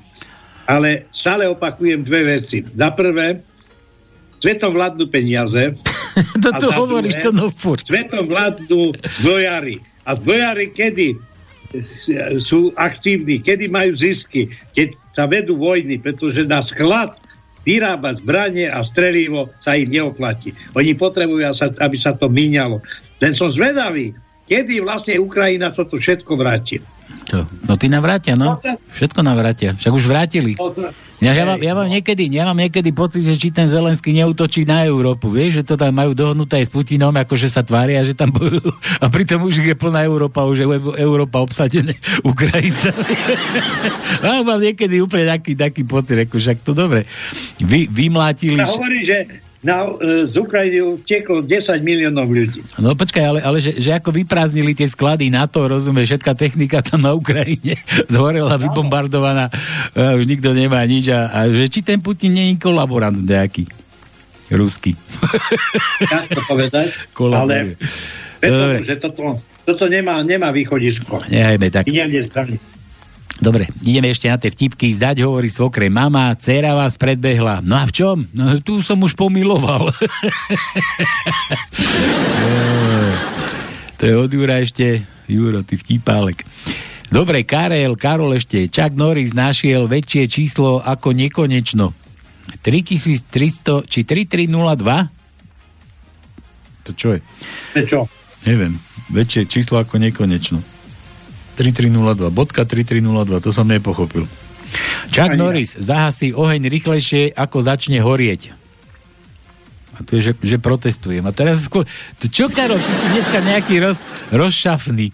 [0.70, 2.62] ale stále opakujem dve veci.
[2.62, 3.42] Za prvé,
[4.38, 5.74] svetom vládnu peniaze.
[6.46, 7.90] to tu hovoríš, to no furt.
[7.90, 9.82] Svetom vládnu zbrojári.
[10.06, 11.18] A zbrojári kedy
[12.42, 17.18] sú aktívni, kedy majú zisky, keď sa vedú vojny, pretože na sklad
[17.62, 20.54] vyrábať zbranie a strelivo sa im neoplatí.
[20.74, 21.46] Oni potrebujú,
[21.78, 22.82] aby sa to míňalo.
[23.22, 24.18] Len som zvedavý,
[24.50, 26.82] kedy vlastne Ukrajina toto všetko vráti.
[27.30, 28.58] To, no ty nám vrátia, no.
[28.98, 29.78] Všetko nám vrátia.
[29.78, 30.58] Však už vrátili.
[31.20, 34.64] Ja, ja, mám, ja, mám niekedy, ja mám niekedy pocit, že či ten Zelenský neutočí
[34.64, 35.28] na Európu.
[35.28, 38.72] Vieš, že to tam majú dohodnuté aj s Putinom, akože sa tvária, že tam bojujú.
[39.04, 43.04] A pritom už je plná Európa, už je Európa obsadené Ukrajincami.
[44.26, 47.04] ja mám niekedy úplne taký, taký pocit, ako však to dobre.
[47.60, 48.64] Vy, vymlátili...
[48.64, 52.64] Ja hovorím, že na, e, z Ukrajiny utieklo 10 miliónov ľudí.
[52.80, 56.80] No počkaj, ale, ale že, že ako vyprázdnili tie sklady na to, rozumie, všetká technika
[56.80, 57.76] tam na Ukrajine
[58.14, 58.64] zhorela, no.
[58.64, 59.52] vybombardovaná,
[60.00, 63.68] a už nikto nemá nič a, a že či ten Putin nie je kolaborant nejaký
[64.56, 64.96] ruský.
[66.12, 66.88] Jak to povedať?
[67.20, 67.76] ale
[68.40, 71.20] preto, že toto, toto nemá, nemá východisko.
[71.28, 71.86] Nehajme tak.
[73.40, 74.92] Dobre, ideme ešte na tie vtipky.
[74.92, 77.64] Zať hovorí svokre, mama, dcera vás predbehla.
[77.64, 78.28] No a v čom?
[78.36, 79.96] No tu som už pomiloval.
[83.96, 85.08] to je od Jura ešte.
[85.32, 86.44] Juro, ty vtípálek.
[87.08, 88.68] Dobre, Karel, Karol ešte.
[88.68, 91.96] Chuck Norris našiel väčšie číslo ako nekonečno.
[92.60, 95.08] 3300 či 3302?
[96.84, 97.24] To čo je?
[97.88, 98.04] čo?
[98.44, 98.76] Neviem.
[99.16, 100.60] Väčšie číslo ako nekonečno.
[101.60, 102.32] 3302.
[102.32, 104.24] Bodka 3302, to som nepochopil.
[105.12, 108.56] Chuck Ani Norris zahasí oheň rýchlejšie, ako začne horieť.
[110.00, 111.26] A tu je, že, že protestujem.
[111.28, 111.84] A teraz skôr...
[112.24, 114.00] Čo, Karol, ty si dneska nejaký roz,
[114.32, 115.12] rozšafný.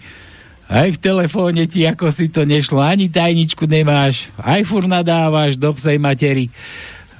[0.69, 5.69] Aj v telefóne ti ako si to nešlo, ani tajničku nemáš, aj fur nadávaš do
[5.73, 6.49] psej matery.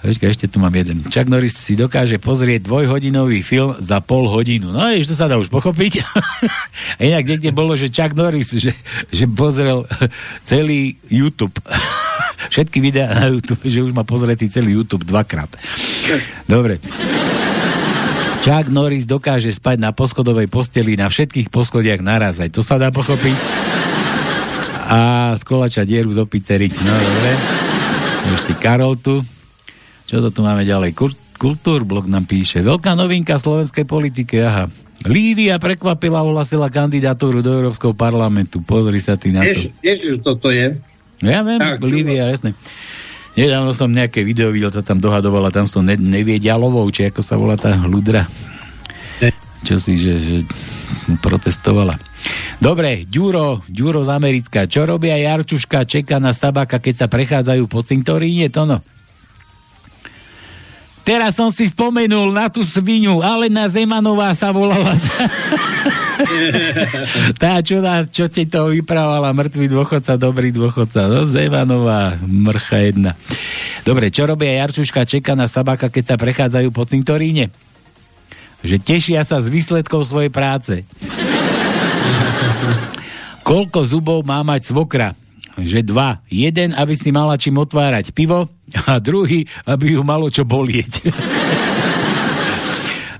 [0.06, 1.02] Počkaj, ešte tu mám jeden.
[1.10, 4.70] Chuck Norris si dokáže pozrieť dvojhodinový film za pol hodinu.
[4.70, 6.06] No, ešte sa dá už pochopiť.
[6.98, 8.70] A inak niekde bolo, že Chuck Norris, že,
[9.10, 9.82] že pozrel
[10.50, 11.58] celý YouTube.
[12.54, 15.50] Všetky videá na YouTube, že už má pozretý celý YouTube dvakrát.
[16.46, 16.78] Dobre.
[18.46, 22.38] Chuck Norris dokáže spať na poschodovej posteli na všetkých poschodiach naraz.
[22.38, 23.34] Aj to sa dá pochopiť.
[24.86, 26.74] A skolača dieru z opiceriť.
[26.86, 27.32] No, dobre.
[28.38, 29.26] Ešte Karol tu.
[30.06, 30.94] Čo to tu máme ďalej?
[31.36, 32.62] Kultúrblok nám píše.
[32.62, 34.70] Veľká novinka slovenskej politike, aha.
[35.06, 38.64] Lívia prekvapila, ohlasila kandidatúru do Európskeho parlamentu.
[38.64, 39.70] Pozri sa ty na to.
[39.84, 40.78] Ježiš, toto je.
[41.22, 42.58] Ja viem, tak, Lívia, jasne.
[43.36, 47.36] Nedávno som nejaké video videl, to tam dohadovala, tam som ne, neviedialovou, či ako sa
[47.36, 48.26] volá tá ľudra.
[49.66, 50.38] Čo si, že, že
[51.20, 52.00] protestovala.
[52.62, 54.70] Dobre, Ďuro, Ďuro z Americka.
[54.70, 58.80] Čo robia Jarčuška, čeka na Sabaka, keď sa prechádzajú po cintoríne, to no?
[61.06, 64.90] Teraz som si spomenul na tú svinu, Alena Zemanová sa volala.
[67.42, 71.06] tá, čo, nás, čo ti to vyprávala, mŕtvý dôchodca, dobrý dôchodca.
[71.06, 73.14] No, Zemanová, mrcha jedna.
[73.86, 77.54] Dobre, čo robia Jarčuška čeka na Sabaka, keď sa prechádzajú po cintoríne?
[78.66, 80.90] Že tešia sa z výsledkov svojej práce.
[83.46, 85.14] Koľko zubov má mať svokra?
[85.56, 86.20] Že dva.
[86.28, 88.52] Jeden, aby si mala čím otvárať pivo
[88.88, 91.00] a druhý, aby ju malo čo bolieť.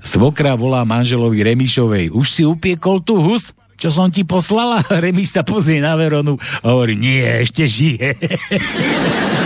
[0.06, 2.14] Svokra volá manželovi Remišovej.
[2.14, 3.50] Už si upiekol tu hus?
[3.76, 4.80] Čo som ti poslala?
[5.04, 8.16] Remiš sa pozrie na Veronu a hovorí, nie, ešte žije.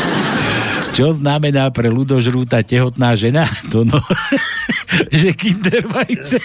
[0.91, 3.47] Čo znamená pre ľudožrúta tehotná žena?
[3.71, 3.99] To no,
[5.21, 6.39] že kinder vajce.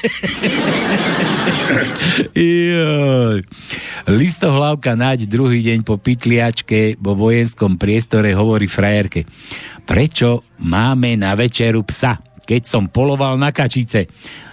[4.05, 9.26] Listohlavka nať druhý deň po pytliačke vo vojenskom priestore hovorí frajerke.
[9.85, 14.09] Prečo máme na večeru psa, keď som poloval na kačice?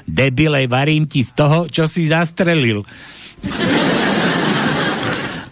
[0.08, 2.82] Debile, varím ti z toho, čo si zastrelil.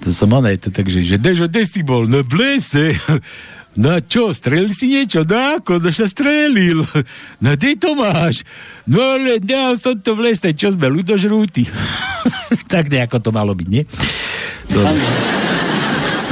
[0.01, 2.09] To som oné, takže, že kde si bol?
[2.09, 2.97] No v lese.
[3.79, 5.23] No čo, strelil si niečo?
[5.23, 6.83] No ako, no sa strelil.
[7.39, 8.43] No ty to máš?
[8.83, 11.71] No ale nehal som to v lese, čo sme, ľudožrúti.
[12.73, 13.87] tak nejako to malo byť, nie?
[14.67, 14.99] Dobre.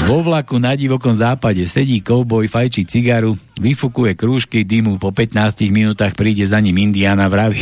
[0.09, 6.17] Vo vlaku na divokom západe sedí kouboj, fajčí cigaru, vyfukuje krúžky dymu, po 15 minútach
[6.17, 7.61] príde za ním Indiana vraví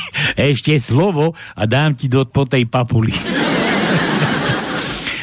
[0.38, 3.12] ešte slovo a dám ti do po tej papuli.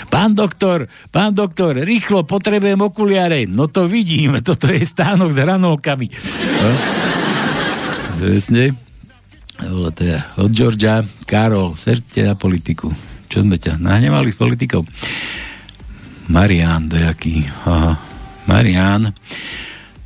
[0.10, 3.46] Pán doktor, pán doktor, rýchlo potrebujem okuliare.
[3.46, 6.08] No to vidím, toto je stánok s hranolkami.
[6.60, 6.72] No?
[8.20, 8.74] Jasne.
[9.96, 12.90] Teda od Georgia, Karol, serte na politiku.
[13.30, 14.82] Čo sme ťa nahnevali s politikou?
[16.30, 17.46] Marian, dojaký.
[17.66, 17.94] Aha.
[18.50, 19.14] Marian.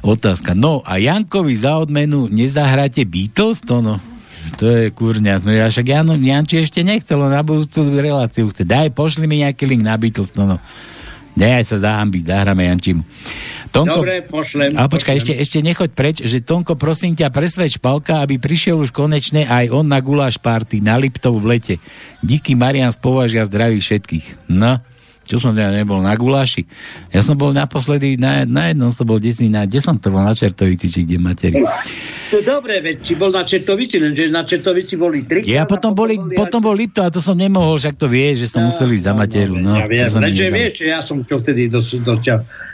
[0.03, 0.51] Otázka.
[0.51, 3.63] No a Jankovi za odmenu nezahráte Beatles?
[3.63, 4.12] To no.
[4.61, 5.41] To je kurňa.
[5.41, 8.63] Sme, a však Jan, Janči ešte nechcel, on na budúcu reláciu chce.
[8.63, 10.33] Daj, pošli mi nejaký link na Beatles.
[10.37, 10.57] No, no.
[11.33, 13.01] Daj sa zahambiť, zahráme Jančimu.
[13.73, 14.77] Tonko, Dobre, pošlem.
[14.77, 15.21] ale počkaj, pošlem.
[15.25, 19.73] ešte, ešte nechoď preč, že Tonko, prosím ťa, presvedč Palka, aby prišiel už konečne aj
[19.73, 21.75] on na guláš party na Liptov v lete.
[22.21, 24.45] Díky Marian z Považia zdraví všetkých.
[24.53, 24.77] No,
[25.33, 26.61] čo som ja nebol na guláši.
[27.09, 30.21] Ja som bol naposledy, na, na jednom som bol desný, na, kde som to bol,
[30.21, 31.57] na Čertovici, či kde materi.
[32.29, 35.41] To dobre, veď či bol na Čertovici, lenže na Čertovici boli tri.
[35.49, 38.69] Ja potom, boli, potom bol Liptov a to som nemohol, však to vie, že som
[38.69, 39.57] musel ísť za materu.
[39.57, 42.25] No, ja viem, lenže vieš, ja som čo vtedy dosť, dosť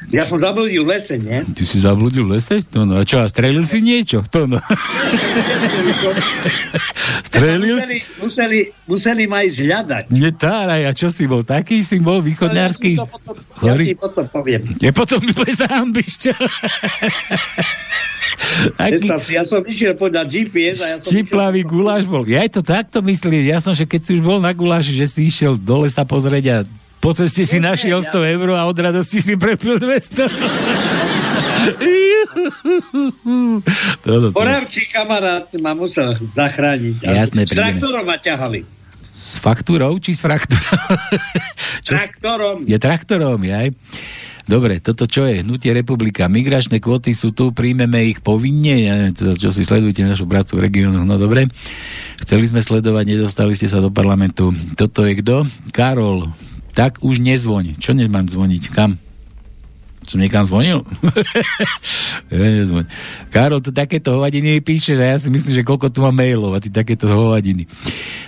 [0.09, 1.43] ja som zabludil v lese, nie?
[1.43, 2.63] Ty si zabludil v lese?
[2.71, 4.23] To no, a čo, a strelil si niečo?
[4.31, 4.55] To no.
[7.29, 10.03] strelil museli, museli, museli ma ísť hľadať.
[10.09, 11.43] Netáraj, a čo si bol?
[11.43, 12.97] Taký si bol východňársky?
[12.97, 13.05] Ja,
[13.61, 14.61] ja ti potom poviem.
[14.81, 16.33] Ja potom mi bude zahambíš, čo?
[18.89, 22.25] Si, ja som išiel podať GPS a ja som Čiplavý guláš bol.
[22.25, 23.45] Ja aj to takto myslím.
[23.45, 26.45] Ja som, že keď si už bol na guláši, že si išiel dole sa pozrieť
[26.49, 26.57] a
[26.99, 30.27] po ceste si našiel 100 eur a od radosti si prepil 200.
[34.03, 34.35] Toto, to.
[34.35, 37.03] Poravčí kamarát ma musel zachrániť.
[37.03, 38.78] Jasné, S traktorom ma ťahali.
[39.29, 40.97] S faktúrou či s fraktúrou?
[41.89, 42.65] Traktorom.
[42.65, 43.69] Je traktorom, jaj.
[44.49, 45.45] Dobre, toto čo je?
[45.45, 46.25] Hnutie republika.
[46.25, 48.81] Migračné kvóty sú tu, príjmeme ich povinne.
[48.81, 51.05] Ja neviem, teda, čo si sledujete našu prácu v regiónoch.
[51.05, 51.45] No dobre.
[52.25, 54.49] Chceli sme sledovať, nedostali ste sa do parlamentu.
[54.73, 55.45] Toto je kto?
[55.69, 56.33] Karol.
[56.73, 57.77] Tak už nezvoň.
[57.77, 58.73] Čo nemám zvoniť?
[58.73, 58.97] Kam?
[60.09, 60.81] Som niekam zvonil?
[63.33, 66.59] Karol, to takéto hovadiny píše, že ja si myslím, že koľko tu má mailov a
[66.59, 67.69] ty takéto hovadiny.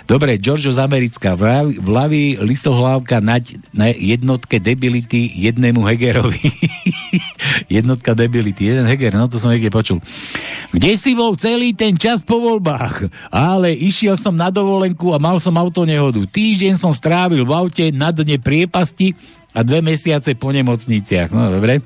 [0.06, 1.34] Dobre, Giorgio z Americká.
[1.34, 3.42] V lavi lisohlávka na,
[3.74, 6.46] na jednotke debility jednému Hegerovi.
[7.82, 8.70] Jednotka debility.
[8.70, 9.98] Jeden Heger, no to som niekde počul.
[10.70, 13.10] Kde si bol celý ten čas po voľbách?
[13.34, 16.22] Ale išiel som na dovolenku a mal som auto nehodu.
[16.30, 19.18] Týždeň som strávil v aute na dne priepasti
[19.52, 21.30] a dve mesiace po nemocniciach.
[21.32, 21.84] No dobre.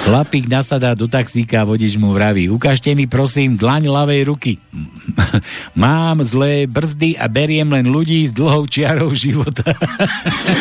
[0.00, 4.56] Chlapík nasadá do taxíka a vodič mu vraví, ukážte mi prosím dlaň ľavej ruky.
[5.76, 9.76] Mám zlé brzdy a beriem len ľudí s dlhou čiarou života.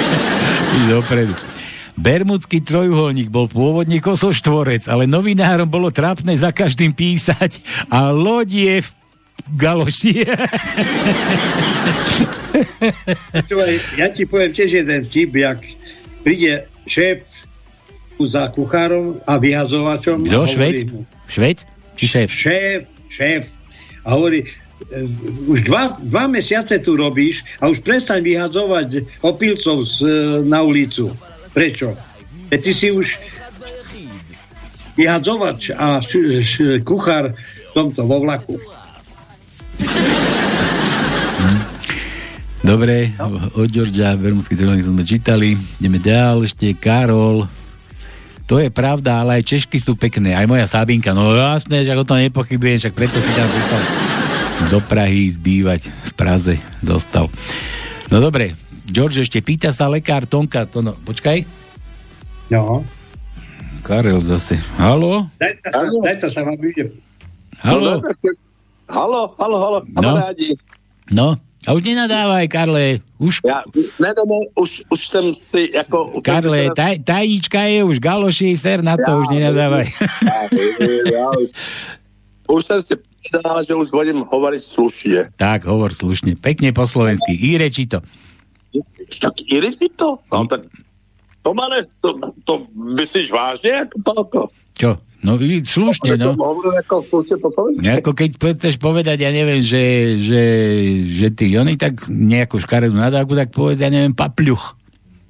[0.92, 1.34] Dopredu.
[2.00, 7.60] Bermudský trojuholník bol pôvodne kosoštvorec, ale novinárom bolo trápne za každým písať
[7.92, 8.90] a loď je v
[9.48, 10.14] galoši.
[13.98, 15.60] Ja ti poviem tiež jeden vtip, jak
[16.26, 17.24] príde šéf
[18.20, 20.28] za kuchárom a vyhazovačom.
[20.28, 20.44] Kto?
[20.44, 20.78] Švec?
[21.32, 21.58] Švec?
[21.96, 22.28] Či šéf?
[22.32, 23.44] Šéf, šéf.
[24.04, 24.50] A hovorí, e,
[25.48, 30.10] už dva, dva mesiace tu robíš a už prestaň vyhadzovať opilcov z, e,
[30.44, 31.16] na ulicu.
[31.56, 31.96] Prečo?
[32.52, 33.20] Veď ty si už
[35.00, 36.54] vyhadzovač a š, š,
[36.84, 38.60] kuchár v tomto vo vlaku.
[42.60, 43.16] Dobre,
[43.56, 45.56] od Georgia, Bermudský trojuholník sme čítali.
[45.80, 47.48] Ideme ďal, ešte Karol.
[48.50, 50.36] To je pravda, ale aj Češky sú pekné.
[50.36, 53.82] Aj moja Sabinka, no jasné, že o to nepochybujem, však preto si tam zostal
[54.68, 57.32] do Prahy zbývať v Praze zostal.
[58.12, 58.60] No dobre,
[58.90, 61.46] George, ešte pýta sa lekár Tonka, to no, počkaj.
[62.52, 62.84] No.
[63.88, 64.60] Karel zase.
[64.76, 65.32] Halo?
[65.40, 66.84] Zajtra sa, zajtra sa vám bude.
[67.64, 68.04] Halo?
[68.90, 70.58] Halo, halo, halo, kamarádi.
[71.14, 71.38] No,
[71.68, 73.00] a už nenadávaj, Karle.
[73.20, 73.64] Už, Já,
[74.00, 76.24] ne, ne, ne, už, už jsem si jako...
[76.24, 79.86] Karle, taj, tajnička je už galoši, ser na to, Ja, už nenadávaj.
[80.24, 80.40] Ja,
[81.12, 81.48] ja, už,
[82.48, 85.20] už jsem si povedal, že už budem hovoriť slušne.
[85.36, 86.40] tak, hovor slušne.
[86.40, 87.36] Pekne po slovensky.
[87.36, 88.00] Íreči to.
[89.20, 90.16] Tak iriť to?
[90.32, 90.64] No tak,
[91.44, 92.16] to má ne, to,
[92.48, 94.42] to myslíš vážne, ako Pálko?
[94.80, 94.96] Čo?
[95.20, 96.32] No, i- slušne, no.
[97.76, 100.44] Ako keď chceš povedať, ja neviem, že, že,
[101.04, 104.80] že ty oni tak nejakú škaredú nadávku, tak povedz, ja neviem, papľuch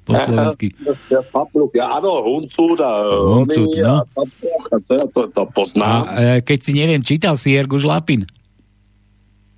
[0.06, 0.66] po slovensky.
[1.10, 4.02] Ja, papluk, ja, áno, huncút a Huncút, oný no.
[4.02, 6.02] a papluch, a to, ja to, to poznám.
[6.06, 8.26] A keď si neviem, čítal si Jerguš Lapin.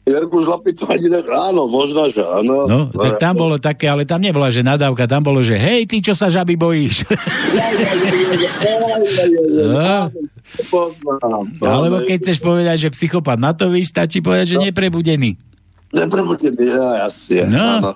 [0.03, 2.67] Jergu Žlapy to ani ne, áno, možno, že áno.
[2.67, 6.03] No, tak tam bolo také, ale tam nebola, že nadávka, tam bolo, že hej, ty,
[6.03, 7.07] čo sa žaby bojíš.
[9.53, 10.11] No.
[11.65, 15.39] Alebo keď chceš povedať, že psychopat na to víš, stačí povedať, že neprebudený.
[15.95, 17.47] Neprebudený, ja, jasne.
[17.49, 17.67] No.
[17.79, 17.91] áno.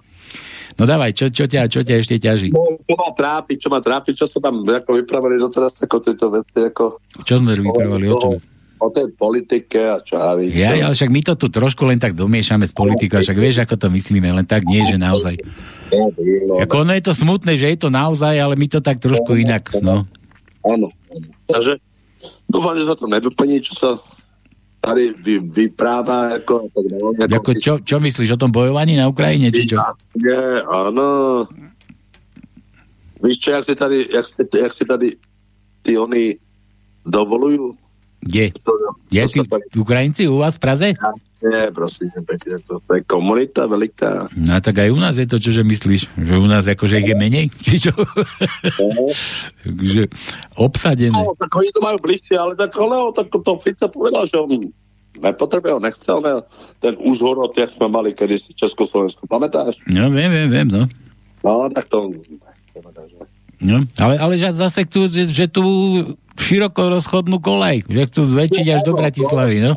[0.76, 2.52] No dávaj, čo, čo, ťa, čo ťa ešte ťaží?
[2.52, 6.28] No, čo ma trápi, čo ma trápi, čo sa tam ako vypravili doteraz, ako tieto
[6.28, 8.36] veci, ako Čo sme vyprávali, o čom?
[8.76, 10.52] O tej politike a čo ja vím.
[10.52, 13.74] Ja, ale však my to tu trošku len tak domiešame s politikou, však vieš, ako
[13.80, 15.40] to myslíme, len tak nie, že naozaj.
[16.60, 19.72] Ako ono je to smutné, že je to naozaj, ale my to tak trošku inak,
[19.80, 20.04] no.
[20.66, 20.92] Áno.
[21.48, 21.80] Takže
[22.50, 23.90] dúfam, že sa to nedoplní, čo sa
[24.84, 29.50] tady vy, vypráva ako, tak dále, Ako čo, čo myslíš o tom bojovaní na Ukrajine,
[29.50, 29.80] či čo?
[30.14, 31.42] Nie, áno.
[33.24, 35.08] Víš čo, jak si tady, jak, jak si tady
[35.82, 36.36] ty oni
[37.06, 37.85] dovolujú?
[38.26, 38.52] Kde?
[39.08, 39.38] Je tí
[39.78, 40.88] Ukrajinci u vás v Praze?
[41.36, 44.34] Nie, prosím, pekne, to, to je komunita veľká.
[44.34, 46.10] No tak aj u nás je to, čože myslíš?
[46.16, 47.52] Že u nás akože je menej?
[47.60, 47.92] Či čo?
[49.64, 50.10] Takže
[50.58, 51.14] obsadené.
[51.14, 54.72] No, tak oni to majú bližšie, ale tak ale tak to Fico povedal, že on
[55.20, 56.40] nepotrebuje, on nechcel, ne,
[56.80, 59.80] ten úzhorod, jak sme mali kedysi Československo, pamätáš?
[59.88, 60.82] No, viem, viem, viem, no.
[61.44, 62.10] No, tak to...
[63.56, 65.64] No, ale, ale že zase chcú, že, že tu
[66.36, 69.72] široko rozchodnú kolej, že chcú zväčšiť až do Bratislavy, no.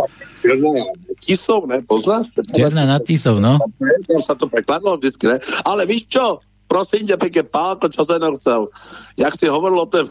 [1.19, 2.31] Tisov, ne, poznáš?
[2.55, 3.59] Černá nad Tisov, no.
[4.07, 5.37] Tam sa to prekladlo vždycky, ne?
[5.67, 6.39] Ale víš čo?
[6.69, 8.69] Prosím ťa, pekne, Pálko, čo sa chcel?
[9.17, 10.05] Jak si hovoril o ten,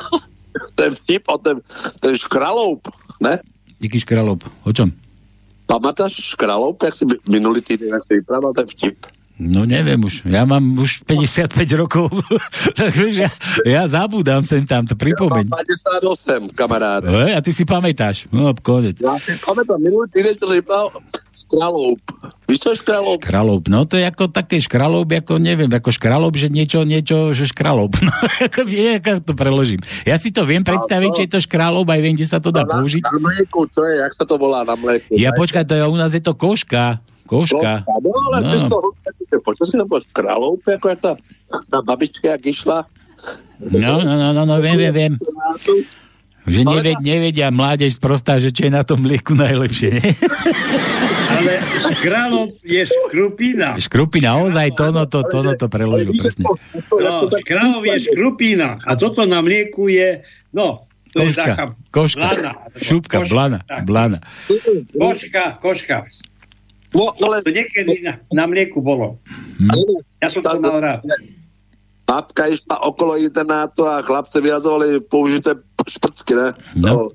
[0.78, 1.64] ten vtip, o ten,
[1.98, 2.86] ten škraloup,
[3.24, 3.40] ne?
[3.80, 4.44] Jaký škraloup?
[4.68, 4.92] O čom?
[5.68, 9.00] Pamätáš škraloup, jak si minulý týden, vyprával ten vtip?
[9.38, 10.26] No neviem už.
[10.26, 12.10] Ja mám už 55 rokov.
[12.80, 13.30] Takže ja,
[13.62, 15.46] ja zabúdam sem tam, to pripomeň.
[15.46, 17.02] Ja mám 58, kamarát.
[17.06, 18.26] E, a ty si pamätáš.
[18.34, 18.98] No, konec.
[18.98, 20.90] Ja si pamätám, minulý týden, čo si vyprával
[21.48, 22.00] škraloup.
[22.48, 23.20] Víš čo je škraloup?
[23.24, 27.48] Škraloup, no to je ako také škraloup, ako neviem, ako škraloup, že niečo, niečo, že
[27.48, 27.96] škraloup.
[28.08, 29.80] No, ako, vie, ako to preložím.
[30.04, 32.64] Ja si to viem predstaviť, že je to škraloup, aj viem, kde sa to dá
[32.64, 33.04] na, použiť.
[33.04, 35.12] Na mlieku, čo je, jak sa to volá na mlieku?
[35.12, 37.00] Ja počkaj, to je, u nás je to koška.
[37.28, 37.84] Koška.
[37.84, 38.72] No, ale no.
[38.72, 41.12] to, počas to bol škraloup, ako je tá,
[41.68, 42.88] tá babička, jak išla.
[43.60, 45.12] No, no, no, no, no viem, viem, viem.
[46.48, 50.10] Že neved, nevedia mládež sprostá, že čo je na tom mlieku najlepšie, nie?
[51.28, 51.60] Ale
[51.92, 53.76] škralop je škrupina.
[53.76, 56.48] Škrupina, ozaj, to no to, to, no to preložil, presne.
[56.48, 60.24] No, škralop je škrupina a toto na mlieku je,
[60.56, 62.52] no, to koška, je taká koška, blana.
[62.80, 63.82] šupka, koška, blana, tak.
[63.84, 64.18] blana.
[64.96, 65.96] Koška, koška.
[66.94, 67.44] No, ale...
[67.44, 69.20] To niekedy na, na mlieku bolo.
[69.60, 70.00] Hm.
[70.24, 71.04] Ja som to mal rád.
[72.08, 75.52] Babka išla okolo internátu a chlapce vyhazovali použité
[75.84, 76.48] šprcky, ne?
[76.72, 77.12] No.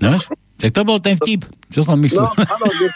[0.00, 0.16] no.
[0.56, 2.24] Tak to bol ten vtip, čo som myslel.
[2.24, 2.86] No, áno, že,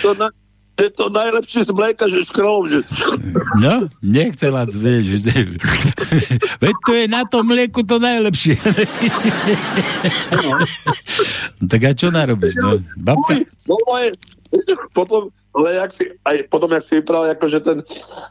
[0.00, 0.32] to, na,
[0.76, 2.78] je to najlepšie z mlieka, že škrolom, že...
[3.60, 5.34] No, nechcela, vieš, že...
[6.62, 8.60] Veď to je na tom mlieku to najlepšie.
[10.36, 10.50] no,
[11.64, 12.76] tak a čo narobíš, no?
[13.00, 13.40] Babka?
[13.64, 14.12] No, no, je,
[14.94, 17.78] potom, ale jak si, aj potom, jak si vypral, akože ten,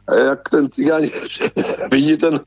[0.10, 1.10] jak ten cigáň,
[1.92, 2.40] vidí ten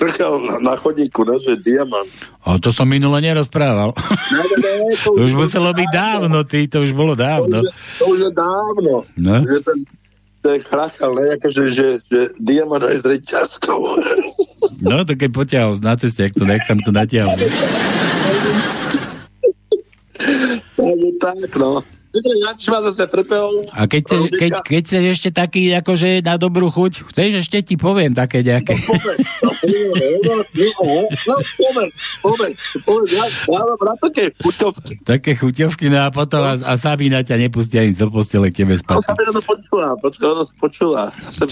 [0.00, 2.08] frchal na chodníku, ne, že diamant.
[2.48, 3.92] O, to som minule nerozprával.
[4.32, 7.60] Ne, ne, ne, to, to už muselo byť dávno, ty, to už bolo dávno.
[7.60, 8.92] To už, to už je dávno.
[9.20, 9.36] No?
[9.44, 9.78] Že ten,
[10.40, 13.80] ten chrachal, ne, akože, že, že diamant aj s reťazkou.
[14.80, 17.36] No, to keď potiahol na ceste, jak to nech som to natiahol.
[20.80, 21.84] Takže tak, no.
[23.70, 27.74] A keď chceš, keď, keď chceš ešte taký, akože na dobrú chuť, chceš ešte ti
[27.78, 28.74] poviem také nejaké.
[35.06, 38.74] Také chuťovky, no a potom a, a Sabina ťa nepustia ani do postele k tebe
[38.74, 39.06] spať.
[39.06, 41.02] To počula, počula, ona počula.
[41.22, 41.46] Som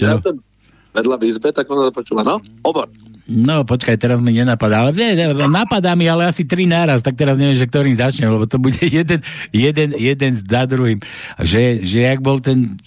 [0.91, 2.27] vedľa v izbe, tak ona počula.
[2.27, 2.91] No, obor.
[3.29, 4.81] No, počkaj, teraz mi nenapadá.
[4.81, 5.13] Ale nie,
[5.45, 8.81] napadá mi, ale asi tri náraz, tak teraz neviem, že ktorým začnem, lebo to bude
[8.97, 9.21] jeden,
[9.53, 10.97] jeden, jeden za druhým.
[11.37, 12.81] Že, že jak bol ten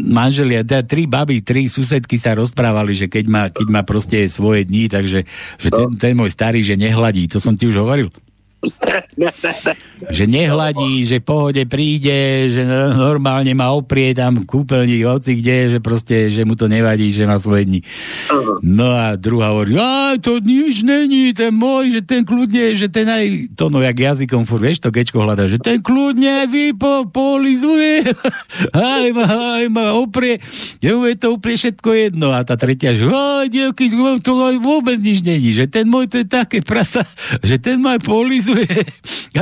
[0.00, 4.64] manželia, teda tri baby, tri susedky sa rozprávali, že keď má, keď má proste svoje
[4.64, 5.28] dní, takže
[5.60, 8.08] že ten, ten môj starý, že nehladí, to som ti už hovoril.
[10.16, 12.62] že nehladí, že pohode príde, že
[12.92, 17.40] normálne ma oprie tam kúpeľník, hoci kde, že proste, že mu to nevadí, že má
[17.40, 17.80] svoje dni.
[18.60, 23.08] No a druhá hovorí, a to nič není, ten môj, že ten kľudne, že ten
[23.08, 27.08] aj, to no jak jazykom furt, vieš, to gečko hľadá, že ten kľudne vy po,
[27.08, 28.04] polizuje,
[28.76, 29.26] aj ma,
[29.60, 30.36] aj ma oprie,
[30.84, 32.28] je mu je to úplne všetko jedno.
[32.36, 33.88] A tá tretia, že aj, dievky,
[34.20, 37.08] to vôbec nič není, že ten môj to je také prasa,
[37.48, 38.49] že ten ma polizuje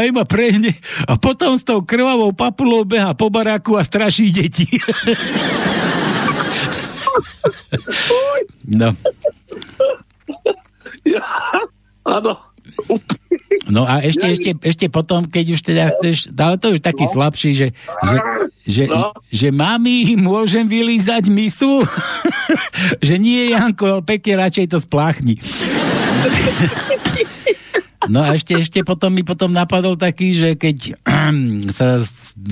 [0.01, 0.72] aj ma prehne
[1.06, 4.66] a potom s tou krvavou papulou beha po baráku a straší deti.
[8.68, 8.94] no.
[12.09, 12.32] Áno.
[13.68, 17.51] No a ešte, ešte, ešte potom, keď už teda chceš, ale to už taký slabší,
[17.52, 18.16] že, že,
[18.64, 19.12] že, no.
[19.28, 21.85] že mami, môžem vylízať misu?
[23.06, 25.36] že nie, Janko, pekne radšej to spláchni.
[28.09, 30.97] No a ešte, ešte potom mi potom napadol taký, že keď
[31.76, 32.01] sa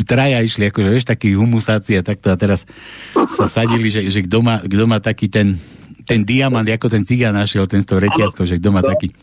[0.05, 2.69] traja išli, akože vieš, taký humusácia, takto a teraz
[3.17, 5.57] sa sadili, že, že kto má, kto má taký ten,
[6.05, 9.17] ten diamant, ako ten cigán našiel, ten s tou reťazkou, že kto má taký.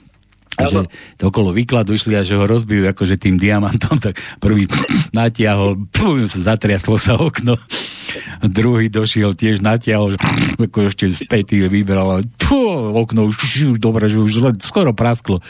[0.54, 0.86] A že
[1.18, 4.70] okolo výkladu išli a že ho rozbijú akože tým diamantom, tak prvý
[5.18, 7.58] natiahol, pú, zatriaslo sa okno.
[8.46, 10.18] Druhý došiel tiež natiahol, že
[10.66, 12.58] ako ešte spätý vybral, pú,
[12.98, 15.42] okno už, už dobre, že už skoro prasklo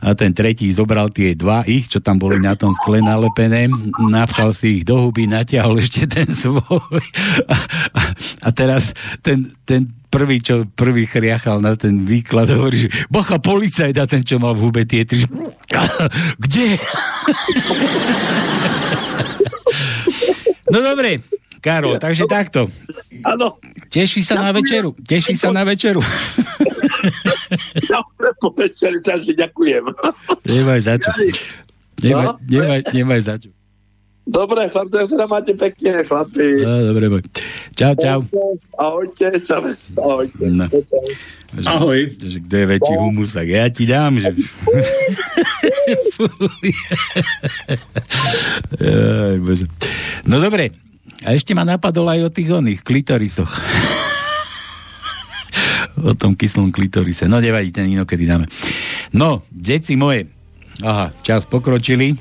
[0.00, 3.68] a ten tretí zobral tie dva ich, čo tam boli na tom skle nalepené,
[4.08, 7.04] napchal si ich do huby, natiahol ešte ten svoj
[7.48, 7.56] a,
[7.96, 8.00] a,
[8.46, 8.92] a teraz
[9.24, 14.24] ten, ten prvý, čo prvý chriachal na ten výklad, hovorí, že bocha, policajt a ten,
[14.24, 15.20] čo mal v hube tie tri,
[16.40, 16.66] kde?
[20.72, 21.20] no dobre,
[21.60, 22.70] Karol, takže takto.
[23.26, 23.58] Áno.
[23.90, 24.94] Teší sa na večeru.
[25.02, 25.98] Teší sa na večeru.
[27.86, 28.00] Ja
[28.40, 29.84] po večeri, takže ďakujem.
[30.44, 31.10] Nemáš za čo.
[32.02, 32.32] Nemáš, No?
[32.44, 33.50] nemáš, nemáš za čo.
[34.26, 36.58] Dobre, chlapci, teda máte pekne, chlapi.
[36.58, 37.22] No, dobre, boj.
[37.78, 38.20] Čau, čau.
[38.74, 39.62] Ahojte, čau.
[39.96, 40.50] Ahojte.
[40.50, 40.66] No.
[41.62, 42.10] Ahoj.
[42.10, 44.34] Že, kto je väčší humus, tak ja ti dám, že...
[48.82, 49.70] Aj, bože.
[50.26, 50.74] No dobre,
[51.22, 53.50] a ešte ma napadlo aj o tých oných klitorisoch.
[56.00, 57.28] O tom kyslom klitorise.
[57.28, 58.46] No nevadí, ten inokedy dáme.
[59.12, 60.28] No, deti moje.
[60.84, 62.16] Aha, čas pokročili.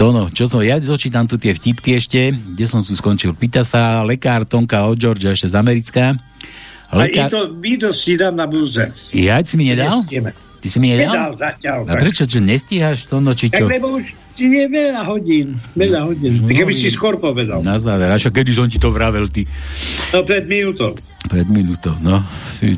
[0.00, 3.36] To no, čo som, ja dočítam tu tie vtipky ešte, kde som tu skončil.
[3.36, 6.16] Pýta sa lekár Tonka od Georgia, ešte z Americká.
[6.88, 7.28] Lekár...
[7.28, 8.80] A to video si dám na búze.
[9.12, 10.00] Ja si mi nedal?
[10.08, 10.32] Nestieme.
[10.60, 11.16] Ty si mi nedal?
[11.16, 11.78] Nedal zatiaľ.
[11.88, 14.04] A prečo, čo nestíhaš to, no či Tak lebo už
[14.36, 15.56] je veľa hodín.
[15.72, 16.44] Veľa hodín.
[16.44, 17.64] Tak keby si skôr povedal.
[17.64, 19.48] Na záver, a čo, kedy som ti to vravel, ty?
[20.12, 20.92] No pred minútou.
[21.28, 22.20] Pred minútou, no.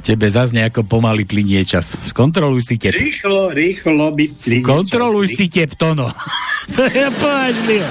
[0.02, 1.94] Tebe zase nejako pomaly plinie čas.
[2.06, 2.94] Skontroluj si tep.
[2.94, 6.06] Rýchlo, rýchlo by plinie Kontroluj si tep, to no.
[6.74, 7.88] to je považlivé.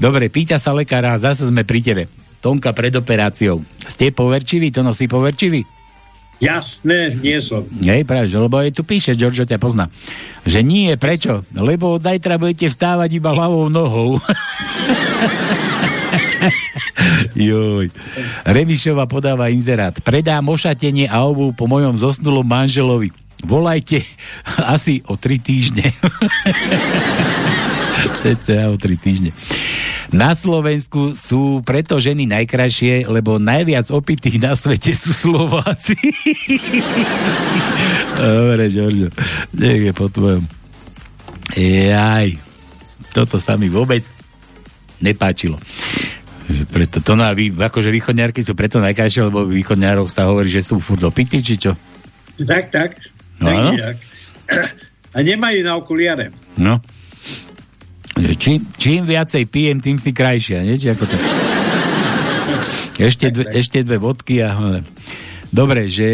[0.00, 2.04] Dobre, pýta sa lekára, zase sme pri tebe.
[2.40, 3.64] Tonka pred operáciou.
[3.84, 4.72] Ste poverčiví?
[4.72, 5.75] To no si poverčivý?
[6.36, 7.64] Jasné, nie som.
[7.80, 9.88] Hej, práve, lebo aj tu píše, Giorgio ťa pozná.
[10.44, 11.48] Že nie, prečo?
[11.56, 14.20] Lebo od zajtra budete vstávať iba hlavou nohou.
[17.32, 17.88] Joj.
[18.44, 19.96] Remišova podáva inzerát.
[20.04, 23.08] Predám ošatenie a obu po mojom zosnulom manželovi.
[23.44, 24.00] Volajte
[24.76, 25.88] asi o tri týždne.
[28.20, 29.32] CCA o tri týždne.
[30.16, 35.92] Na Slovensku sú preto ženy najkrajšie, lebo najviac opitých na svete sú Slováci.
[38.16, 39.12] Dobre, Giorgio.
[39.52, 40.48] Nech je po tvojom.
[41.52, 42.32] Jaj.
[43.12, 44.08] Toto sa mi vôbec
[45.04, 45.60] nepáčilo.
[46.72, 50.80] Preto to na, vy, akože východňárky sú preto najkrajšie, lebo východňárov sa hovorí, že sú
[50.80, 51.76] furt opití, či čo?
[52.40, 52.96] Tak, tak.
[53.36, 53.96] No, tak nejak.
[55.12, 56.32] A nemajú na okuliare.
[56.56, 56.80] No.
[58.16, 58.32] Že
[58.80, 60.80] Čím, viacej pijem, tým si krajšia, nie?
[60.80, 61.16] Či ako to...
[62.96, 64.80] Ešte dve, ešte dve bodky a...
[65.52, 66.08] Dobre, že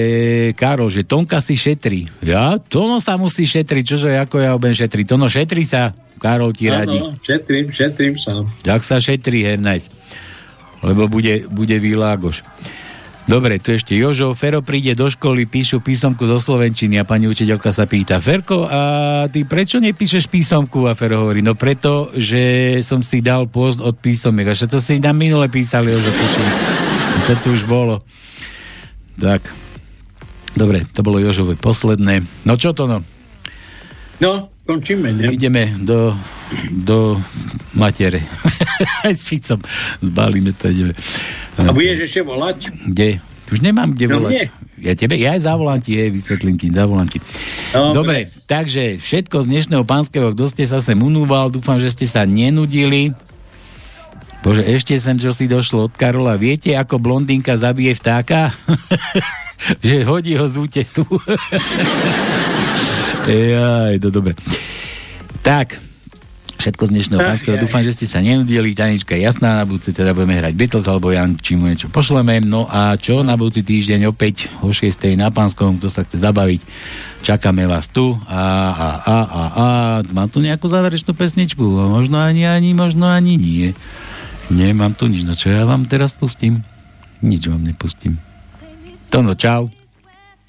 [0.54, 2.04] Karol, že Tonka si šetrí.
[2.22, 2.58] Ja?
[2.58, 5.06] Tono sa musí šetriť, čože ako ja obem šetrí.
[5.06, 6.98] Tono šetrí sa, Karol ti radí.
[6.98, 8.46] Áno, šetrím, šetrím sa.
[8.62, 9.90] Jak sa šetrí, Hernajc?
[10.82, 12.42] Lebo bude, bude výlágoš.
[13.22, 17.70] Dobre, tu ešte Jožo, Fero príde do školy, píšu písomku zo Slovenčiny a pani učiteľka
[17.70, 18.80] sa pýta, Ferko, a
[19.30, 20.90] ty prečo nepíšeš písomku?
[20.90, 24.50] A Fero hovorí, no preto, že som si dal pôst od písomiek.
[24.50, 26.48] A to si nám minule písali, Jožo, tuším.
[27.22, 28.02] To tu už bolo.
[29.16, 29.48] Tak.
[30.52, 32.26] Dobre, to bolo Jožové posledné.
[32.44, 33.00] No čo to no?
[34.20, 35.32] No, končíme, ne?
[35.32, 36.14] Ideme do,
[36.70, 37.18] do
[37.74, 38.22] matere.
[39.06, 39.58] Aj s Ficom
[40.00, 40.94] zbalíme to, ideme.
[41.58, 42.70] A budeš ešte volať?
[42.88, 43.18] Kde?
[43.52, 44.32] Už nemám kde No volať.
[44.32, 44.44] nie.
[44.82, 47.22] Ja tebe, ja aj zavolám ti, jej, vysvetlím ti, zavolám ti.
[47.70, 47.92] Dobre.
[47.94, 48.18] Dobre,
[48.50, 53.14] takže všetko z dnešného pánskeho, kto ste sa sem unúval, dúfam, že ste sa nenudili.
[54.42, 56.34] Bože, ešte sem, čo si došlo od Karola.
[56.34, 58.50] Viete, ako blondínka zabije vtáka?
[59.86, 61.06] že hodí ho z útesu.
[63.22, 64.34] Jaj, to dobre.
[65.46, 65.78] Tak,
[66.58, 67.54] všetko z dnešného pánskeho.
[67.58, 68.74] Dúfam, že ste sa nenudili.
[68.74, 72.42] Tanička je jasná, na budúci teda budeme hrať Beatles alebo Jan, či mu niečo pošleme.
[72.42, 74.90] No a čo na budúci týždeň opäť o 6.
[75.14, 76.66] na pánskom, kto sa chce zabaviť,
[77.22, 78.18] čakáme vás tu.
[78.26, 78.42] A,
[78.74, 79.66] a, a, a, a,
[80.10, 81.62] mám tu nejakú záverečnú pesničku?
[81.90, 83.70] Možno ani, ani, možno ani nie.
[84.50, 86.66] Nemám tu nič, no čo ja vám teraz pustím?
[87.22, 88.18] Nič vám nepustím.
[89.14, 89.70] Tono, čau.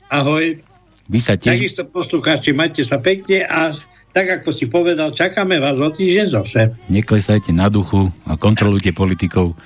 [0.10, 0.73] Ahoj.
[1.12, 1.60] Vy sa tiež...
[1.60, 3.76] Takisto poslucháči, majte sa pekne a
[4.14, 6.70] tak ako si povedal, čakáme vás o týždeň zase.
[6.86, 9.58] Neklesajte na duchu a kontrolujte politikov.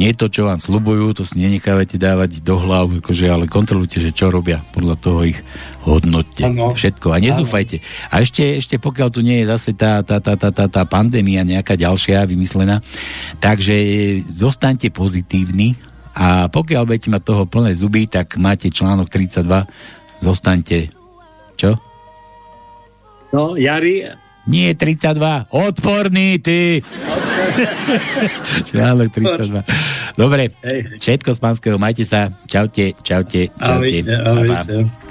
[0.00, 4.16] Nie to, čo vám slubujú, to si nenechávajte dávať do hlav, akože, ale kontrolujte, že
[4.16, 4.64] čo robia.
[4.72, 5.36] Podľa toho ich
[5.84, 6.48] hodnotte.
[6.48, 6.72] Áno.
[6.72, 7.12] Všetko.
[7.12, 7.84] A nezúfajte.
[8.08, 11.44] A ešte, ešte pokiaľ tu nie je zase tá, tá, tá, tá, tá, tá pandémia
[11.44, 12.80] nejaká ďalšia vymyslená,
[13.44, 13.76] takže
[14.24, 15.76] zostaňte pozitívni
[16.16, 19.46] a pokiaľ budete mať toho plné zuby, tak máte článok 32,
[20.22, 20.88] zostaňte
[21.56, 21.76] Čo?
[23.30, 24.08] No, Jari...
[24.50, 25.52] Nie, 32.
[25.52, 26.82] Odporný, ty.
[28.66, 29.62] Článok 32.
[30.18, 30.50] Dobre,
[30.98, 32.32] všetko z pánskeho, majte sa.
[32.50, 34.00] Čaute, čaute, čaute.
[34.00, 35.09] Ahojte, ahojte.